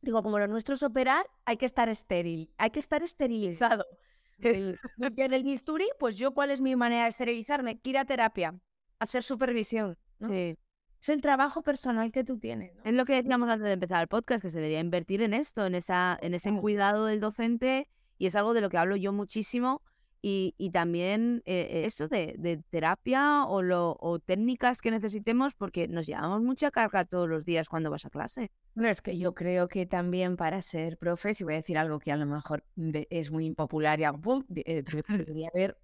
Digo, 0.00 0.22
como 0.22 0.38
lo 0.38 0.46
nuestro 0.46 0.74
es 0.74 0.82
operar, 0.82 1.26
hay 1.44 1.56
que 1.56 1.66
estar 1.66 1.88
estéril, 1.88 2.52
hay 2.56 2.70
que 2.70 2.78
estar 2.78 3.02
esterilizado. 3.02 3.84
El, 4.40 4.78
en 4.98 5.32
el 5.32 5.42
bisturí, 5.42 5.88
pues 5.98 6.14
yo, 6.14 6.32
¿cuál 6.32 6.52
es 6.52 6.60
mi 6.60 6.76
manera 6.76 7.02
de 7.02 7.08
esterilizarme? 7.08 7.80
Ir 7.82 7.98
a 7.98 8.04
terapia, 8.04 8.54
hacer 9.00 9.24
supervisión. 9.24 9.98
Sí. 10.20 10.56
Es 11.00 11.08
el 11.08 11.20
trabajo 11.20 11.62
personal 11.62 12.12
que 12.12 12.22
tú 12.22 12.38
tienes. 12.38 12.72
Es 12.84 12.94
lo 12.94 13.04
que 13.04 13.14
decíamos 13.14 13.48
antes 13.48 13.66
de 13.66 13.72
empezar 13.72 14.02
el 14.02 14.06
podcast, 14.06 14.40
que 14.40 14.50
se 14.50 14.58
debería 14.58 14.78
invertir 14.78 15.22
en 15.22 15.34
esto, 15.34 15.66
en, 15.66 15.74
esa, 15.74 16.16
en 16.22 16.34
ese 16.34 16.54
cuidado 16.54 17.06
del 17.06 17.18
docente, 17.18 17.88
y 18.16 18.26
es 18.26 18.36
algo 18.36 18.54
de 18.54 18.60
lo 18.60 18.70
que 18.70 18.78
hablo 18.78 18.94
yo 18.94 19.12
muchísimo, 19.12 19.82
y, 20.22 20.54
y 20.58 20.70
también 20.70 21.42
eh, 21.46 21.82
eso 21.84 22.08
de, 22.08 22.34
de, 22.38 22.58
terapia 22.70 23.44
o, 23.44 23.62
lo, 23.62 23.96
o 24.00 24.18
técnicas 24.18 24.80
que 24.80 24.90
necesitemos 24.90 25.54
porque 25.54 25.88
nos 25.88 26.06
llevamos 26.06 26.42
mucha 26.42 26.70
carga 26.70 27.04
todos 27.04 27.28
los 27.28 27.44
días 27.44 27.68
cuando 27.68 27.90
vas 27.90 28.04
a 28.04 28.10
clase. 28.10 28.50
Bueno, 28.74 28.90
es 28.90 29.00
que 29.00 29.16
yo 29.16 29.34
creo 29.34 29.68
que 29.68 29.86
también 29.86 30.36
para 30.36 30.60
ser 30.62 30.98
profe, 30.98 31.34
si 31.34 31.44
voy 31.44 31.54
a 31.54 31.56
decir 31.56 31.78
algo 31.78 31.98
que 31.98 32.12
a 32.12 32.16
lo 32.16 32.26
mejor 32.26 32.64
es 32.76 33.30
muy 33.30 33.44
impopular 33.44 34.00
y 34.00 34.04
eh, 34.04 34.84
debería 35.08 35.48
haber 35.54 35.76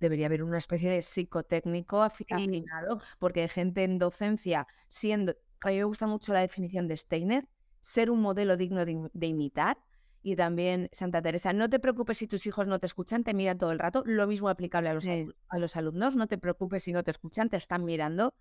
debería 0.00 0.26
haber 0.26 0.42
una 0.42 0.58
especie 0.58 0.90
de 0.90 1.00
psicotécnico 1.00 2.02
afinado, 2.02 3.00
porque 3.18 3.42
hay 3.42 3.48
gente 3.48 3.84
en 3.84 3.98
docencia 3.98 4.66
siendo, 4.88 5.34
a 5.60 5.68
mí 5.68 5.76
me 5.76 5.84
gusta 5.84 6.06
mucho 6.06 6.32
la 6.34 6.40
definición 6.40 6.88
de 6.88 6.96
Steiner, 6.96 7.48
ser 7.80 8.10
un 8.10 8.20
modelo 8.20 8.56
digno 8.56 8.84
de 8.84 9.26
imitar, 9.26 9.78
y 10.24 10.36
también 10.36 10.88
Santa 10.90 11.20
Teresa. 11.20 11.52
No 11.52 11.68
te 11.68 11.78
preocupes 11.78 12.16
si 12.16 12.26
tus 12.26 12.46
hijos 12.46 12.66
no 12.66 12.78
te 12.78 12.86
escuchan, 12.86 13.24
te 13.24 13.34
miran 13.34 13.58
todo 13.58 13.72
el 13.72 13.78
rato. 13.78 14.02
Lo 14.06 14.26
mismo 14.26 14.48
aplicable 14.48 14.88
a 14.88 14.94
los, 14.94 15.06
a 15.06 15.58
los 15.58 15.76
alumnos. 15.76 16.16
No 16.16 16.26
te 16.26 16.38
preocupes 16.38 16.82
si 16.82 16.92
no 16.92 17.04
te 17.04 17.10
escuchan, 17.10 17.50
te 17.50 17.58
están 17.58 17.84
mirando. 17.84 18.34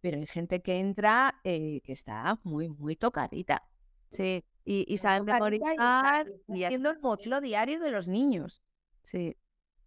Pero 0.00 0.16
hay 0.16 0.24
gente 0.24 0.62
que 0.62 0.80
entra 0.80 1.38
eh, 1.44 1.82
que 1.84 1.92
está 1.92 2.40
muy, 2.42 2.70
muy 2.70 2.96
tocadita. 2.96 3.64
Sí, 4.10 4.46
y, 4.64 4.86
y 4.88 4.96
saben 4.96 5.26
memorizar. 5.26 6.26
Y, 6.48 6.64
haciendo 6.64 6.90
el 6.90 7.00
modelo 7.00 7.42
diario 7.42 7.80
de 7.80 7.90
los 7.90 8.08
niños. 8.08 8.62
Sí. 9.02 9.36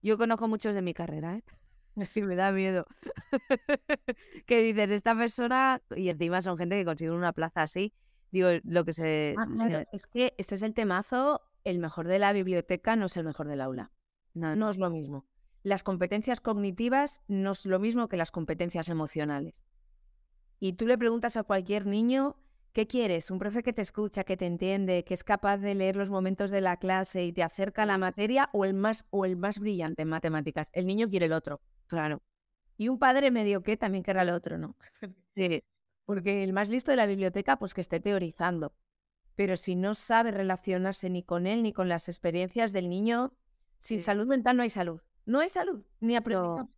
Yo 0.03 0.19
conozco 0.19 0.47
muchos 0.47 0.75
de 0.75 0.83
mi 0.83 0.93
carrera, 0.93 1.35
¿eh? 1.35 1.43
me 2.15 2.35
da 2.35 2.51
miedo. 2.51 2.85
que 4.45 4.61
dices, 4.61 4.91
esta 4.91 5.17
persona, 5.17 5.81
y 5.95 6.09
encima 6.09 6.43
son 6.43 6.59
gente 6.59 6.77
que 6.77 6.85
consigue 6.85 7.09
una 7.09 7.33
plaza 7.33 7.63
así, 7.63 7.91
Digo, 8.31 8.49
lo 8.63 8.85
que 8.85 8.93
se... 8.93 9.35
Ah, 9.37 9.85
es 9.91 10.07
que 10.07 10.33
este 10.37 10.55
es 10.55 10.61
el 10.61 10.73
temazo, 10.73 11.41
el 11.63 11.79
mejor 11.79 12.07
de 12.07 12.19
la 12.19 12.33
biblioteca 12.33 12.95
no 12.95 13.07
es 13.07 13.17
el 13.17 13.25
mejor 13.25 13.47
del 13.47 13.61
aula. 13.61 13.91
No, 14.33 14.55
no 14.55 14.69
es 14.69 14.77
lo 14.77 14.89
mismo. 14.89 15.25
Las 15.63 15.83
competencias 15.83 16.39
cognitivas 16.39 17.21
no 17.27 17.51
es 17.51 17.65
lo 17.65 17.79
mismo 17.79 18.07
que 18.07 18.17
las 18.17 18.31
competencias 18.31 18.89
emocionales. 18.89 19.65
Y 20.59 20.73
tú 20.73 20.87
le 20.87 20.97
preguntas 20.97 21.37
a 21.37 21.43
cualquier 21.43 21.87
niño 21.87 22.37
¿Qué 22.73 22.85
quieres? 22.87 23.31
¿Un 23.31 23.39
profe 23.39 23.63
que 23.63 23.73
te 23.73 23.81
escucha, 23.81 24.23
que 24.23 24.37
te 24.37 24.45
entiende, 24.45 25.03
que 25.03 25.15
es 25.15 25.23
capaz 25.23 25.57
de 25.57 25.73
leer 25.73 25.95
los 25.95 26.11
momentos 26.11 26.51
de 26.51 26.61
la 26.61 26.77
clase 26.77 27.25
y 27.25 27.33
te 27.33 27.41
acerca 27.41 27.83
a 27.83 27.85
la 27.85 27.97
materia 27.97 28.49
o 28.53 28.63
el 28.63 28.75
más, 28.75 29.05
o 29.09 29.25
el 29.25 29.37
más 29.37 29.59
brillante 29.59 30.03
en 30.03 30.09
matemáticas? 30.09 30.69
El 30.73 30.85
niño 30.85 31.09
quiere 31.09 31.25
el 31.25 31.33
otro, 31.33 31.61
claro. 31.87 32.21
Y 32.77 32.87
un 32.87 32.99
padre 32.99 33.31
medio 33.31 33.63
que 33.63 33.75
también 33.75 34.03
quiere 34.03 34.21
el 34.21 34.29
otro, 34.29 34.57
¿no? 34.57 34.75
Sí. 35.35 35.63
Porque 36.09 36.43
el 36.43 36.53
más 36.53 36.69
listo 36.69 36.89
de 36.89 36.97
la 36.97 37.05
biblioteca, 37.05 37.59
pues 37.59 37.75
que 37.75 37.81
esté 37.81 37.99
teorizando. 37.99 38.73
Pero 39.35 39.55
si 39.57 39.75
no 39.75 39.93
sabe 39.93 40.31
relacionarse 40.31 41.07
ni 41.07 41.21
con 41.21 41.45
él 41.45 41.61
ni 41.61 41.71
con 41.71 41.87
las 41.87 42.09
experiencias 42.09 42.71
del 42.71 42.89
niño, 42.89 43.31
sin 43.77 43.99
Sí. 43.99 44.03
salud 44.05 44.25
mental 44.25 44.57
no 44.57 44.63
hay 44.63 44.71
salud. 44.71 45.01
No 45.27 45.39
hay 45.39 45.49
salud, 45.49 45.85
ni 45.99 46.15
aprendizaje. 46.15 46.71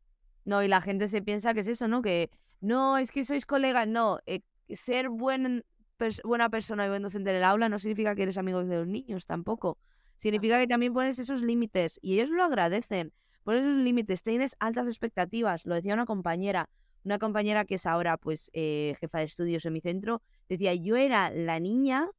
No, 0.43 0.61
y 0.61 0.67
la 0.67 0.81
gente 0.81 1.07
se 1.07 1.21
piensa 1.21 1.53
que 1.53 1.61
es 1.61 1.69
eso, 1.69 1.87
¿no? 1.87 2.01
Que 2.01 2.29
no, 2.59 2.97
es 2.97 3.09
que 3.09 3.23
sois 3.23 3.45
colegas. 3.45 3.87
No, 3.87 4.19
eh, 4.25 4.41
ser 4.67 5.07
buen, 5.07 5.63
pers- 5.97 6.21
buena 6.25 6.49
persona 6.49 6.85
y 6.85 6.89
buen 6.89 7.01
docente 7.01 7.29
en 7.29 7.37
el 7.37 7.45
aula 7.45 7.69
no 7.69 7.79
significa 7.79 8.13
que 8.15 8.23
eres 8.23 8.37
amigo 8.37 8.61
de 8.65 8.75
los 8.79 8.87
niños 8.87 9.25
tampoco. 9.25 9.77
Significa 10.17 10.59
que 10.59 10.67
también 10.67 10.91
pones 10.93 11.19
esos 11.19 11.41
límites 11.41 11.99
y 12.01 12.15
ellos 12.15 12.31
lo 12.31 12.43
agradecen. 12.43 13.13
Pones 13.45 13.61
esos 13.65 13.77
límites, 13.77 14.23
tienes 14.23 14.57
altas 14.59 14.87
expectativas. 14.87 15.65
Lo 15.65 15.73
decía 15.75 15.93
una 15.93 16.05
compañera, 16.05 16.69
una 17.03 17.19
compañera 17.19 17.65
que 17.65 17.75
es 17.75 17.85
ahora 17.85 18.17
pues 18.17 18.49
eh, 18.53 18.95
jefa 18.99 19.19
de 19.19 19.25
estudios 19.25 19.65
en 19.65 19.73
mi 19.73 19.81
centro, 19.81 20.21
decía, 20.49 20.73
yo 20.73 20.95
era 20.95 21.29
la 21.31 21.59
niña 21.59 22.09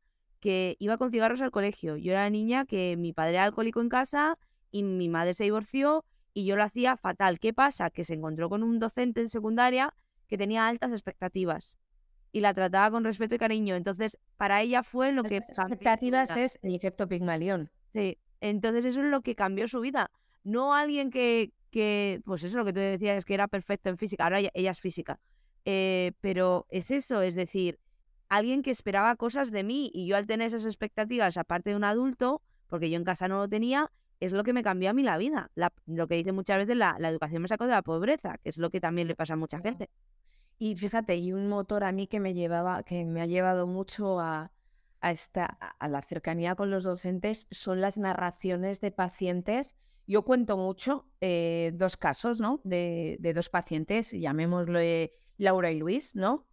que 0.41 0.77
iba 0.81 0.99
con 0.99 1.11
cigarros 1.11 1.41
al 1.41 1.51
colegio. 1.51 1.97
Yo 1.97 2.13
era 2.13 2.23
la 2.23 2.31
niña 2.31 2.65
que 2.65 2.97
mi 2.97 3.13
padre 3.13 3.35
era 3.35 3.45
alcohólico 3.45 3.81
en 3.81 3.89
casa 3.89 4.39
y 4.71 4.83
mi 4.83 5.09
madre 5.09 5.35
se 5.35 5.45
divorció 5.45 6.05
y 6.35 6.47
yo 6.47 6.57
lo 6.57 6.65
hacía 6.65 6.97
fatal. 6.97 7.39
¿Qué 7.39 7.53
pasa? 7.53 7.91
Que 7.91 8.05
se 8.05 8.15
encontró 8.15 8.49
con 8.49 8.63
un 8.63 8.79
docente 8.79 9.21
en 9.21 9.29
secundaria 9.29 9.95
que 10.27 10.39
tenía 10.39 10.67
altas 10.67 10.93
expectativas 10.93 11.79
y 12.33 12.41
la 12.41 12.55
trataba 12.55 12.91
con 12.91 13.05
respeto 13.05 13.35
y 13.35 13.39
cariño. 13.39 13.77
Entonces, 13.77 14.19
para 14.37 14.63
ella 14.63 14.83
fue 14.83 15.13
lo 15.13 15.23
que 15.23 15.41
Las 15.41 15.59
expectativas 15.59 16.37
es 16.37 16.59
el 16.63 16.75
efecto 16.75 17.07
Pigmalión. 17.07 17.71
Sí, 17.91 18.19
entonces 18.41 18.85
eso 18.87 19.01
es 19.01 19.07
lo 19.07 19.21
que 19.21 19.35
cambió 19.35 19.69
su 19.69 19.81
vida. 19.81 20.11
No 20.43 20.75
alguien 20.75 21.11
que, 21.11 21.53
que 21.73 22.21
pues 22.25 22.45
eso, 22.45 22.59
lo 22.59 22.65
que 22.65 22.73
tú 22.73 22.81
decías, 22.81 23.25
que 23.25 23.35
era 23.35 23.49
perfecto 23.49 23.89
en 23.91 23.99
física, 23.99 24.25
ahora 24.25 24.39
ella, 24.41 24.51
ella 24.55 24.71
es 24.73 24.81
física. 24.81 25.19
Eh, 25.65 26.13
pero 26.21 26.67
es 26.71 26.91
eso, 26.91 27.23
es 27.23 27.35
decir, 27.35 27.81
alguien 28.29 28.63
que 28.63 28.71
esperaba 28.71 29.17
cosas 29.17 29.51
de 29.51 29.65
mí 29.65 29.91
y 29.95 30.07
yo 30.07 30.17
al 30.17 30.27
tener 30.27 30.49
esas 30.49 30.67
expectativas, 30.67 31.37
aparte 31.37 31.71
de 31.71 31.77
un 31.77 31.85
adulto, 31.85 32.43
porque 32.69 32.91
yo 32.91 32.97
en 32.99 33.05
casa 33.05 33.29
no 33.29 33.39
lo 33.39 33.49
tenía, 33.49 33.91
es 34.21 34.33
lo 34.33 34.45
que 34.45 34.53
me 34.53 34.63
cambió 34.63 34.91
a 34.91 34.93
mí 34.93 35.03
la 35.03 35.19
vida. 35.19 35.51
La- 35.57 35.73
lo 35.87 36.07
que 36.09 36.15
dice 36.17 36.33
muchas 36.33 36.59
veces, 36.59 36.77
la, 36.77 36.97
la 37.01 37.09
educación 37.09 37.43
me 37.43 37.49
sacó 37.49 37.65
de 37.65 37.73
la 37.73 37.83
pobreza, 37.83 38.39
que 38.43 38.51
es 38.51 38.59
lo 38.59 38.71
que 38.71 38.81
también 38.81 39.09
le 39.09 39.17
pasa 39.17 39.35
a 39.35 39.37
mucha 39.37 39.59
gente. 39.61 39.91
Y 40.59 40.77
fíjate, 40.77 41.17
y 41.17 41.33
un 41.33 41.49
motor 41.49 41.85
a 41.85 41.93
mí 41.93 42.07
que 42.07 42.21
me 42.21 42.35
llevaba, 42.35 42.83
que 42.85 43.05
me 43.05 43.21
ha 43.21 43.27
llevado 43.27 43.67
mucho 43.67 44.21
a, 44.21 44.53
a 45.01 45.11
esta, 45.11 45.45
a- 45.61 45.75
a 45.79 45.89
la 45.89 46.03
cercanía 46.03 46.55
con 46.55 46.71
los 46.71 46.85
docentes 46.85 47.47
son 47.51 47.81
las 47.81 47.99
narraciones 47.99 48.81
de 48.81 48.93
pacientes. 48.93 49.77
Yo 50.07 50.25
cuento 50.25 50.57
mucho 50.57 51.07
eh, 51.21 51.73
dos 51.75 51.97
casos, 51.97 52.41
¿no? 52.41 52.61
De, 52.65 53.17
de 53.21 53.33
dos 53.33 53.49
pacientes, 53.49 54.11
llamémosle 54.13 55.15
Laura 55.39 55.71
y 55.71 55.79
Luis, 55.79 56.15
¿no? 56.15 56.47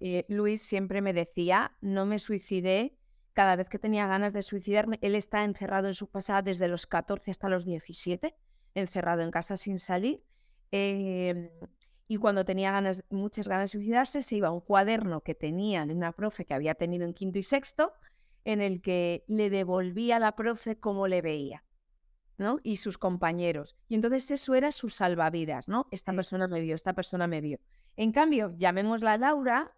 Eh, 0.00 0.26
Luis 0.28 0.62
siempre 0.62 1.00
me 1.00 1.12
decía, 1.12 1.76
no 1.80 2.06
me 2.06 2.18
suicidé 2.18 2.98
cada 3.32 3.56
vez 3.56 3.68
que 3.68 3.78
tenía 3.78 4.06
ganas 4.06 4.32
de 4.32 4.42
suicidarme. 4.42 4.98
Él 5.02 5.14
está 5.14 5.44
encerrado 5.44 5.88
en 5.88 5.94
su 5.94 6.08
casa 6.08 6.42
desde 6.42 6.68
los 6.68 6.86
14 6.86 7.30
hasta 7.30 7.48
los 7.48 7.64
17, 7.64 8.34
encerrado 8.74 9.22
en 9.22 9.30
casa 9.30 9.56
sin 9.56 9.78
salir. 9.78 10.22
Em, 10.70 11.50
y 12.08 12.16
cuando 12.18 12.44
tenía 12.44 12.72
ganas, 12.72 13.04
muchas 13.10 13.48
ganas 13.48 13.70
de 13.70 13.78
suicidarse, 13.78 14.22
se 14.22 14.36
iba 14.36 14.48
a 14.48 14.52
un 14.52 14.60
cuaderno 14.60 15.22
que 15.22 15.34
tenía 15.34 15.84
de 15.86 15.94
una 15.94 16.12
profe 16.12 16.44
que 16.44 16.54
había 16.54 16.74
tenido 16.74 17.04
en 17.04 17.14
quinto 17.14 17.38
y 17.38 17.42
sexto, 17.42 17.92
en 18.44 18.60
el 18.60 18.80
que 18.80 19.24
le 19.26 19.50
devolvía 19.50 20.16
a 20.16 20.20
la 20.20 20.36
profe 20.36 20.78
cómo 20.78 21.08
le 21.08 21.20
veía, 21.20 21.64
¿no? 22.38 22.58
Y 22.62 22.76
sus 22.78 22.98
compañeros. 22.98 23.76
Y 23.88 23.94
entonces 23.94 24.30
eso 24.30 24.54
era 24.54 24.72
su 24.72 24.88
salvavidas, 24.88 25.68
¿no? 25.68 25.86
Esta 25.90 26.12
persona 26.12 26.48
me 26.48 26.60
vio, 26.60 26.74
esta 26.74 26.92
persona 26.94 27.26
me 27.26 27.40
vio. 27.40 27.58
En 27.96 28.12
cambio, 28.12 28.54
llamémosla 28.56 29.16
Laura, 29.18 29.72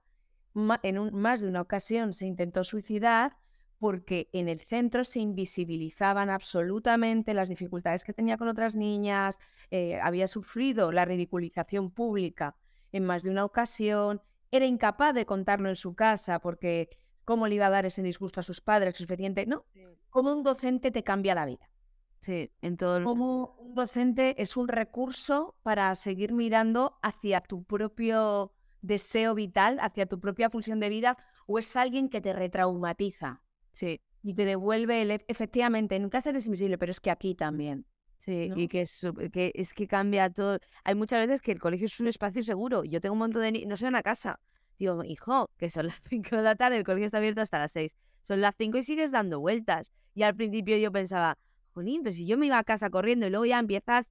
en 0.83 0.99
un- 0.99 1.15
más 1.15 1.41
de 1.41 1.49
una 1.49 1.61
ocasión 1.61 2.13
se 2.13 2.27
intentó 2.27 2.65
suicidar 2.65 3.37
porque 3.79 4.29
en 4.33 4.49
el 4.49 4.59
centro 4.59 5.05
se 5.05 5.21
invisibilizaban 5.21 6.31
absolutamente 6.31 7.33
las 7.33 7.49
dificultades 7.49 8.03
que 8.03 8.13
tenía 8.13 8.37
con 8.37 8.49
otras 8.49 8.75
niñas, 8.75 9.39
eh, 9.71 10.01
había 10.03 10.27
sufrido 10.27 10.91
la 10.91 11.05
ridiculización 11.05 11.91
pública 11.93 12.57
en 12.91 13.05
más 13.05 13.23
de 13.23 13.31
una 13.31 13.45
ocasión, 13.45 14.21
era 14.51 14.65
incapaz 14.67 15.15
de 15.15 15.27
contarlo 15.27 15.69
en 15.69 15.77
su 15.77 15.95
casa 15.95 16.41
porque 16.41 16.89
cómo 17.25 17.47
le 17.47 17.55
iba 17.57 17.67
a 17.67 17.71
dar 17.71 17.87
ese 17.87 18.03
disgusto 18.03 18.41
a 18.41 18.43
sus 18.43 18.61
padres, 18.61 18.97
suficiente, 18.97 19.47
¿no? 19.47 19.65
Como 20.11 20.33
un 20.33 20.43
docente 20.43 20.91
te 20.91 21.05
cambia 21.05 21.35
la 21.37 21.47
vida. 21.47 21.71
Sí, 22.21 22.51
en 22.63 22.77
todos 22.77 23.01
los... 23.01 23.09
Como 23.09 23.57
un 23.59 23.75
docente 23.75 24.41
es 24.43 24.57
un 24.57 24.69
recurso 24.69 25.57
para 25.63 25.95
seguir 25.95 26.33
mirando 26.33 26.99
hacia 27.03 27.41
tu 27.41 27.65
propio 27.65 28.53
deseo 28.83 29.35
vital, 29.35 29.79
hacia 29.81 30.07
tu 30.07 30.21
propia 30.21 30.51
pulsión 30.51 30.81
de 30.81 30.89
vida, 30.89 31.17
o 31.47 31.59
es 31.59 31.75
alguien 31.77 32.09
que 32.09 32.21
te 32.21 32.33
retraumatiza 32.33 33.43
Sí, 33.73 34.01
y 34.23 34.35
te 34.35 34.45
devuelve 34.45 35.03
el... 35.03 35.25
Efectivamente, 35.29 35.95
en 35.95 36.09
casa 36.09 36.31
eres 36.31 36.47
invisible, 36.47 36.79
pero 36.79 36.91
es 36.91 36.99
que 36.99 37.13
aquí 37.13 37.37
también. 37.37 37.87
Sí, 38.17 38.49
¿no? 38.49 38.59
y 38.59 38.67
que 38.67 38.81
es, 38.81 39.07
que 39.33 39.53
es 39.55 39.73
que 39.73 39.87
cambia 39.87 40.29
todo. 40.31 40.59
Hay 40.83 40.97
muchas 40.97 41.25
veces 41.25 41.41
que 41.41 41.53
el 41.53 41.61
colegio 41.61 41.87
es 41.87 42.01
un 42.01 42.09
espacio 42.09 42.43
seguro. 42.43 42.83
Yo 42.83 43.01
tengo 43.01 43.13
un 43.13 43.21
montón 43.21 43.43
de 43.43 43.53
niños, 43.53 43.69
no 43.69 43.77
se 43.77 43.85
van 43.85 43.95
a 43.95 44.03
casa. 44.03 44.41
Digo, 44.79 45.05
hijo, 45.05 45.49
que 45.57 45.69
son 45.69 45.87
las 45.87 46.01
5 46.09 46.37
de 46.37 46.43
la 46.43 46.57
tarde, 46.57 46.79
el 46.79 46.85
colegio 46.85 47.07
está 47.07 47.19
abierto 47.19 47.41
hasta 47.41 47.59
las 47.61 47.71
6. 47.73 47.97
Son 48.23 48.41
las 48.41 48.55
5 48.59 48.79
y 48.79 48.83
sigues 48.83 49.13
dando 49.13 49.39
vueltas. 49.39 49.93
Y 50.15 50.25
al 50.25 50.35
principio 50.35 50.77
yo 50.77 50.91
pensaba, 50.91 51.39
jolín, 51.69 52.03
pero 52.03 52.15
si 52.15 52.27
yo 52.27 52.39
me 52.39 52.47
iba 52.47 52.59
a 52.59 52.65
casa 52.65 52.91
corriendo 52.91 53.27
y 53.27 53.31
luego 53.31 53.47
ya 53.47 53.59
empiezas 53.59 54.09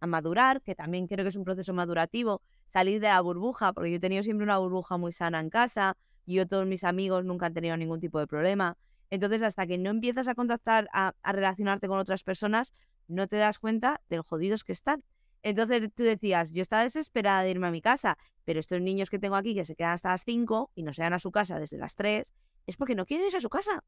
a, 0.00 0.06
madurar, 0.06 0.62
que 0.62 0.74
también 0.74 1.06
creo 1.06 1.24
que 1.24 1.28
es 1.28 1.36
un 1.36 1.44
proceso 1.44 1.74
madurativo, 1.74 2.42
salir 2.64 3.00
de 3.00 3.08
la 3.08 3.20
burbuja, 3.20 3.72
porque 3.72 3.90
yo 3.90 3.96
he 3.96 4.00
tenido 4.00 4.22
siempre 4.22 4.44
una 4.44 4.58
burbuja 4.58 4.96
muy 4.96 5.12
sana 5.12 5.40
en 5.40 5.50
casa, 5.50 5.96
y 6.26 6.34
yo 6.34 6.46
todos 6.46 6.66
mis 6.66 6.84
amigos 6.84 7.24
nunca 7.24 7.46
han 7.46 7.54
tenido 7.54 7.76
ningún 7.76 8.00
tipo 8.00 8.18
de 8.18 8.26
problema. 8.26 8.78
Entonces, 9.10 9.42
hasta 9.42 9.66
que 9.66 9.76
no 9.76 9.90
empiezas 9.90 10.26
a 10.28 10.34
contactar, 10.34 10.88
a, 10.92 11.12
a 11.22 11.32
relacionarte 11.32 11.86
con 11.86 11.98
otras 11.98 12.24
personas, 12.24 12.72
no 13.08 13.28
te 13.28 13.36
das 13.36 13.58
cuenta 13.58 14.00
de 14.08 14.16
lo 14.16 14.22
jodidos 14.24 14.64
que 14.64 14.72
están. 14.72 15.04
Entonces 15.44 15.90
tú 15.94 16.04
decías, 16.04 16.52
yo 16.52 16.62
estaba 16.62 16.84
desesperada 16.84 17.42
de 17.42 17.50
irme 17.50 17.66
a 17.66 17.70
mi 17.70 17.82
casa, 17.82 18.16
pero 18.46 18.60
estos 18.60 18.80
niños 18.80 19.10
que 19.10 19.18
tengo 19.18 19.36
aquí 19.36 19.54
que 19.54 19.66
se 19.66 19.76
quedan 19.76 19.92
hasta 19.92 20.08
las 20.08 20.24
5 20.24 20.70
y 20.74 20.82
no 20.82 20.94
se 20.94 21.02
van 21.02 21.12
a 21.12 21.18
su 21.18 21.30
casa 21.30 21.58
desde 21.58 21.76
las 21.76 21.94
3, 21.96 22.32
es 22.66 22.76
porque 22.78 22.94
no 22.94 23.04
quieren 23.04 23.26
irse 23.26 23.36
a 23.36 23.42
su 23.42 23.50
casa. 23.50 23.84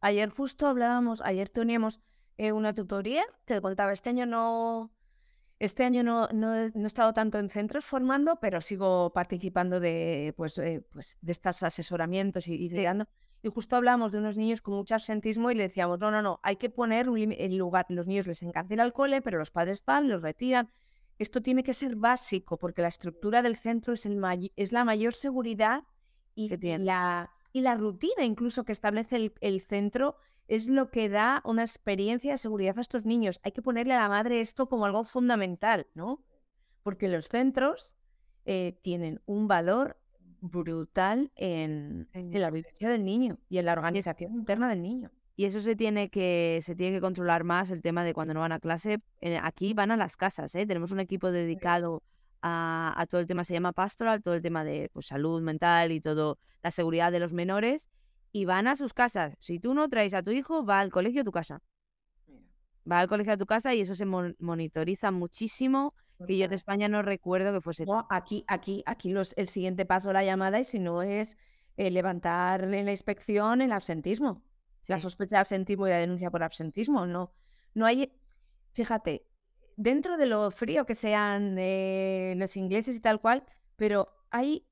Ayer 0.00 0.30
justo 0.30 0.66
hablábamos, 0.66 1.20
ayer 1.22 1.48
teníamos 1.48 2.00
eh, 2.36 2.52
una 2.52 2.72
tutoría 2.74 3.24
que 3.46 3.60
contaba, 3.60 3.92
este 3.92 4.10
año 4.10 4.26
no, 4.26 4.92
este 5.58 5.84
año 5.84 6.04
no, 6.04 6.28
no, 6.32 6.54
he, 6.54 6.70
no 6.74 6.84
he 6.84 6.86
estado 6.86 7.12
tanto 7.12 7.38
en 7.38 7.48
centros 7.48 7.84
formando, 7.84 8.38
pero 8.40 8.60
sigo 8.60 9.12
participando 9.12 9.80
de, 9.80 10.34
pues, 10.36 10.56
eh, 10.58 10.84
pues, 10.92 11.18
de 11.20 11.32
estos 11.32 11.62
asesoramientos 11.64 12.46
y, 12.46 12.54
y 12.54 12.68
guiando. 12.68 13.06
Y 13.42 13.48
justo 13.50 13.76
hablábamos 13.76 14.12
de 14.12 14.18
unos 14.18 14.36
niños 14.36 14.60
con 14.62 14.74
mucho 14.74 14.94
absentismo 14.94 15.50
y 15.50 15.54
le 15.54 15.64
decíamos, 15.64 15.98
no, 16.00 16.10
no, 16.10 16.22
no, 16.22 16.40
hay 16.42 16.56
que 16.56 16.70
poner 16.70 17.08
un 17.08 17.32
el 17.32 17.56
lugar, 17.56 17.86
los 17.88 18.06
niños 18.06 18.26
les 18.26 18.42
encanta 18.42 18.74
ir 18.74 18.80
al 18.80 18.92
cole, 18.92 19.20
pero 19.22 19.38
los 19.38 19.50
padres 19.50 19.84
van, 19.84 20.08
los 20.08 20.22
retiran. 20.22 20.70
Esto 21.18 21.40
tiene 21.42 21.64
que 21.64 21.72
ser 21.72 21.96
básico 21.96 22.56
porque 22.56 22.82
la 22.82 22.88
estructura 22.88 23.42
del 23.42 23.56
centro 23.56 23.94
es, 23.94 24.06
el 24.06 24.16
may- 24.16 24.52
es 24.54 24.70
la 24.72 24.84
mayor 24.84 25.14
seguridad 25.14 25.82
y 26.36 26.48
Que 26.48 26.58
tiene. 26.58 26.84
la, 26.84 27.30
y 27.52 27.62
la 27.62 27.76
rutina 27.76 28.24
incluso 28.24 28.64
que 28.64 28.72
establece 28.72 29.16
el, 29.16 29.32
el 29.40 29.60
centro 29.60 30.16
es 30.48 30.66
lo 30.66 30.90
que 30.90 31.08
da 31.08 31.42
una 31.44 31.62
experiencia 31.62 32.32
de 32.32 32.38
seguridad 32.38 32.78
a 32.78 32.80
estos 32.80 33.04
niños. 33.04 33.38
Hay 33.42 33.52
que 33.52 33.62
ponerle 33.62 33.94
a 33.94 34.00
la 34.00 34.08
madre 34.08 34.40
esto 34.40 34.68
como 34.68 34.86
algo 34.86 35.04
fundamental, 35.04 35.86
¿no? 35.94 36.24
Porque 36.82 37.08
los 37.08 37.28
centros 37.28 37.96
eh, 38.46 38.78
tienen 38.82 39.20
un 39.26 39.46
valor 39.46 39.98
brutal 40.40 41.30
en 41.36 42.08
la 42.12 42.50
vivencia 42.50 42.88
del 42.88 43.04
niño 43.04 43.38
y 43.48 43.58
en 43.58 43.66
la 43.66 43.72
organización 43.72 44.32
interna 44.32 44.70
del 44.70 44.80
niño. 44.80 45.10
Y 45.36 45.44
eso 45.44 45.60
se 45.60 45.76
tiene 45.76 46.08
que, 46.08 46.60
se 46.62 46.74
tiene 46.74 46.96
que 46.96 47.00
controlar 47.00 47.44
más 47.44 47.70
el 47.70 47.82
tema 47.82 48.02
de 48.04 48.14
cuando 48.14 48.34
no 48.34 48.40
van 48.40 48.52
a 48.52 48.58
clase. 48.58 49.00
Eh, 49.20 49.38
aquí 49.40 49.74
van 49.74 49.90
a 49.90 49.96
las 49.96 50.16
casas, 50.16 50.54
¿eh? 50.54 50.66
Tenemos 50.66 50.90
un 50.90 51.00
equipo 51.00 51.30
dedicado 51.30 52.02
a, 52.42 52.94
a 52.96 53.06
todo 53.06 53.20
el 53.20 53.26
tema, 53.26 53.44
se 53.44 53.52
llama 53.54 53.72
Pastoral, 53.72 54.22
todo 54.22 54.34
el 54.34 54.42
tema 54.42 54.64
de 54.64 54.90
pues, 54.92 55.06
salud 55.06 55.42
mental 55.42 55.92
y 55.92 56.00
todo, 56.00 56.38
la 56.62 56.70
seguridad 56.70 57.12
de 57.12 57.20
los 57.20 57.32
menores. 57.32 57.90
Y 58.30 58.44
van 58.44 58.66
a 58.66 58.76
sus 58.76 58.92
casas. 58.92 59.34
Si 59.40 59.58
tú 59.58 59.72
no 59.72 59.88
traes 59.88 60.12
a 60.12 60.22
tu 60.22 60.30
hijo, 60.30 60.64
va 60.64 60.80
al 60.80 60.90
colegio 60.90 61.22
a 61.22 61.24
tu 61.24 61.32
casa. 61.32 61.60
Va 62.90 63.00
al 63.00 63.08
colegio 63.08 63.32
a 63.32 63.36
tu 63.36 63.46
casa 63.46 63.74
y 63.74 63.80
eso 63.80 63.94
se 63.94 64.04
mon- 64.04 64.36
monitoriza 64.38 65.10
muchísimo. 65.10 65.94
Que 66.26 66.36
yo 66.36 66.48
de 66.48 66.56
España 66.56 66.88
no 66.88 67.02
recuerdo 67.02 67.52
que 67.52 67.60
fuese. 67.60 67.86
No, 67.86 68.06
aquí, 68.10 68.44
aquí, 68.48 68.82
aquí 68.86 69.12
los, 69.12 69.34
el 69.36 69.48
siguiente 69.48 69.86
paso 69.86 70.12
la 70.12 70.24
llamada 70.24 70.58
y 70.58 70.64
si 70.64 70.78
no 70.80 71.02
es 71.02 71.36
eh, 71.76 71.90
levantar 71.90 72.64
en 72.64 72.84
la 72.86 72.90
inspección 72.90 73.62
el 73.62 73.70
absentismo. 73.72 74.42
La 74.88 74.98
sospecha 74.98 75.36
de 75.36 75.40
absentismo 75.40 75.86
y 75.86 75.90
la 75.90 75.98
denuncia 75.98 76.30
por 76.30 76.42
absentismo. 76.42 77.06
No, 77.06 77.32
no 77.74 77.86
hay. 77.86 78.12
Fíjate, 78.72 79.26
dentro 79.78 80.16
de 80.18 80.26
lo 80.26 80.50
frío 80.50 80.84
que 80.84 80.94
sean 80.94 81.56
eh, 81.58 82.34
los 82.36 82.56
ingleses 82.56 82.96
y 82.96 83.00
tal 83.00 83.20
cual, 83.20 83.44
pero 83.76 84.08
hay 84.30 84.66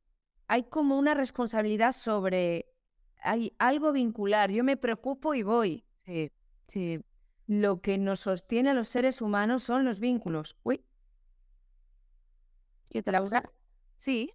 hay 0.48 0.64
como 0.64 0.98
una 0.98 1.14
responsabilidad 1.14 1.92
sobre, 1.92 2.66
hay 3.20 3.54
algo 3.58 3.92
vincular, 3.92 4.50
yo 4.50 4.64
me 4.64 4.76
preocupo 4.76 5.34
y 5.34 5.42
voy. 5.42 5.84
Sí, 6.04 6.30
sí. 6.68 7.00
Lo 7.46 7.80
que 7.80 7.98
nos 7.98 8.20
sostiene 8.20 8.70
a 8.70 8.74
los 8.74 8.88
seres 8.88 9.20
humanos 9.20 9.62
son 9.62 9.84
los 9.84 10.00
vínculos. 10.00 10.56
Uy. 10.62 10.84
¿Qué 12.90 13.02
te 13.02 13.12
la 13.12 13.22
usa? 13.22 13.42
Sí. 13.96 14.32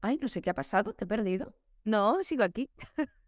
Ay, 0.00 0.18
no 0.20 0.28
sé 0.28 0.42
qué 0.42 0.50
ha 0.50 0.54
pasado, 0.54 0.94
te 0.94 1.04
he 1.04 1.06
perdido. 1.08 1.54
No, 1.84 2.22
sigo 2.22 2.42
aquí. 2.44 2.70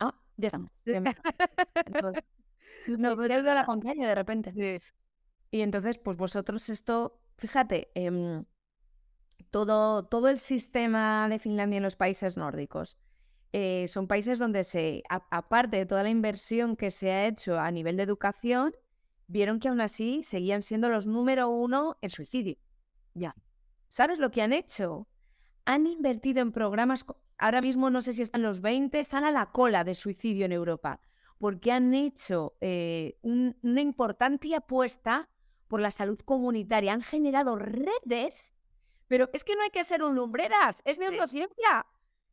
Ah, 0.00 0.14
ya 0.38 0.46
estamos. 0.46 0.70
no, 2.86 3.14
pues 3.14 3.28
la 3.44 3.60
acompaña 3.60 4.08
de 4.08 4.14
repente. 4.14 4.80
Y 5.50 5.60
entonces, 5.60 5.98
pues 5.98 6.16
vosotros 6.16 6.68
esto, 6.68 7.20
fíjate, 7.38 7.90
em, 7.94 8.44
todo, 9.50 10.04
todo 10.06 10.28
el 10.28 10.38
sistema 10.38 11.28
de 11.28 11.38
Finlandia 11.38 11.78
en 11.78 11.82
los 11.82 11.96
países 11.96 12.36
nórdicos 12.36 12.96
eh, 13.52 13.88
son 13.88 14.06
países 14.06 14.38
donde 14.38 14.64
se, 14.64 15.02
aparte 15.08 15.78
de 15.78 15.86
toda 15.86 16.02
la 16.02 16.10
inversión 16.10 16.76
que 16.76 16.90
se 16.90 17.10
ha 17.10 17.26
hecho 17.26 17.58
a 17.58 17.70
nivel 17.70 17.96
de 17.96 18.02
educación, 18.02 18.76
vieron 19.28 19.60
que 19.60 19.68
aún 19.68 19.80
así 19.80 20.22
seguían 20.22 20.62
siendo 20.62 20.88
los 20.88 21.06
número 21.06 21.48
uno 21.48 21.96
en 22.02 22.10
suicidio. 22.10 22.58
Ya. 23.14 23.34
¿Sabes 23.88 24.18
lo 24.18 24.30
que 24.30 24.42
han 24.42 24.52
hecho? 24.52 25.08
Han 25.64 25.86
invertido 25.86 26.42
en 26.42 26.52
programas, 26.52 27.06
ahora 27.38 27.62
mismo 27.62 27.88
no 27.88 28.02
sé 28.02 28.12
si 28.12 28.22
están 28.22 28.42
los 28.42 28.60
20, 28.60 28.98
están 29.00 29.24
a 29.24 29.30
la 29.30 29.46
cola 29.52 29.84
de 29.84 29.94
suicidio 29.94 30.44
en 30.44 30.52
Europa, 30.52 31.00
porque 31.38 31.72
han 31.72 31.94
hecho 31.94 32.56
eh, 32.60 33.18
una 33.22 33.80
importante 33.80 34.54
apuesta 34.54 35.30
por 35.68 35.80
la 35.80 35.90
salud 35.90 36.18
comunitaria, 36.20 36.92
han 36.92 37.02
generado 37.02 37.56
redes, 37.56 38.54
pero 39.08 39.30
es 39.32 39.44
que 39.44 39.54
no 39.54 39.62
hay 39.62 39.70
que 39.70 39.84
ser 39.84 40.02
un 40.02 40.14
lumbreras, 40.14 40.82
es 40.84 40.98
neurociencia. 40.98 41.86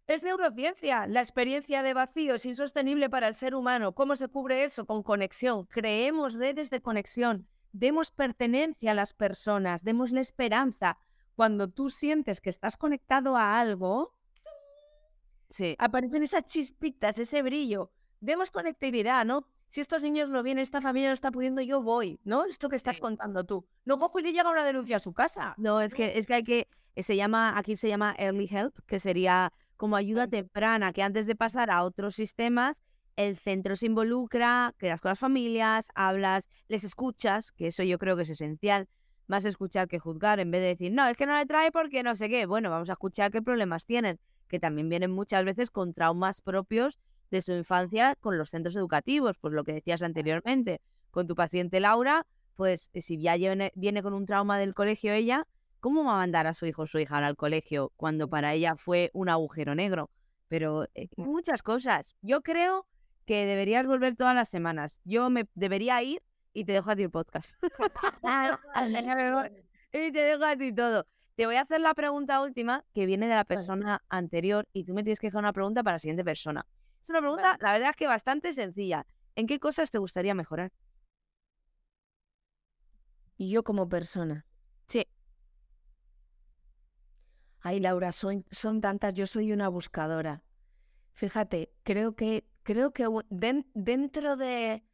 Es 0.05 0.23
neurociencia. 0.23 1.07
La 1.07 1.21
experiencia 1.21 1.81
de 1.81 1.93
vacío 1.93 2.35
es 2.35 2.45
insostenible 2.45 3.09
para 3.09 3.29
el 3.29 3.35
ser 3.35 3.55
humano. 3.55 3.93
¿Cómo 3.95 4.17
se 4.17 4.27
cubre 4.27 4.65
eso? 4.65 4.85
Con 4.85 5.01
conexión. 5.01 5.65
Creemos 5.67 6.33
redes 6.33 6.69
de 6.69 6.81
conexión. 6.81 7.47
Demos 7.71 8.11
pertenencia 8.11 8.91
a 8.91 8.95
las 8.95 9.13
personas. 9.13 9.81
Démosle 9.83 10.19
esperanza. 10.19 10.97
Cuando 11.35 11.69
tú 11.69 11.89
sientes 11.89 12.41
que 12.41 12.49
estás 12.49 12.75
conectado 12.75 13.37
a 13.37 13.57
algo, 13.57 14.13
sí. 15.49 15.75
aparecen 15.79 16.21
esas 16.21 16.45
chispitas, 16.45 17.17
ese 17.17 17.41
brillo. 17.41 17.89
Demos 18.19 18.51
conectividad, 18.51 19.25
¿no? 19.25 19.47
Si 19.67 19.81
estos 19.81 20.03
niños 20.03 20.29
no 20.29 20.43
vienen, 20.43 20.61
esta 20.61 20.81
familia 20.81 21.09
no 21.09 21.13
está 21.13 21.31
pudiendo, 21.31 21.61
yo 21.61 21.81
voy, 21.81 22.19
¿no? 22.23 22.45
Esto 22.45 22.69
que 22.69 22.75
estás 22.75 22.99
contando 22.99 23.43
tú. 23.43 23.65
No 23.85 23.97
cojo 23.97 24.19
y 24.19 24.23
le 24.23 24.33
llega 24.33 24.51
una 24.51 24.63
denuncia 24.63 24.97
a 24.97 24.99
su 24.99 25.13
casa. 25.13 25.55
No, 25.57 25.81
es 25.81 25.93
que, 25.93 26.17
es 26.17 26.27
que 26.27 26.33
hay 26.35 26.43
que, 26.43 26.67
se 26.97 27.15
llama, 27.15 27.57
aquí 27.57 27.75
se 27.75 27.87
llama 27.87 28.13
early 28.17 28.47
help, 28.51 28.77
que 28.85 28.99
sería 28.99 29.51
como 29.77 29.95
ayuda 29.95 30.27
temprana, 30.27 30.93
que 30.93 31.01
antes 31.01 31.25
de 31.25 31.35
pasar 31.35 31.71
a 31.71 31.83
otros 31.83 32.15
sistemas, 32.15 32.83
el 33.15 33.37
centro 33.37 33.75
se 33.75 33.87
involucra, 33.87 34.73
quedas 34.77 35.01
con 35.01 35.09
las 35.09 35.19
familias, 35.19 35.87
hablas, 35.95 36.49
les 36.67 36.83
escuchas, 36.83 37.51
que 37.51 37.67
eso 37.67 37.83
yo 37.83 37.97
creo 37.97 38.15
que 38.15 38.23
es 38.23 38.29
esencial, 38.29 38.87
más 39.27 39.45
escuchar 39.45 39.87
que 39.87 39.99
juzgar, 39.99 40.39
en 40.39 40.51
vez 40.51 40.61
de 40.61 40.67
decir, 40.67 40.91
no, 40.91 41.07
es 41.07 41.17
que 41.17 41.25
no 41.25 41.35
le 41.35 41.45
trae 41.45 41.71
porque 41.71 42.03
no 42.03 42.15
sé 42.15 42.29
qué. 42.29 42.45
Bueno, 42.45 42.69
vamos 42.69 42.89
a 42.89 42.93
escuchar 42.93 43.31
qué 43.31 43.41
problemas 43.41 43.85
tienen, 43.85 44.19
que 44.47 44.59
también 44.59 44.89
vienen 44.89 45.11
muchas 45.11 45.43
veces 45.45 45.71
con 45.71 45.93
traumas 45.93 46.41
propios 46.41 46.99
de 47.37 47.41
su 47.41 47.51
infancia 47.51 48.15
con 48.19 48.37
los 48.37 48.49
centros 48.49 48.75
educativos, 48.75 49.37
pues 49.39 49.53
lo 49.53 49.63
que 49.63 49.73
decías 49.73 50.01
anteriormente, 50.01 50.81
con 51.11 51.27
tu 51.27 51.35
paciente 51.35 51.79
Laura, 51.79 52.25
pues 52.55 52.89
si 52.93 53.21
ya 53.21 53.35
viene, 53.35 53.71
viene 53.75 54.01
con 54.01 54.13
un 54.13 54.25
trauma 54.25 54.57
del 54.57 54.73
colegio 54.73 55.11
ella, 55.11 55.47
¿Cómo 55.83 56.05
va 56.05 56.13
a 56.13 56.17
mandar 56.19 56.47
a 56.47 56.53
su 56.53 56.65
hijo 56.65 56.83
o 56.83 56.87
su 56.87 56.97
hija 56.97 57.17
al 57.17 57.35
colegio 57.35 57.91
cuando 57.97 58.29
para 58.29 58.53
ella 58.53 58.77
fue 58.77 59.11
un 59.11 59.27
agujero 59.27 59.75
negro? 59.75 60.09
Pero 60.47 60.85
eh, 60.95 61.09
muchas 61.17 61.61
cosas. 61.61 62.15
Yo 62.21 62.41
creo 62.41 62.87
que 63.25 63.45
deberías 63.45 63.85
volver 63.85 64.15
todas 64.15 64.33
las 64.33 64.47
semanas. 64.47 65.01
Yo 65.03 65.29
me 65.29 65.43
debería 65.55 66.01
ir 66.01 66.23
y 66.53 66.63
te 66.63 66.71
dejo 66.71 66.89
a 66.89 66.95
ti 66.95 67.03
el 67.03 67.11
podcast. 67.11 67.61
y 69.91 70.11
te 70.13 70.19
dejo 70.19 70.45
a 70.45 70.55
ti 70.55 70.73
todo. 70.73 71.05
Te 71.35 71.47
voy 71.47 71.55
a 71.55 71.63
hacer 71.63 71.81
la 71.81 71.93
pregunta 71.93 72.41
última 72.41 72.85
que 72.93 73.05
viene 73.05 73.27
de 73.27 73.35
la 73.35 73.43
persona 73.43 74.01
anterior 74.07 74.65
y 74.71 74.85
tú 74.85 74.93
me 74.93 75.03
tienes 75.03 75.19
que 75.19 75.27
dejar 75.27 75.39
una 75.39 75.51
pregunta 75.51 75.83
para 75.83 75.95
la 75.95 75.99
siguiente 75.99 76.23
persona. 76.23 76.65
Es 77.03 77.09
una 77.09 77.19
pregunta, 77.19 77.57
la 77.59 77.73
verdad 77.73 77.89
es 77.89 77.95
que 77.97 78.07
bastante 78.07 78.53
sencilla. 78.53 79.05
¿En 79.35 79.45
qué 79.45 79.59
cosas 79.59 79.91
te 79.91 79.97
gustaría 79.97 80.33
mejorar? 80.33 80.71
Y 83.35 83.49
yo 83.49 83.63
como 83.63 83.89
persona. 83.89 84.45
Sí. 84.87 85.05
Ay, 87.59 87.81
Laura, 87.81 88.13
son, 88.13 88.45
son 88.51 88.79
tantas, 88.79 89.15
yo 89.15 89.27
soy 89.27 89.51
una 89.51 89.67
buscadora. 89.67 90.45
Fíjate, 91.11 91.73
creo 91.83 92.15
que, 92.15 92.47
creo 92.63 92.93
que 92.93 93.05
dentro 93.29 94.37
de, 94.37 94.85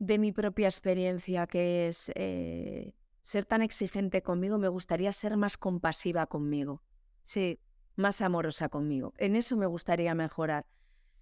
de, 0.00 0.18
mi 0.18 0.32
propia 0.32 0.66
experiencia, 0.66 1.46
que 1.46 1.86
es 1.86 2.10
eh, 2.16 2.92
ser 3.22 3.44
tan 3.44 3.62
exigente 3.62 4.20
conmigo, 4.20 4.58
me 4.58 4.68
gustaría 4.68 5.12
ser 5.12 5.36
más 5.36 5.56
compasiva 5.56 6.26
conmigo. 6.26 6.82
Sí, 7.22 7.60
más 7.94 8.20
amorosa 8.20 8.68
conmigo. 8.68 9.14
En 9.16 9.36
eso 9.36 9.56
me 9.56 9.66
gustaría 9.66 10.12
mejorar. 10.16 10.66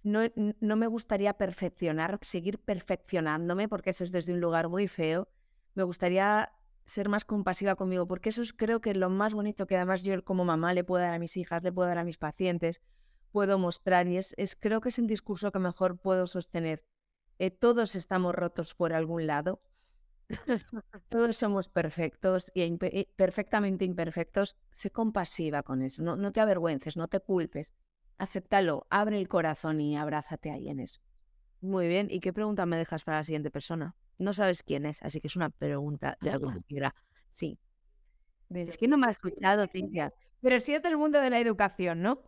No, 0.05 0.19
no 0.59 0.75
me 0.75 0.85
gustaría 0.85 1.33
perfeccionar, 1.33 2.19
seguir 2.21 2.59
perfeccionándome, 2.59 3.67
porque 3.67 3.89
eso 3.89 4.03
es 4.03 4.11
desde 4.11 4.33
un 4.33 4.39
lugar 4.39 4.69
muy 4.69 4.87
feo. 4.87 5.27
Me 5.73 5.81
gustaría 5.81 6.53
ser 6.85 7.09
más 7.09 7.25
compasiva 7.25 7.75
conmigo, 7.75 8.05
porque 8.07 8.29
eso 8.29 8.43
es 8.43 8.53
creo 8.53 8.81
que 8.81 8.91
es 8.91 8.97
lo 8.97 9.09
más 9.09 9.33
bonito 9.33 9.65
que 9.65 9.75
además 9.77 10.03
yo 10.03 10.23
como 10.23 10.45
mamá 10.45 10.75
le 10.75 10.83
puedo 10.83 11.01
dar 11.01 11.15
a 11.15 11.19
mis 11.19 11.35
hijas, 11.37 11.63
le 11.63 11.71
puedo 11.71 11.87
dar 11.89 11.97
a 11.97 12.03
mis 12.03 12.19
pacientes, 12.19 12.81
puedo 13.31 13.57
mostrar 13.57 14.07
y 14.07 14.17
es, 14.17 14.35
es 14.37 14.55
creo 14.55 14.79
que 14.79 14.89
es 14.89 14.99
el 14.99 15.07
discurso 15.07 15.51
que 15.51 15.57
mejor 15.57 15.97
puedo 15.97 16.27
sostener. 16.27 16.83
Eh, 17.39 17.49
todos 17.49 17.95
estamos 17.95 18.35
rotos 18.35 18.75
por 18.75 18.93
algún 18.93 19.25
lado, 19.25 19.59
todos 21.09 21.35
somos 21.37 21.67
perfectos 21.67 22.51
y, 22.53 22.77
perfectamente 23.15 23.85
imperfectos. 23.85 24.55
Sé 24.69 24.91
compasiva 24.91 25.63
con 25.63 25.81
eso, 25.81 26.03
no, 26.03 26.15
no 26.15 26.31
te 26.31 26.41
avergüences, 26.41 26.95
no 26.95 27.07
te 27.07 27.19
culpes, 27.19 27.73
acéptalo, 28.17 28.85
abre 28.89 29.19
el 29.19 29.27
corazón 29.27 29.81
y 29.81 29.97
abrázate 29.97 30.51
ahí 30.51 30.69
en 30.69 30.79
eso. 30.79 31.01
Muy 31.61 31.87
bien, 31.87 32.07
¿y 32.09 32.19
qué 32.19 32.33
pregunta 32.33 32.65
me 32.65 32.77
dejas 32.77 33.03
para 33.03 33.17
la 33.17 33.23
siguiente 33.23 33.51
persona? 33.51 33.95
No 34.17 34.33
sabes 34.33 34.63
quién 34.63 34.85
es, 34.85 35.01
así 35.03 35.19
que 35.19 35.27
es 35.27 35.35
una 35.35 35.49
pregunta 35.49 36.17
de 36.21 36.31
alguna 36.31 36.59
manera. 36.69 36.95
Sí. 37.29 37.59
Es 38.49 38.77
que 38.77 38.87
no 38.87 38.97
me 38.97 39.07
ha 39.07 39.11
escuchado, 39.11 39.65
Cintia. 39.67 40.11
Pero 40.41 40.59
sí 40.59 40.73
es 40.73 40.83
del 40.83 40.97
mundo 40.97 41.19
de 41.19 41.29
la 41.29 41.39
educación, 41.39 42.01
¿no? 42.01 42.21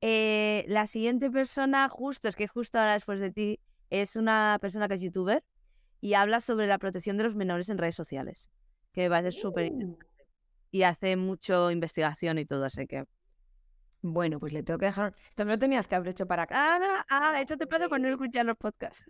Eh, 0.00 0.64
la 0.68 0.86
siguiente 0.86 1.30
persona, 1.30 1.88
justo, 1.88 2.28
es 2.28 2.36
que 2.36 2.48
justo 2.48 2.78
ahora 2.78 2.92
después 2.94 3.20
de 3.20 3.30
ti, 3.30 3.60
es 3.88 4.16
una 4.16 4.58
persona 4.60 4.88
que 4.88 4.94
es 4.94 5.00
youtuber 5.00 5.44
y 6.00 6.14
habla 6.14 6.40
sobre 6.40 6.66
la 6.66 6.78
protección 6.78 7.16
de 7.16 7.24
los 7.24 7.34
menores 7.34 7.68
en 7.68 7.78
redes 7.78 7.94
sociales, 7.94 8.50
que 8.92 9.02
me 9.02 9.10
parece 9.10 9.38
súper 9.38 9.72
uh. 9.72 9.98
Y 10.70 10.82
hace 10.82 11.16
mucho 11.16 11.70
investigación 11.70 12.38
y 12.38 12.46
todo, 12.46 12.64
así 12.64 12.86
que... 12.86 13.04
Bueno, 14.02 14.40
pues 14.40 14.52
le 14.52 14.62
tengo 14.64 14.78
que 14.78 14.86
dejar... 14.86 15.14
Esto 15.30 15.44
me 15.44 15.52
lo 15.52 15.58
tenías 15.58 15.86
que 15.86 15.94
haber 15.94 16.08
hecho 16.08 16.26
para 16.26 16.42
acá. 16.42 16.54
Ah, 16.58 17.06
ah, 17.08 17.40
eso 17.40 17.56
te 17.56 17.68
pasa 17.68 17.88
cuando 17.88 18.08
no 18.08 18.14
escuchas 18.14 18.44
los 18.44 18.56
podcasts. 18.56 19.04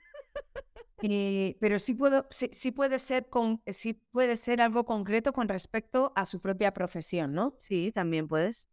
Eh, 1.02 1.56
pero 1.60 1.78
sí, 1.78 1.94
puedo, 1.94 2.26
sí, 2.30 2.70
puede 2.70 2.98
ser 2.98 3.28
con, 3.28 3.60
sí 3.66 3.94
puede 4.12 4.36
ser 4.36 4.60
algo 4.60 4.84
concreto 4.84 5.32
con 5.32 5.48
respecto 5.48 6.12
a 6.14 6.26
su 6.26 6.40
propia 6.40 6.72
profesión, 6.72 7.32
¿no? 7.32 7.56
Sí, 7.58 7.90
también 7.92 8.28
puedes. 8.28 8.68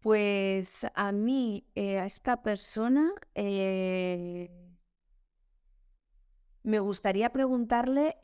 Pues 0.00 0.86
a 0.94 1.10
mí, 1.12 1.66
eh, 1.74 1.98
a 1.98 2.06
esta 2.06 2.42
persona, 2.42 3.12
eh, 3.34 4.50
me 6.62 6.78
gustaría 6.78 7.30
preguntarle 7.30 8.16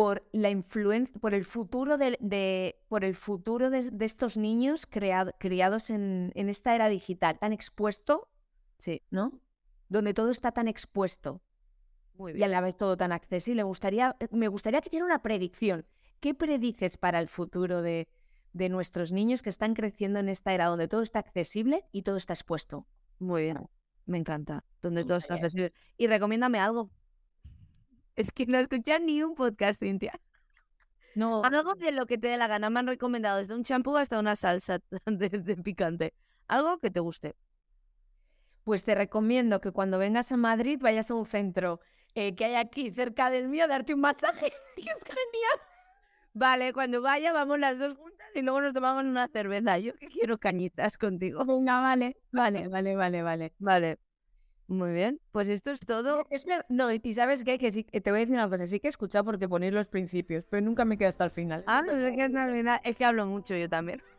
por 0.00 0.26
la 0.32 0.48
influencia, 0.48 1.14
por 1.20 1.34
el 1.34 1.44
futuro 1.44 1.98
de, 1.98 2.80
por 2.88 3.04
el 3.04 3.14
futuro 3.14 3.68
de, 3.68 3.92
estos 4.00 4.38
niños 4.38 4.86
criados 4.86 5.90
en, 5.90 6.32
en, 6.34 6.48
esta 6.48 6.74
era 6.74 6.88
digital, 6.88 7.38
tan 7.38 7.52
expuesto, 7.52 8.30
sí, 8.78 9.02
¿no? 9.10 9.42
donde 9.90 10.14
todo 10.14 10.30
está 10.30 10.52
tan 10.52 10.68
expuesto 10.68 11.42
y 12.34 12.42
a 12.42 12.48
la 12.48 12.62
vez 12.62 12.78
todo 12.78 12.96
tan 12.96 13.12
accesible. 13.12 13.62
Me 13.62 13.66
gustaría, 13.66 14.16
me 14.30 14.48
gustaría 14.48 14.80
que 14.80 14.88
hiciera 14.88 15.04
una 15.04 15.20
predicción. 15.20 15.84
¿Qué 16.20 16.32
predices 16.32 16.96
para 16.96 17.18
el 17.18 17.28
futuro 17.28 17.82
de, 17.82 18.08
de 18.54 18.70
nuestros 18.70 19.12
niños 19.12 19.42
que 19.42 19.50
están 19.50 19.74
creciendo 19.74 20.18
en 20.18 20.30
esta 20.30 20.54
era 20.54 20.68
donde 20.68 20.88
todo 20.88 21.02
está 21.02 21.18
accesible 21.18 21.84
y 21.92 22.04
todo 22.04 22.16
está 22.16 22.32
expuesto? 22.32 22.86
Muy 23.18 23.42
bien, 23.42 23.58
me 24.06 24.16
encanta. 24.16 24.64
Donde 24.80 25.04
todo 25.04 25.18
está 25.18 25.34
accesible. 25.34 25.74
Y 25.98 26.06
recomiéndame 26.06 26.58
algo. 26.58 26.90
Es 28.16 28.32
que 28.32 28.46
no 28.46 28.58
escuchas 28.58 29.00
ni 29.00 29.22
un 29.22 29.34
podcast, 29.34 29.80
Cintia. 29.80 30.20
No. 31.14 31.42
Algo 31.44 31.74
de 31.74 31.92
lo 31.92 32.06
que 32.06 32.18
te 32.18 32.28
dé 32.28 32.36
la 32.36 32.46
gana. 32.46 32.70
Me 32.70 32.78
han 32.78 32.86
recomendado 32.86 33.38
desde 33.38 33.54
un 33.54 33.64
champú 33.64 33.96
hasta 33.96 34.18
una 34.18 34.36
salsa 34.36 34.80
de 35.06 35.56
picante. 35.56 36.14
Algo 36.46 36.78
que 36.78 36.90
te 36.90 37.00
guste 37.00 37.34
pues 38.64 38.84
te 38.84 38.94
recomiendo 38.94 39.60
que 39.60 39.72
cuando 39.72 39.98
vengas 39.98 40.30
a 40.32 40.36
Madrid 40.36 40.78
vayas 40.80 41.10
a 41.10 41.14
un 41.14 41.26
centro 41.26 41.80
eh, 42.14 42.34
que 42.34 42.44
hay 42.44 42.54
aquí 42.54 42.90
cerca 42.90 43.30
del 43.30 43.48
mío, 43.48 43.68
darte 43.68 43.94
un 43.94 44.00
masaje. 44.00 44.46
es 44.76 44.84
genial. 44.84 45.58
Vale, 46.32 46.72
cuando 46.72 47.02
vaya 47.02 47.32
vamos 47.32 47.58
las 47.58 47.78
dos 47.78 47.96
juntas 47.96 48.28
y 48.34 48.42
luego 48.42 48.60
nos 48.60 48.72
tomamos 48.72 49.04
una 49.04 49.28
cerveza. 49.28 49.78
Yo 49.78 49.94
que 49.94 50.08
quiero 50.08 50.38
cañitas 50.38 50.96
contigo. 50.98 51.44
Venga, 51.44 51.80
vale, 51.80 52.16
vale, 52.32 52.68
vale, 52.68 52.96
vale, 52.96 53.22
vale. 53.22 53.52
Vale. 53.58 53.98
Muy 54.70 54.92
bien, 54.92 55.20
pues 55.32 55.48
esto 55.48 55.72
es 55.72 55.80
todo. 55.80 56.24
Es 56.30 56.44
que, 56.44 56.60
no, 56.68 56.92
y 56.92 57.14
sabes 57.14 57.42
qué, 57.42 57.58
que 57.58 57.72
sí, 57.72 57.82
que 57.82 58.00
te 58.00 58.12
voy 58.12 58.18
a 58.18 58.20
decir 58.20 58.36
una 58.36 58.48
cosa, 58.48 58.68
sí 58.68 58.78
que 58.78 58.86
he 58.86 58.90
escuchado 58.90 59.24
porque 59.24 59.48
ponéis 59.48 59.72
los 59.72 59.88
principios, 59.88 60.44
pero 60.48 60.64
nunca 60.64 60.84
me 60.84 60.96
quedo 60.96 61.08
hasta 61.08 61.24
el 61.24 61.32
final. 61.32 61.64
Ah, 61.66 61.82
no 61.84 61.98
sé 61.98 62.14
qué 62.14 62.26
es 62.26 62.30
Navidad. 62.30 62.80
Es 62.84 62.94
que 62.94 63.04
hablo 63.04 63.26
mucho 63.26 63.56
yo 63.56 63.68
también. 63.68 64.00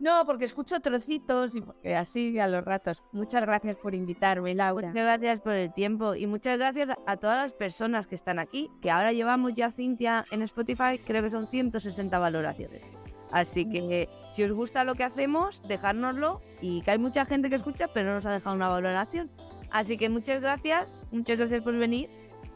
No, 0.00 0.24
porque 0.24 0.46
escucho 0.46 0.80
trocitos 0.80 1.54
y 1.54 1.60
porque 1.60 1.94
así 1.94 2.38
a 2.38 2.48
los 2.48 2.64
ratos. 2.64 3.02
Muchas 3.12 3.42
gracias 3.42 3.76
por 3.76 3.94
invitarme, 3.94 4.54
Laura. 4.54 4.88
Muchas 4.88 5.04
gracias 5.04 5.40
por 5.42 5.52
el 5.52 5.74
tiempo 5.74 6.14
y 6.14 6.26
muchas 6.26 6.56
gracias 6.56 6.88
a 7.06 7.16
todas 7.18 7.36
las 7.36 7.52
personas 7.52 8.06
que 8.06 8.14
están 8.14 8.38
aquí, 8.38 8.70
que 8.80 8.90
ahora 8.90 9.12
llevamos 9.12 9.52
ya 9.52 9.70
Cintia 9.70 10.24
en 10.30 10.40
Spotify, 10.40 10.98
creo 11.04 11.22
que 11.22 11.28
son 11.28 11.46
160 11.48 12.18
valoraciones. 12.18 12.82
Así 13.30 13.68
que 13.68 14.08
si 14.32 14.42
os 14.42 14.52
gusta 14.52 14.84
lo 14.84 14.94
que 14.94 15.04
hacemos, 15.04 15.62
dejárnoslo 15.68 16.40
y 16.60 16.80
que 16.80 16.92
hay 16.92 16.98
mucha 16.98 17.26
gente 17.26 17.50
que 17.50 17.56
escucha, 17.56 17.88
pero 17.88 18.08
no 18.08 18.14
nos 18.14 18.26
ha 18.26 18.32
dejado 18.32 18.56
una 18.56 18.68
valoración. 18.68 19.30
Así 19.70 19.96
que 19.96 20.08
muchas 20.08 20.40
gracias, 20.40 21.06
muchas 21.10 21.38
gracias 21.38 21.62
por 21.62 21.76
venir. 21.76 22.08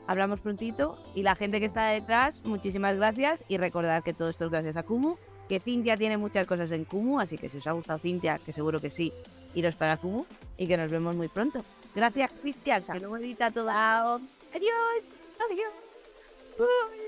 Hablamos 0.06 0.40
prontito 0.40 0.98
y 1.14 1.22
la 1.22 1.34
gente 1.34 1.60
que 1.60 1.66
está 1.66 1.86
detrás, 1.86 2.44
muchísimas 2.44 2.96
gracias 2.96 3.42
y 3.48 3.56
recordad 3.56 4.02
que 4.02 4.12
todo 4.12 4.28
esto 4.28 4.44
es 4.44 4.50
gracias 4.50 4.76
a 4.76 4.82
Kumu, 4.82 5.16
que 5.48 5.60
Cintia 5.60 5.96
tiene 5.96 6.18
muchas 6.18 6.46
cosas 6.46 6.70
en 6.72 6.84
Kumu, 6.84 7.20
así 7.20 7.38
que 7.38 7.48
si 7.48 7.56
os 7.56 7.66
ha 7.66 7.72
gustado 7.72 7.98
Cintia, 7.98 8.38
que 8.38 8.52
seguro 8.52 8.80
que 8.80 8.90
sí, 8.90 9.12
iros 9.54 9.76
para 9.76 9.96
Kumu 9.96 10.26
y 10.58 10.66
que 10.66 10.76
nos 10.76 10.90
vemos 10.90 11.16
muy 11.16 11.28
pronto. 11.28 11.64
Gracias, 11.94 12.32
Cristian, 12.42 12.82
que 12.82 12.98
luego 12.98 13.16
edita 13.16 13.50
todo. 13.50 13.70
Adiós. 13.70 14.20
Adiós. 15.40 15.72
Uh. 16.58 17.03